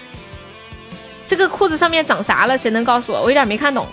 [1.25, 2.57] 这个裤子上面长啥了？
[2.57, 3.19] 谁能告诉我？
[3.19, 3.87] 我有点没看懂。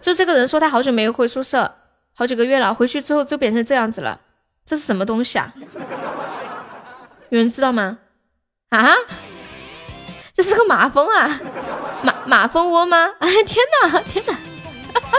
[0.00, 1.72] 就这个人说他好久没回宿舍，
[2.12, 4.20] 好几个月了，回去之后就变成这样子了，
[4.66, 5.54] 这是什么东西啊？
[7.30, 7.98] 有人知道吗？
[8.68, 8.92] 啊？
[10.34, 11.40] 这是个马蜂啊？
[12.02, 13.12] 马马蜂窝吗？
[13.20, 14.36] 哎天哪，天哪！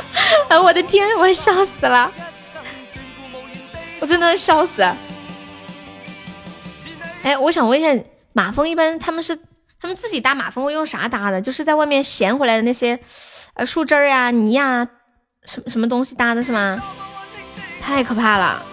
[0.50, 2.12] 哎，我的天，我笑死了！
[4.00, 4.82] 我真的笑死。
[7.24, 8.04] 哎，我想问一下，
[8.34, 9.38] 马蜂一般他们是
[9.80, 11.42] 他们自己搭马蜂会用啥搭的？
[11.42, 13.00] 就是在外面衔回来的那些
[13.56, 14.88] 呃树枝儿啊、泥啊，
[15.46, 16.82] 什么什么东西搭的是吗？
[17.82, 18.64] 太可怕了！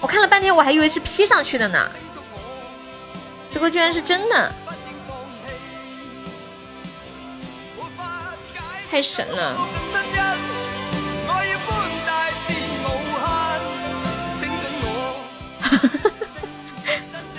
[0.00, 1.90] 我看了半天，我还以为是 P 上去的呢，
[3.50, 4.52] 这个居然是真的，
[8.90, 9.56] 太神了！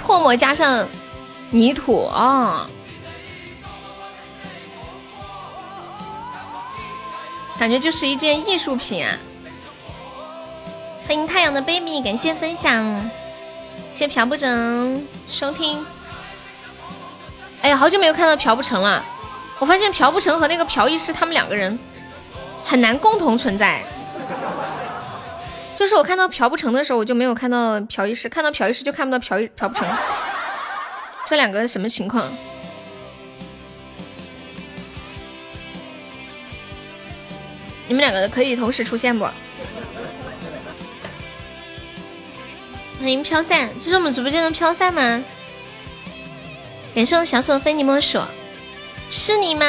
[0.01, 0.87] 唾沫加上
[1.49, 2.69] 泥土啊，
[7.59, 9.17] 感觉就是一件艺术品啊！
[11.05, 13.09] 欢迎太阳的 baby，感谢分享，
[13.89, 15.85] 谢朴不整收听。
[17.61, 19.03] 哎呀，好久没有看到朴不成了，
[19.61, 21.77] 我发现朴不成和那个朴医师他们两个人
[22.65, 23.83] 很难共同存在。
[25.75, 29.87] 就是我看到朴不成的时候，我就没有看到朴医师；看到朴医师，就看不到朴朴不成。
[31.27, 32.27] 这两个什么情况？
[37.87, 39.25] 你们两个可以同时出现不？
[42.99, 45.23] 欢迎飘散，这是我们直播间的飘散吗？
[46.95, 48.19] 感谢我小锁非你莫属，
[49.13, 49.65] 是你吗？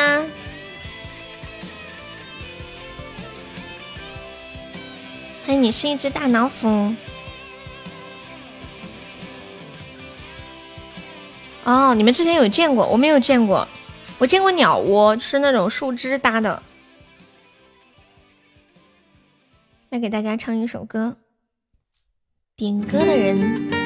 [5.45, 6.95] 欢迎你是一只大老虎。
[11.65, 13.67] 哦，你们之前有见过，我没有见过。
[14.19, 16.63] 我见过鸟窝，是那种树枝搭的。
[19.91, 21.17] 来给大家唱一首歌，
[22.55, 23.82] 点歌的人。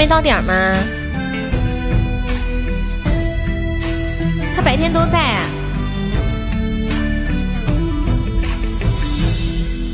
[0.00, 0.54] 没到点吗？
[4.56, 5.46] 他白天都在啊。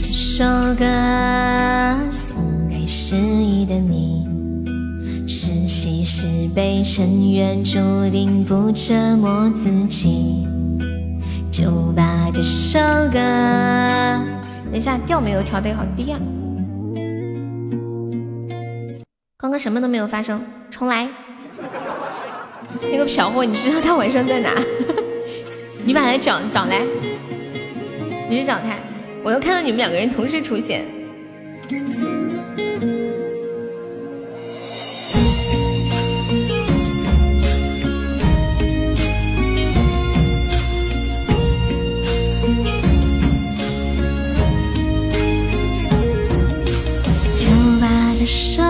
[0.05, 0.45] 这首
[0.77, 0.87] 歌
[2.13, 2.37] 送
[2.69, 4.29] 给失意的你，
[5.27, 10.47] 是喜是悲，尘缘注定不折磨自己。
[11.51, 12.79] 就把这首
[13.13, 13.19] 歌，
[14.71, 16.21] 等一下调没有调的好低啊。
[19.47, 21.09] 刚刚什么都没有发生，重来。
[22.91, 24.51] 那个嫖货，你知道他晚上在哪？
[25.87, 26.83] 你把他找找来，
[28.29, 28.75] 你去找他。
[29.23, 30.85] 我又看到你们两个人同时出现。
[47.39, 47.47] 就
[47.81, 48.61] 把这首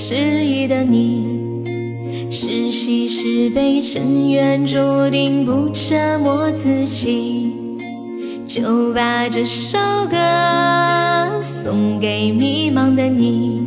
[0.00, 0.14] 失
[0.44, 1.26] 意的你，
[2.30, 7.52] 是喜是悲，尘缘注定不折磨自己。
[8.46, 9.76] 就把这首
[10.08, 10.16] 歌
[11.42, 13.66] 送给迷茫的你，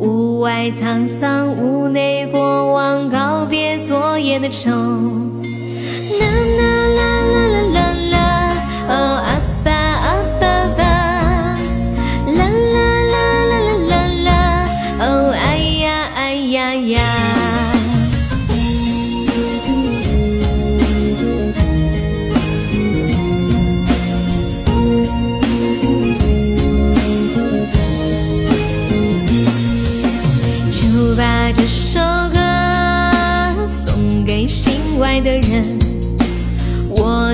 [0.00, 4.68] 屋外沧桑，屋内过往，告别昨夜的愁。
[6.18, 6.26] 啦
[6.58, 6.62] 啦
[6.98, 7.02] 啦
[7.32, 7.78] 啦啦啦
[8.10, 8.18] 啦，
[8.88, 9.22] 哦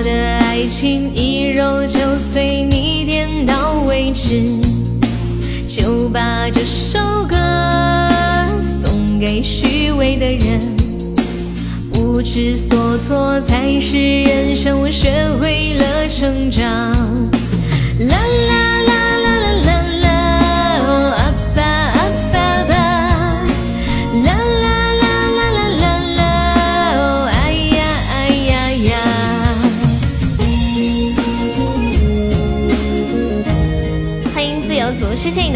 [0.07, 4.41] 的爱情一揉就碎，你点到为止。
[5.67, 6.97] 就把这首
[7.27, 7.35] 歌
[8.61, 10.61] 送给虚伪的人，
[11.91, 15.11] 不知所措才是人生，我学
[15.41, 16.63] 会了成长。
[17.99, 18.15] 啦
[18.47, 18.56] 啦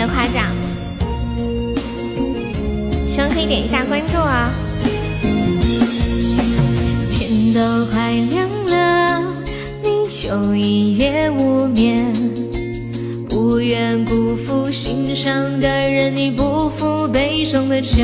[0.02, 0.48] 的夸奖，
[3.06, 4.52] 希望可以点一下关注啊。
[7.12, 9.22] 天都快亮了，
[9.84, 12.12] 你就一夜无眠。
[13.30, 18.04] 不愿辜负心上的人，你不负杯中的酒。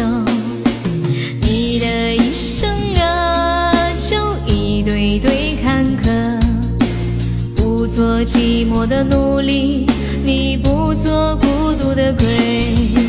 [1.41, 2.69] 你的一生
[3.02, 3.74] 啊，
[4.07, 4.15] 就
[4.45, 6.40] 一堆堆坎坷，
[7.56, 9.88] 不做寂寞的奴隶，
[10.24, 11.47] 你不做孤
[11.95, 13.06] 的鬼。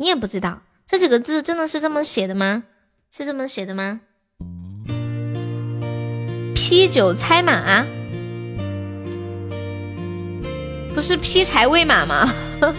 [0.00, 2.62] 你也不知道这几个字真的是这么写的吗？
[3.10, 4.00] 是这么写的吗？
[6.54, 7.84] 劈酒猜马，
[10.94, 12.32] 不是劈柴喂马吗？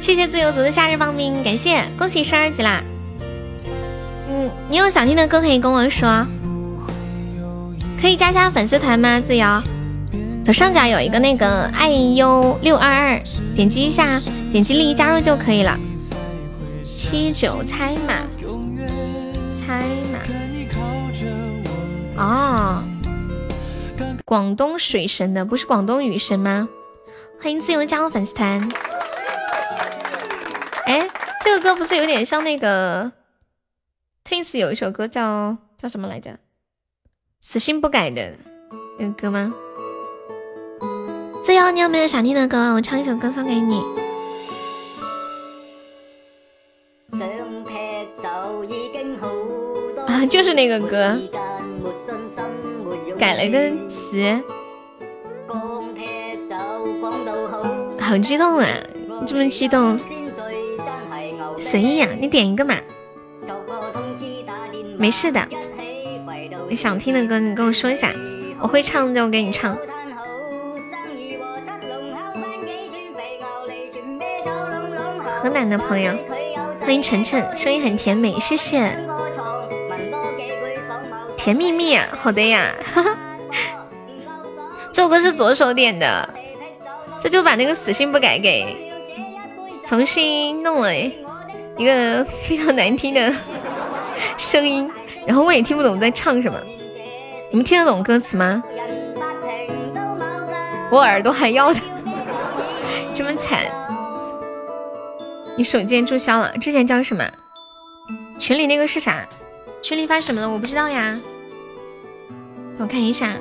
[0.00, 2.82] 谢谢自由族的夏日棒冰，感谢，恭喜升二级啦！
[4.28, 6.26] 嗯，你有想听的歌可以跟我说，
[8.00, 9.18] 可以加加粉丝团吗？
[9.18, 9.62] 自由，
[10.44, 13.22] 左上角有一个那个爱优六二二，
[13.56, 14.20] 点击一下，
[14.52, 15.78] 点击立即加入就可以了。
[17.00, 18.26] 劈酒猜码，
[19.52, 20.18] 猜码，
[22.18, 22.82] 哦，
[24.24, 26.68] 广东水神的不是广东雨神吗？
[27.40, 28.68] 欢迎自由加入粉丝团。
[30.86, 31.08] 哎，
[31.40, 33.12] 这个歌不是有点像那个
[34.24, 36.36] Twins 有一首歌叫叫什么来着？
[37.40, 38.32] 死性不改的
[38.98, 39.54] 那个歌吗？
[41.44, 42.74] 自由，你有没有想听的歌？
[42.74, 43.84] 我唱一首歌送给你。
[50.06, 51.18] 啊，就是那个歌，
[53.18, 54.42] 改了个词，
[57.98, 58.66] 好激动啊！
[59.26, 59.98] 这么激动，
[61.58, 62.74] 随意啊，你点一个嘛，
[64.98, 65.40] 没事的。
[66.68, 68.12] 你想听的歌，你跟我说一下，
[68.60, 69.74] 我会唱就给你唱。
[75.40, 76.12] 河南的朋友，
[76.88, 78.80] 欢迎晨晨，声音很甜美，谢谢。
[81.36, 82.74] 甜蜜蜜啊，好的呀，
[84.90, 86.26] 这首歌是左手点的，
[87.20, 88.74] 这就把那个死性不改给
[89.84, 93.34] 重新弄了一个非常难听的
[94.38, 94.90] 声音，
[95.26, 96.58] 然后我也听不懂在唱什么。
[97.50, 98.64] 你们听得懂歌词吗？
[100.90, 101.80] 我耳朵还要的，
[103.14, 103.60] 这么惨。
[105.58, 107.28] 你手机注销了，之前叫什么？
[108.38, 109.26] 群里那个是啥？
[109.82, 110.48] 群里发什么了？
[110.48, 111.18] 我不知道呀。
[112.78, 113.32] 我看一下。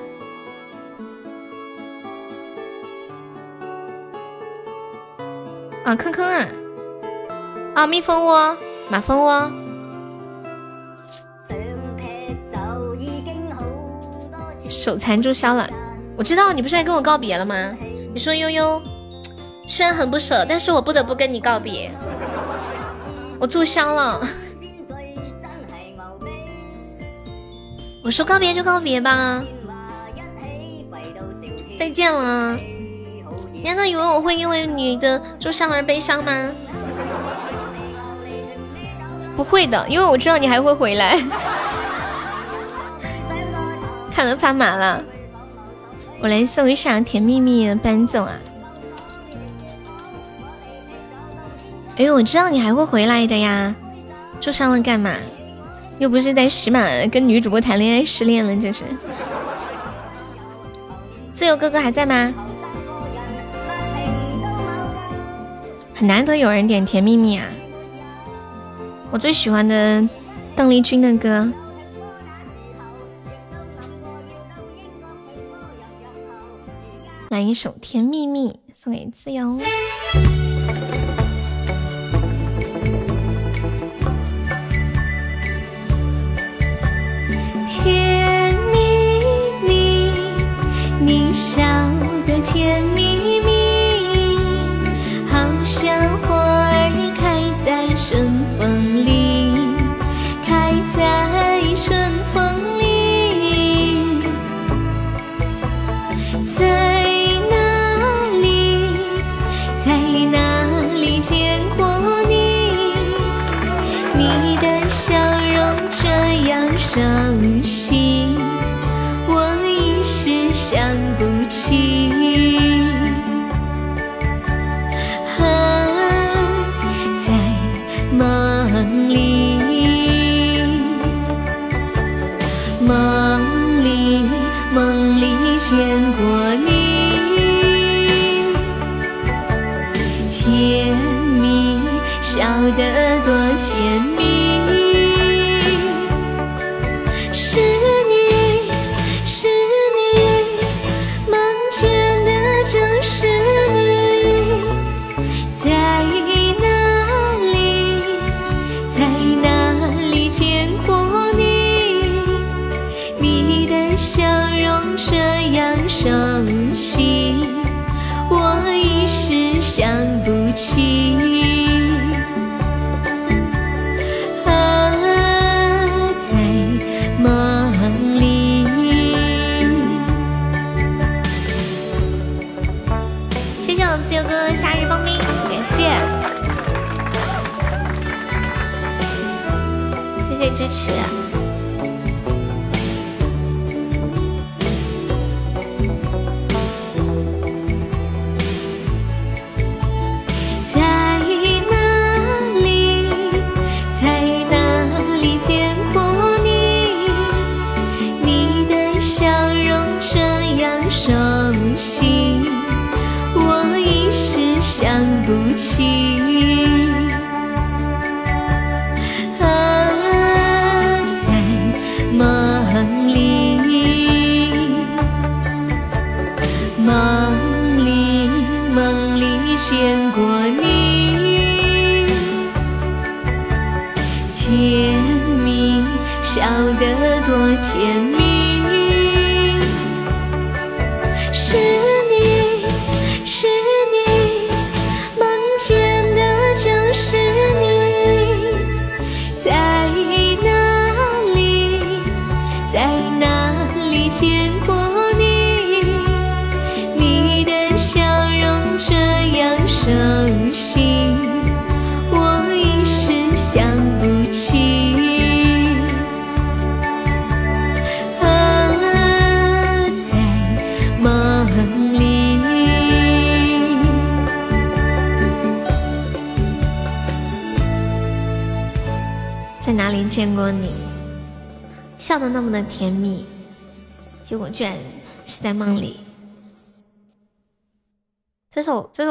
[5.86, 6.48] 啊，坑坑啊！
[7.76, 8.58] 啊，蜜蜂窝，
[8.90, 9.52] 马蜂窝。
[14.68, 15.70] 手残注销了，
[16.18, 17.78] 我知道你不是来跟我告别了吗？
[18.12, 18.82] 你说悠悠，
[19.68, 21.92] 虽然很不舍，但是我不得不跟你告别。
[23.40, 24.20] 我注销了，
[28.02, 29.44] 我说告别就告别吧，
[31.78, 32.58] 再见了。
[33.54, 36.32] 你难道以为我会因为你的注销而悲伤吗？
[39.36, 41.20] 不会的，因为我知道你还会回来。
[44.12, 45.04] 看得发麻了，
[46.20, 48.34] 我来送一下甜蜜蜜的伴奏啊！
[51.98, 53.76] 哎呦，我知道你还会回来的呀，
[54.40, 55.16] 受伤了干嘛？
[55.98, 58.84] 又不是在石马跟女主播谈恋爱失恋了，这是。
[61.34, 62.32] 自由哥哥还在吗？
[65.96, 67.48] 很难得有人点甜蜜蜜啊！
[69.10, 70.08] 我最喜欢的
[70.56, 71.52] 邓丽君的歌。
[77.30, 79.60] 来一首《甜蜜蜜》，送给自由。
[87.88, 89.24] 甜蜜
[89.66, 90.12] 蜜，
[91.00, 91.64] 你笑
[92.26, 92.97] 得甜蜜，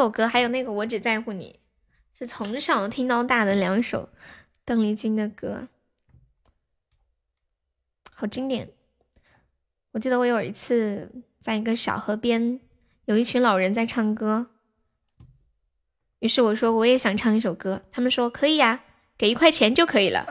[0.07, 1.59] 首歌还有那个《我只在乎你》，
[2.17, 4.11] 是从小听到大的两首
[4.65, 5.67] 邓丽君的歌，
[8.15, 8.71] 好经典。
[9.91, 11.11] 我记得我有一次
[11.41, 12.61] 在一个小河边，
[13.07, 14.47] 有一群老人在唱歌，
[16.21, 18.85] 于是我说我也想唱一首歌，他们说可以呀、
[19.19, 20.25] 给一块钱就可以了。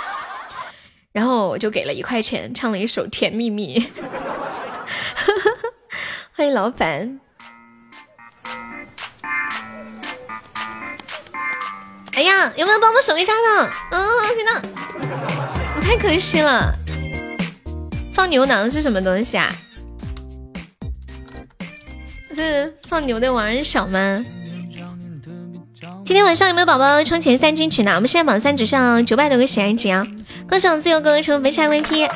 [1.12, 3.80] 然后我就给了一块钱，唱了一首《甜蜜蜜》。
[6.36, 7.20] 欢迎老板。
[12.16, 13.70] 哎呀，有没有帮我守一下的？
[13.90, 14.62] 嗯，天呐，
[15.76, 16.72] 你太可惜了。
[18.10, 19.54] 放牛囊是什么东西啊？
[22.34, 24.24] 是放牛的王人小吗？
[26.06, 27.94] 今天晚上有没有宝宝冲前三进群的？
[27.94, 30.06] 我们现在榜三只剩九百多个喜爱值啊！
[30.48, 32.08] 恭喜我自由哥哥成为肥差 VP。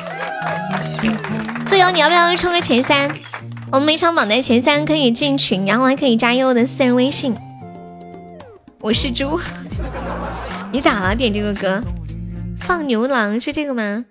[1.67, 3.15] 自由，你要不要冲个前三？
[3.71, 7.35] 我们每场榜单前三可以进群，然后还可以加悠悠的私人微信。
[8.83, 9.39] 我是猪，
[10.73, 11.15] 你咋了？
[11.15, 11.83] 点这个歌？
[12.57, 14.05] 放牛郎是这个吗？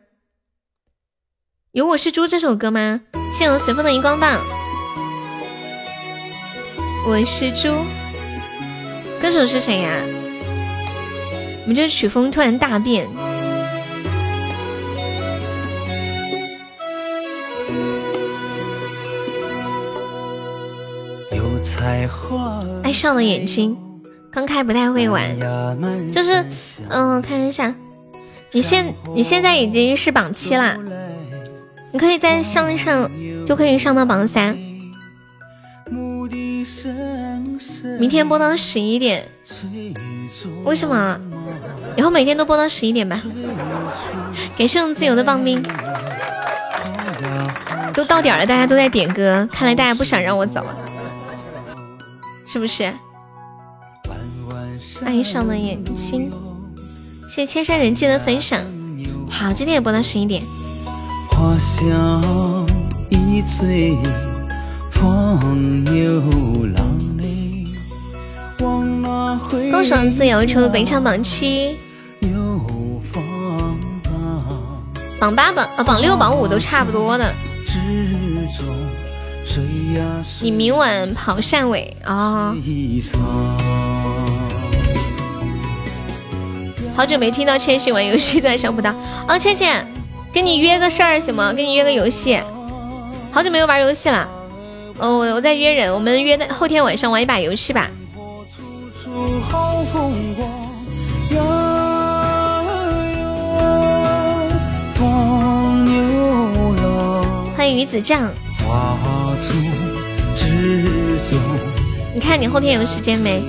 [1.72, 3.00] 有我是猪这首歌吗？
[3.32, 4.40] 谢谢我随风的荧光棒。
[7.08, 7.84] 我是猪，
[9.20, 10.00] 歌手是谁呀、
[11.62, 13.08] 我们这曲风突然大变。
[22.82, 23.76] 爱上了眼睛，
[24.32, 25.38] 刚开不太会玩，
[26.12, 26.44] 就是
[26.88, 27.74] 嗯，我看一下，
[28.52, 30.76] 你现你现在已经是榜七啦，
[31.92, 33.10] 你可以再上一上，
[33.44, 34.56] 就可以上到榜三。
[37.98, 39.26] 明天播到十一点，
[40.64, 41.18] 为什么？
[41.96, 43.20] 以后每天都播到十一点吧。
[44.56, 45.60] 感谢我们自由的棒冰，
[47.92, 50.76] 都到点了，大家都在点歌，看来大家不想让我走啊，
[52.46, 52.92] 是不是？
[55.04, 56.30] 爱上的眼睛，
[57.28, 58.60] 谢谢千山人间的分享。
[59.28, 60.42] 好，今天也播到十一点。
[61.28, 62.66] 花香
[63.10, 63.96] 一醉，
[64.90, 66.20] 风流
[66.74, 66.84] 浪
[67.18, 67.66] 泪。
[68.58, 69.70] 往回
[70.12, 71.76] 自由成为本场榜七。
[75.18, 77.30] 榜八榜呃榜六榜五都差不多的。
[80.40, 82.56] 你明晚跑汕尾啊。
[86.94, 88.94] 好久没听到千玺玩游戏，突想不到
[89.26, 89.38] 啊！
[89.38, 89.86] 倩倩，
[90.32, 91.52] 跟你约个事儿行吗？
[91.52, 92.38] 跟你约个游戏，
[93.32, 94.28] 好久没有玩游戏了。
[94.98, 97.90] 哦，我我在约人，我们约后天晚上玩一把游戏吧。
[107.56, 108.30] 欢迎鱼子酱。
[112.12, 113.42] 你看你后天有时间没？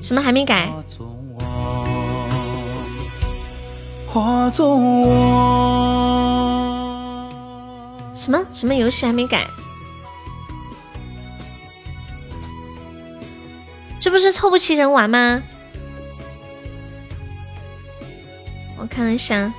[0.00, 0.72] 什么还没改？
[8.14, 9.46] 什么什么游戏还没改？
[14.00, 15.42] 这不是凑不齐人玩吗？
[18.78, 19.52] 我看一下。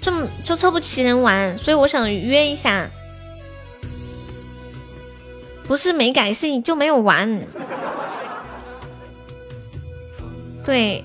[0.00, 2.88] 这么就凑不齐人玩，所以我想约一下。
[5.66, 7.42] 不是没改，是就没有玩。
[10.68, 11.02] 对，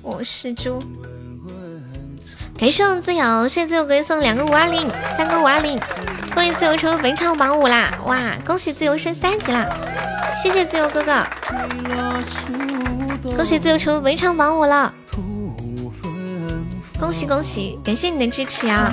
[0.00, 0.78] 我是猪。
[2.58, 5.78] 感谢我自由，谢谢自由哥送两个五二零，三个五二零。
[6.34, 7.98] 恭喜自由成为本场榜五啦！
[8.06, 9.68] 哇，恭喜自由升三级啦！
[10.34, 11.22] 谢谢自由哥哥，
[13.36, 14.94] 恭喜自由成为本场榜五了。
[16.98, 17.78] 恭喜恭喜！
[17.84, 18.90] 感谢你的支持啊，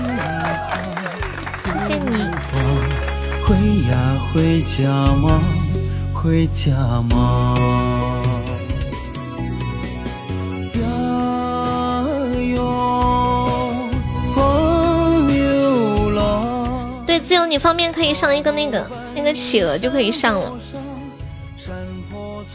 [1.64, 2.26] 谢谢你。
[3.46, 3.56] 回
[3.90, 5.42] 呀回家吗？
[6.14, 6.74] 回家
[7.10, 7.56] 吗？
[17.22, 20.58] 自由，你方便可以上一个那个那个企鹅就可以上了，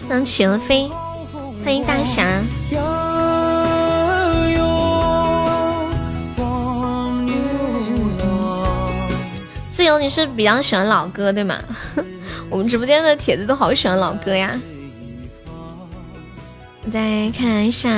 [0.08, 0.90] 让企鹅飞。
[1.64, 2.42] 欢迎大侠。
[9.70, 11.58] 自由，你是比较喜欢老歌对吗？
[12.50, 14.60] 我们直播间的帖子都好喜欢老歌呀。
[16.90, 17.90] 再看一下，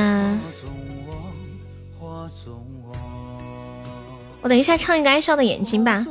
[4.40, 6.04] 我等一下唱一个《爱笑的眼睛》吧。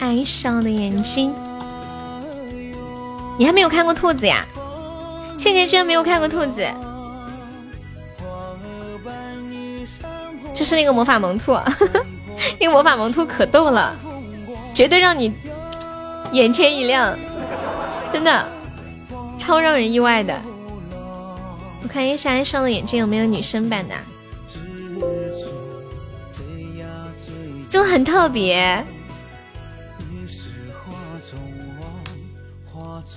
[0.00, 1.34] 爱笑的眼睛，
[3.38, 4.46] 你还没有看过兔子呀？
[5.36, 6.66] 倩倩居然没有看过兔子，
[10.52, 11.56] 就是那个魔法萌兔。
[12.60, 13.94] 那个魔法萌兔可逗了，
[14.72, 15.32] 绝对让你
[16.32, 17.18] 眼前一亮，
[18.12, 18.48] 真的
[19.36, 20.40] 超让人意外的。
[21.82, 23.94] 我看一下爱上的眼睛有没有女生版的，
[27.68, 28.84] 就很特别。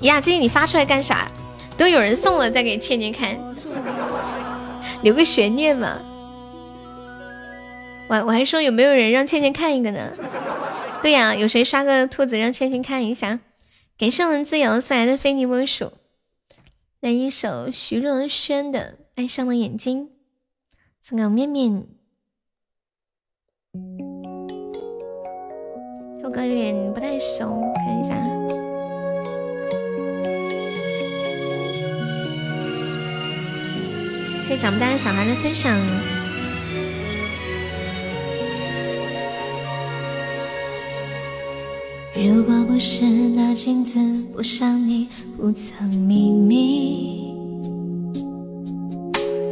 [0.02, 1.32] 呀，这你发出来干啥？
[1.78, 3.38] 都有人送了，再给倩倩看，
[5.02, 6.00] 留个悬念嘛。
[8.08, 10.12] 我我还说有没有人让倩倩看一个呢？
[11.02, 13.40] 对呀，有谁刷个兔子让倩倩看一下？
[13.98, 15.94] 感谢文自由送来的非你莫属，
[17.00, 18.80] 来一首徐若瑄的
[19.16, 20.06] 《爱上了眼睛》，
[21.02, 21.86] 送给我面面。
[26.18, 28.41] 这首歌有点不太熟，看一下。
[34.52, 35.80] 谢谢长不大的小孩的分享。
[42.14, 43.98] 如果不是那镜子
[44.36, 45.08] 不像你
[45.38, 47.34] 不曾秘密，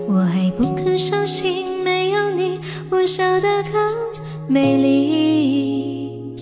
[0.09, 2.59] 我还不肯相信没有你
[2.89, 3.81] 我笑得更
[4.49, 6.35] 美丽。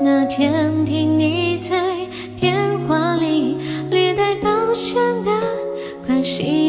[0.00, 2.06] 那天听你在
[2.38, 3.56] 电话里
[3.90, 4.94] 略带抱歉
[5.24, 5.32] 的
[6.06, 6.67] 关心，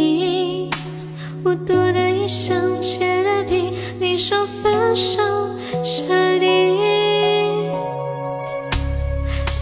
[2.29, 5.19] 的一声，切的比你说分手
[5.83, 6.45] 彻底。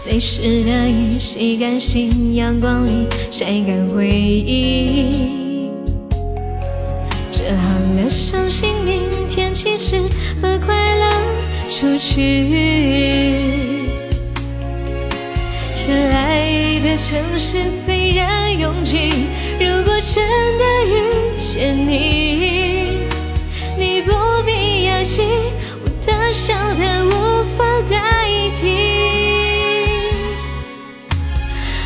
[0.06, 5.70] 泪湿的衣，洗干净，阳光里晒干回忆。
[7.32, 9.96] 折好的相信明天起只
[10.42, 11.10] 和快乐
[11.70, 13.78] 出去。
[15.74, 19.10] 这爱的城市虽然拥挤，
[19.58, 20.22] 如果真
[20.58, 20.92] 的遇
[21.38, 22.57] 见，你
[24.08, 25.52] 不必压抑，
[25.84, 27.94] 我的笑他无法代
[28.58, 28.64] 替。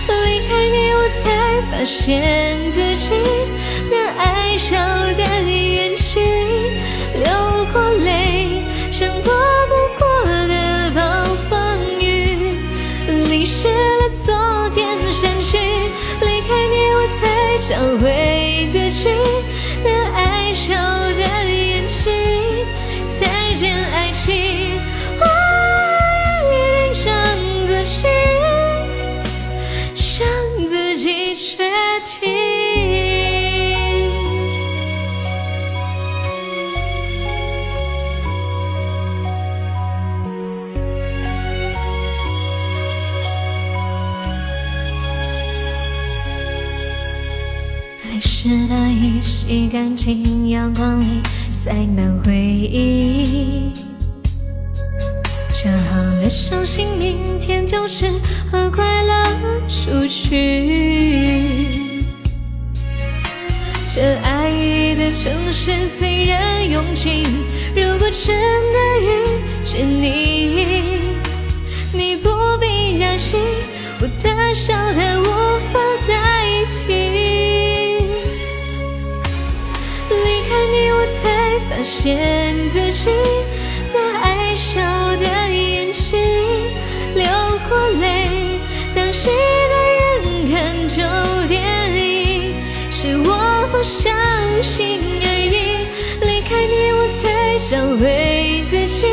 [0.07, 1.21] 离开你，我才
[1.69, 3.15] 发现自己
[3.91, 4.77] 那爱笑
[5.17, 6.23] 的眼睛，
[7.15, 7.27] 流
[7.73, 8.63] 过泪
[8.93, 9.35] 像躲
[9.69, 10.05] 不过
[10.47, 11.01] 的暴
[11.51, 11.51] 风
[12.01, 12.57] 雨，
[13.09, 15.59] 淋湿了昨天身躯。
[16.21, 17.43] 离开你，我才。
[17.63, 19.09] 找回自己
[49.53, 51.21] 洗干净，阳光里
[51.51, 53.71] 塞满回忆。
[55.53, 58.11] 折好了，相信明天就是
[58.51, 59.23] 和快乐
[59.69, 61.69] 出去。
[63.95, 67.23] 这爱的城市虽然拥挤，
[67.77, 68.35] 如果真
[68.73, 69.23] 的遇
[69.63, 71.03] 见你，
[71.93, 73.39] 你不必担心，
[74.01, 75.25] 我的笑它无
[75.61, 77.52] 法代替。
[80.73, 83.11] 你，我才发现自己
[83.93, 84.81] 那爱笑
[85.17, 86.19] 的眼睛，
[87.15, 87.27] 流
[87.69, 88.59] 过泪，
[88.95, 91.03] 当戏的人看旧
[91.47, 91.63] 电
[91.95, 92.55] 影，
[92.91, 94.09] 是我不小
[94.63, 95.85] 心而已。
[96.25, 99.07] 离开你，我才找回自己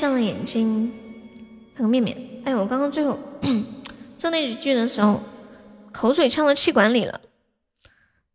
[0.00, 0.90] 上了眼睛，
[1.76, 2.16] 这个面面。
[2.46, 3.18] 哎，我刚刚最后
[4.16, 5.20] 做那几句的时候，
[5.92, 7.20] 口水呛到气管里了。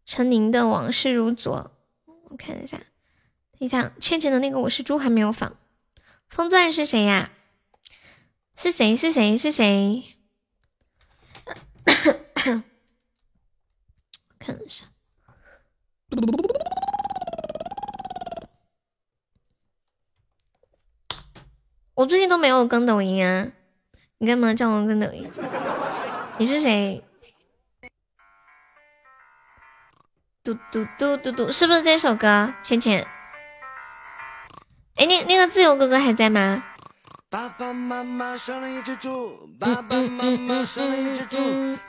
[0.05, 1.71] 陈宁的往事如昨，
[2.29, 2.85] 我看一下，等
[3.61, 5.57] 一下，倩倩的那个我是猪还没有放。
[6.29, 7.31] 风钻是谁呀？
[8.55, 8.95] 是谁？
[8.95, 9.35] 是谁？
[9.35, 10.03] 是谁？
[14.37, 14.85] 看一下，
[21.95, 23.47] 我最近都没有更抖音啊，
[24.17, 25.31] 你干嘛叫我更抖音？
[26.37, 27.01] 你是谁？
[30.43, 32.53] 嘟嘟嘟嘟嘟，是不是这首歌？
[32.63, 33.07] 倩倩，
[34.95, 36.61] 哎，那那个自由哥哥还在吗？
[37.35, 41.37] 爸爸妈妈生了一只猪，爸爸妈妈生了一只猪，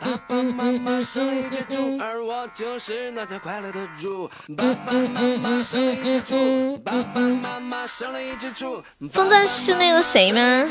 [0.00, 4.28] 爸爸妈妈生了一只猪，而我就是那条快乐的猪。
[4.56, 8.82] 爸爸妈妈生了一只猪，爸爸妈妈生了一只猪。
[9.12, 10.68] 风钻是那个谁吗？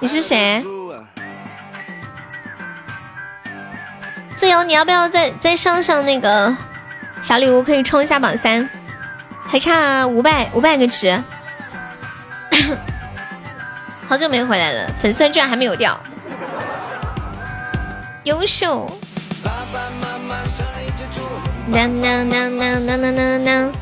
[0.00, 0.60] 你是谁？
[4.36, 6.52] 自由，你要不要再再上上那个
[7.22, 8.68] 小礼物，可以冲一下榜三，
[9.46, 11.22] 还差五百五百个值。
[14.08, 15.98] 好久没回来了，粉丝居然还没有掉，
[18.24, 18.90] 优秀！
[21.72, 23.72] 当当当当当当当当，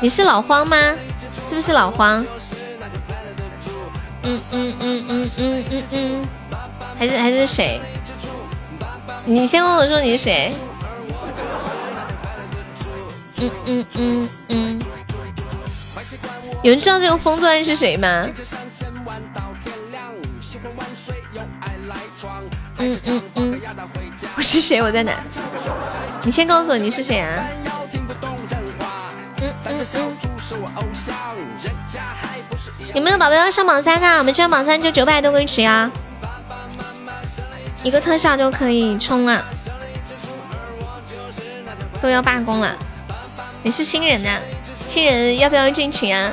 [0.00, 0.76] 你是老荒吗？
[1.48, 2.24] 是不是老荒？
[4.22, 6.28] 嗯嗯嗯嗯嗯嗯嗯，
[6.98, 7.80] 还是还是谁？
[9.26, 10.54] 你先跟我说你是谁？
[13.40, 14.80] 嗯嗯嗯嗯，
[16.62, 18.26] 有人知道这个风钻是谁吗？
[22.78, 23.60] 嗯嗯嗯，
[24.36, 24.82] 我是谁？
[24.82, 25.12] 我在哪？
[26.22, 27.46] 你先告诉我你是谁啊？
[29.40, 30.16] 嗯嗯嗯，
[32.94, 34.06] 有没有宝宝要上榜三的？
[34.18, 35.90] 我们这上榜三就九百多个值呀，
[37.82, 39.44] 一个特效就可以冲了，
[42.00, 42.74] 都要罢工了。
[43.62, 44.38] 你是新人呐？
[44.86, 46.30] 新人要不要进群啊？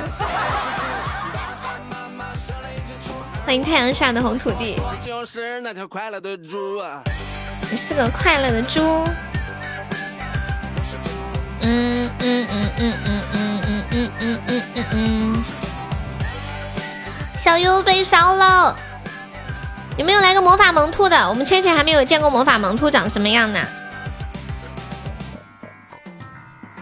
[3.44, 4.80] 欢欢迎太阳下的红土地。
[4.80, 7.02] 我就是那条快乐的猪啊！
[7.70, 8.80] 你是个快乐的猪。
[11.60, 15.44] 嗯嗯嗯嗯嗯嗯嗯嗯嗯嗯嗯。
[17.36, 18.74] 小优被烧了。
[19.98, 21.28] 有没有来个魔法萌兔的？
[21.28, 23.60] 我们芊芊还没有见过魔法萌兔长什么样呢。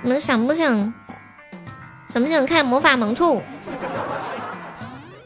[0.03, 0.95] 你们想不想？
[2.11, 3.41] 想不想看魔法萌兔？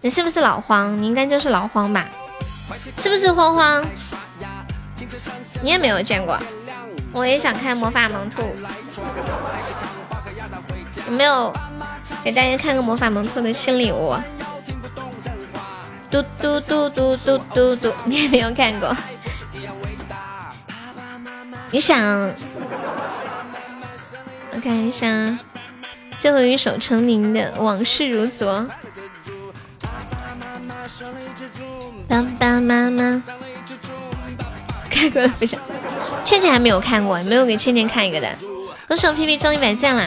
[0.03, 1.01] 你是不是老黄？
[1.03, 2.07] 你应该就是老黄吧？
[2.99, 3.83] 是不是慌慌？
[5.63, 6.39] 你也没有见过，
[7.11, 8.43] 我也想看魔法萌兔。
[11.07, 11.51] 有没有
[12.23, 14.15] 给大家看个魔法萌兔的新礼物？
[16.11, 18.95] 嘟嘟嘟嘟嘟嘟嘟，你也没有看过。
[21.71, 22.31] 你想？
[24.53, 25.07] 我看一下，
[26.17, 28.61] 最后一首陈宁的《往事如昨》。
[32.09, 33.23] 爸爸妈妈
[34.91, 35.61] 看过了不想？
[36.25, 38.29] 倩倩还没有看过，没有给倩倩看一个的。
[38.87, 40.07] 歌手皮皮中一百赞了。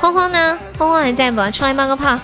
[0.00, 0.58] 慌慌呢？
[0.78, 1.50] 慌慌还在不？
[1.50, 2.18] 出来冒个泡。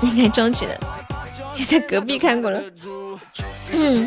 [0.00, 0.76] 应该终止了，
[1.72, 2.60] 在隔壁看过了。
[3.72, 4.06] 嗯，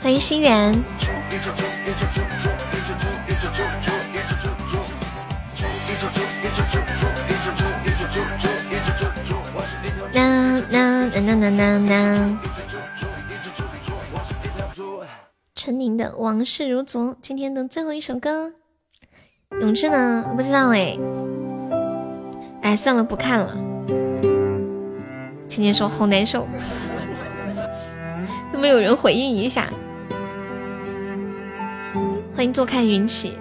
[0.00, 0.72] 欢迎心源。
[10.12, 12.38] 啦啦啦啦啦啦。
[15.56, 18.52] 陈宁的《往事如昨》，今天的最后一首歌。
[19.60, 20.24] 永志呢？
[20.36, 20.96] 不知道哎。
[22.62, 23.56] 哎，算了，不看了。
[25.58, 26.46] 芊芊说好难受，
[28.52, 29.68] 都没有人回应一下。
[32.36, 33.36] 欢迎坐看云起。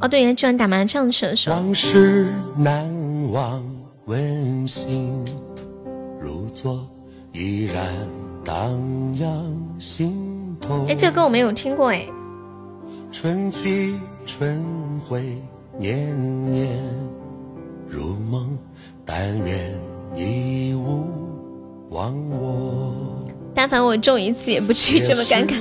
[0.00, 1.54] 哦，对，他居然打麻将去了，是吧？
[1.54, 2.26] 往事
[2.56, 2.84] 难
[3.30, 3.62] 忘，
[4.06, 5.24] 温馨
[6.18, 6.84] 如昨。
[7.32, 7.82] 依然
[8.44, 8.78] 荡
[9.18, 9.30] 漾
[9.78, 10.21] 心。
[10.88, 12.06] 哎，这个歌我没有听过哎。
[13.10, 13.94] 春去
[14.26, 14.64] 春
[15.06, 15.22] 回，
[15.78, 16.68] 年年
[17.88, 18.58] 如梦，
[19.04, 19.74] 但愿
[20.14, 21.06] 你勿
[21.90, 22.94] 忘我。
[23.54, 25.54] 但凡我中一次，也不至于这么尴尬。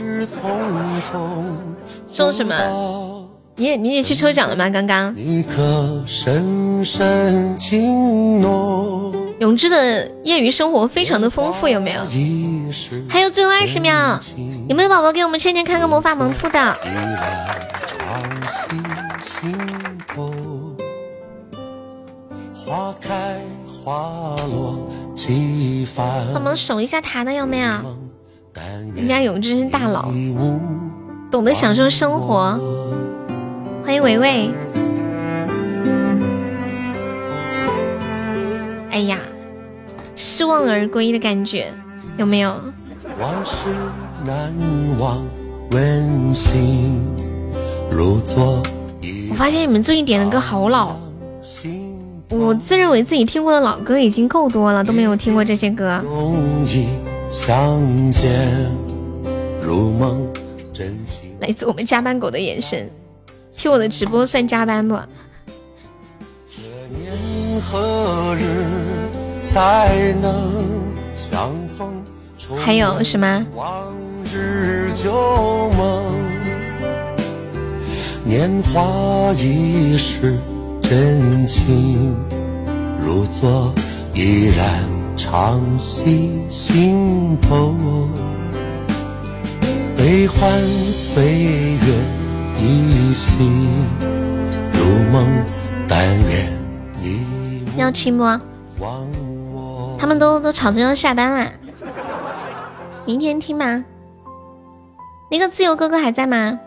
[2.11, 3.27] 中什么？
[3.57, 4.69] 你也你也去抽奖了吗？
[4.69, 5.13] 刚刚。
[5.15, 9.10] 你可深深紧握。
[9.41, 12.01] 永志的业余生活非常的丰富，有没有？
[13.09, 14.19] 还有最后二十秒，
[14.69, 16.77] 有没有宝宝给我们倩倩看个魔法萌兔的？
[26.31, 27.67] 帮忙守一下塔的有没有？
[28.95, 30.11] 人家永志是大佬，
[31.31, 32.59] 懂得享受生活。
[33.83, 34.51] 欢迎维维。
[38.91, 39.17] 哎呀。
[40.21, 41.73] 失望而归的感觉
[42.15, 42.55] 有没有？
[49.29, 50.95] 我发现你们最近点的歌好老，
[52.29, 55.99] 我自认为自己听过的老歌已经够多了，都没有听过这些歌。
[61.39, 62.87] 来自我们加班狗的眼神，
[63.55, 64.95] 听我的直播算加班不？
[69.41, 70.63] 才能
[71.15, 71.89] 相逢。
[72.59, 73.45] 还有什么？
[73.55, 73.93] 往
[74.33, 75.11] 日旧
[75.77, 76.03] 梦
[78.23, 80.37] 年华易逝，
[80.81, 82.15] 真情
[82.99, 83.73] 如昨，
[84.13, 84.67] 依然
[85.15, 87.73] 常系心头。
[89.97, 90.61] 悲欢
[90.91, 91.87] 岁月
[92.59, 93.35] 依稀
[94.73, 95.27] 如梦，
[95.87, 96.51] 但愿
[96.99, 98.23] 你要听不？
[100.01, 101.51] 他们都都吵着要下班啦，
[103.05, 103.85] 明天听吗？
[105.29, 106.59] 那个自由哥哥还在吗？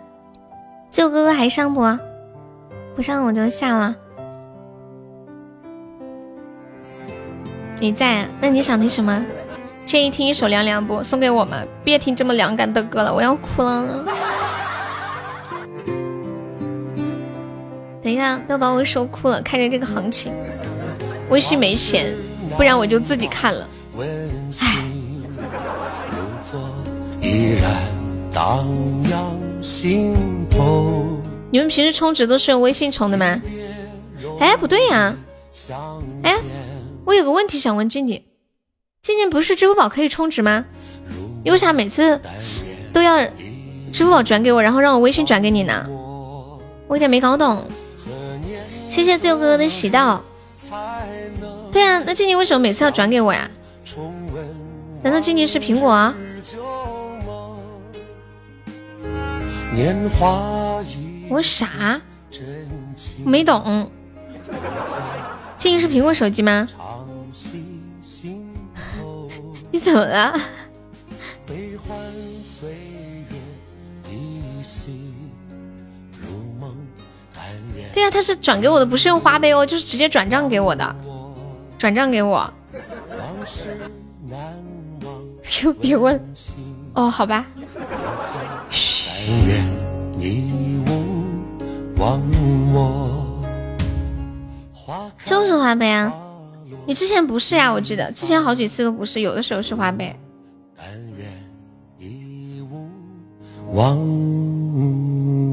[0.89, 1.81] 自由哥哥还上不？
[2.95, 3.97] 不上我就下了。
[7.81, 8.29] 你在？
[8.41, 9.27] 那你想听什么？
[9.85, 11.03] 建议听一首凉凉不？
[11.03, 14.05] 送给我们，别听这么凉感的歌了，我要哭了。
[18.01, 20.33] 等一下，要把我说哭了，看着这个行情，
[21.31, 22.15] 微信没钱。
[22.57, 23.69] 不然我就自己看了。
[24.61, 24.85] 唉。
[31.51, 33.41] 你们平时充值都是用微信充的吗？
[34.41, 35.15] 哎，不对呀。
[36.23, 36.37] 哎，
[37.05, 38.25] 我有个问题想问静静，
[39.03, 40.65] 静静不是支付宝可以充值吗？
[41.45, 42.21] 你为啥每次
[42.93, 43.25] 都要
[43.93, 45.87] 支付宝转给我，然后让我微信转给你呢？
[46.89, 47.65] 我有点没搞懂。
[48.89, 50.23] 谢谢自由哥哥的喜到。
[51.75, 53.51] 对啊，那静静为什么每次要转给我呀？
[55.03, 56.15] 难道静静是苹果啊？
[61.29, 62.01] 我傻，
[63.27, 63.91] 没懂。
[65.59, 66.65] 静静是苹果手机吗？
[69.73, 70.33] 你怎么了？
[77.93, 80.95] 对呀，他是转给我的，不是用花呗哦，就是直接转账给我的，
[81.85, 82.51] 转账给我。
[85.43, 86.19] 别别问，
[86.95, 87.45] 哦，好吧。
[95.27, 96.11] 就是花呗啊，
[96.87, 97.71] 你之前不是呀？
[97.71, 100.19] 我记得之前好几次都不是，有的时候是花呗。
[103.75, 103.99] 忘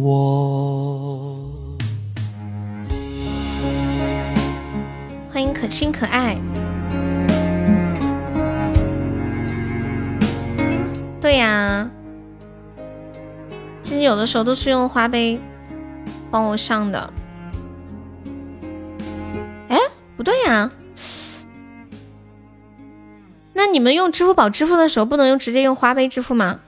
[0.01, 0.80] 我。
[5.53, 6.37] 可亲可爱。
[11.19, 11.89] 对呀，
[13.81, 15.39] 其实有的时候都是用花呗
[16.29, 17.13] 帮我上的。
[19.69, 19.77] 哎，
[20.17, 20.71] 不对呀，
[23.53, 26.59] 那你们用支付宝支付的时候，不能用直接用花呗支付吗？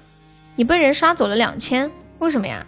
[0.56, 2.66] 你被人刷走了两千，为什么呀？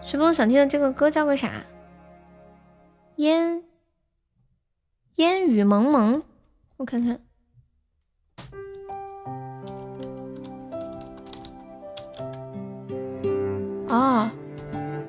[0.00, 1.50] 随风想听的这个歌叫个啥？
[3.16, 3.62] 烟
[5.14, 6.22] 烟雨蒙蒙，
[6.76, 7.20] 我看看。
[13.88, 14.30] 哦，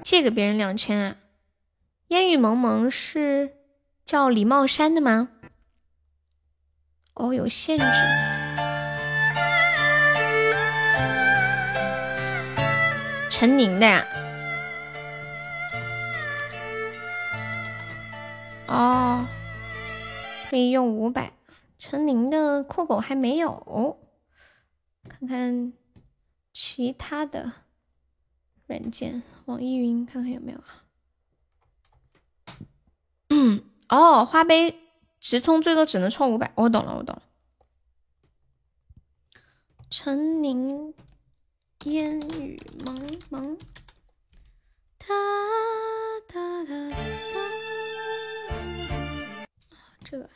[0.03, 1.16] 借给别人两千啊！
[2.09, 3.51] 烟雨蒙蒙是
[4.06, 5.30] 叫李茂山的吗？
[7.16, 7.84] 哦，有限制。
[13.32, 14.06] 陈宁的呀？
[18.68, 19.27] 哦，
[20.50, 21.34] 可以用五百。
[21.77, 23.98] 陈宁的酷狗还没有，
[25.08, 25.74] 看看
[26.53, 27.52] 其他的。
[28.68, 30.84] 软件，网易云看看有没有啊？
[33.30, 34.76] 嗯，哦，花呗
[35.19, 37.22] 直充最多只能充五百，我懂了，我懂了。
[39.92, 40.95] 陈宁
[41.84, 43.56] 烟雨蒙蒙，
[44.98, 45.06] 哒
[46.27, 46.98] 哒哒哒，
[50.06, 50.30] 这个。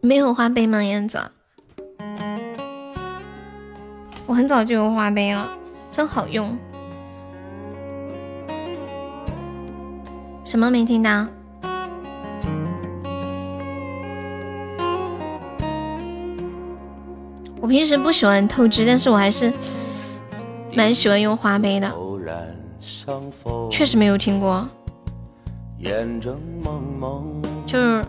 [0.00, 1.22] 没有花呗吗，燕子？
[4.26, 5.56] 我很早就有花呗了，
[5.92, 6.58] 真好用。
[10.44, 11.28] 什么没听到？
[17.62, 19.52] 我平时不喜欢透支，但是我还是
[20.74, 21.88] 蛮喜欢用花呗的。
[23.70, 24.66] 确实没有听过，
[27.64, 28.04] 就是。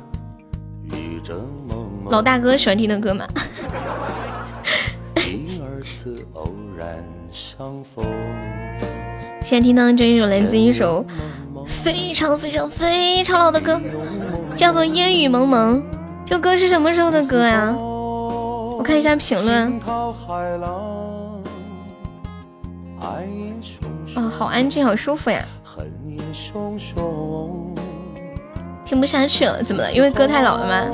[2.09, 3.27] 老大哥喜欢听的歌吗？
[9.41, 11.05] 现在听到这一首来自一首
[11.65, 13.79] 非常非常非常老的歌，
[14.55, 15.79] 叫做《烟雨蒙蒙》。
[16.25, 17.75] 这歌是什么时候的歌呀？
[18.83, 19.79] 我看一下评论。
[24.13, 25.39] 啊，好安静，好舒服呀。
[28.83, 29.89] 听不下去了，怎么了？
[29.93, 30.85] 因为歌太老了吗？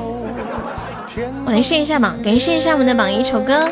[1.47, 3.67] 我来试一下榜，感谢一下我们的榜一丑哥，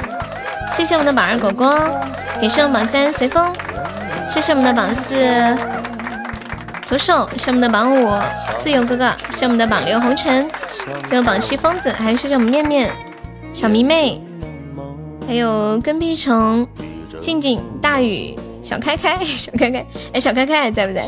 [0.72, 1.78] 谢谢我们的榜二果果，
[2.42, 3.54] 感谢我们榜三随风，
[4.28, 5.16] 谢谢我们的榜四
[6.88, 8.20] 左手，谢我们的榜五
[8.58, 10.50] 自由哥哥，谢我们的榜六红尘，
[11.06, 12.92] 谢谢榜七疯子，还有谢谢我们面面
[13.58, 14.22] 小迷妹，
[15.28, 16.68] 还有跟屁虫
[17.20, 21.04] 静静大雨小开开 小开开，哎小开开还在不在？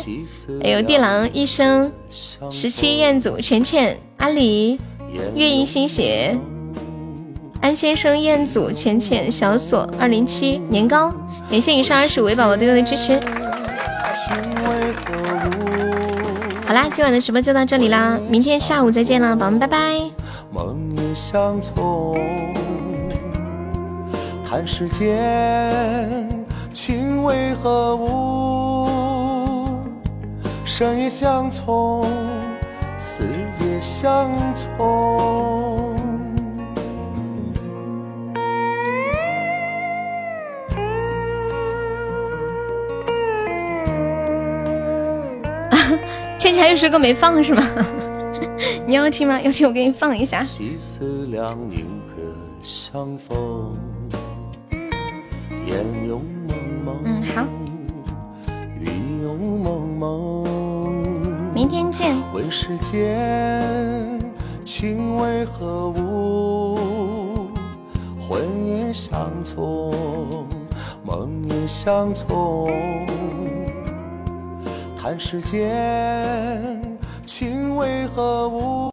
[0.63, 1.91] 还有地狼一生
[2.49, 4.79] 十七彦祖浅浅阿里。
[5.35, 6.35] 月影新鞋，
[7.61, 11.13] 安先生、彦祖、浅浅、小锁、二零七、年糕，
[11.51, 13.19] 感谢以上二十五位宝宝对我的支持。
[16.65, 20.18] 好啦，今晚的直播就到这里啦，明天下午再见了，宝宝们，拜拜。
[20.51, 22.17] 梦也相从，
[24.43, 26.27] 叹世间
[26.73, 28.87] 情为何物，
[30.65, 32.05] 生也相从。
[32.97, 33.23] 死
[33.61, 35.95] 也相从。
[46.37, 47.63] 倩倩还有首歌没放是吗？
[48.85, 49.39] 你要听吗？
[49.41, 50.43] 要听我给你放一下。
[52.07, 52.15] 可
[52.61, 53.77] 相逢，
[55.65, 56.95] 烟涌蒙蒙。
[57.05, 57.45] 嗯，好。
[58.79, 60.43] 云涌蒙蒙。
[61.53, 62.15] 明天见。
[62.33, 64.19] 问世间
[64.65, 67.47] 情为何物？
[68.19, 70.47] 魂也相从，
[71.03, 72.71] 梦也相从。
[74.97, 76.81] 叹世间
[77.29, 78.91] 情为何物？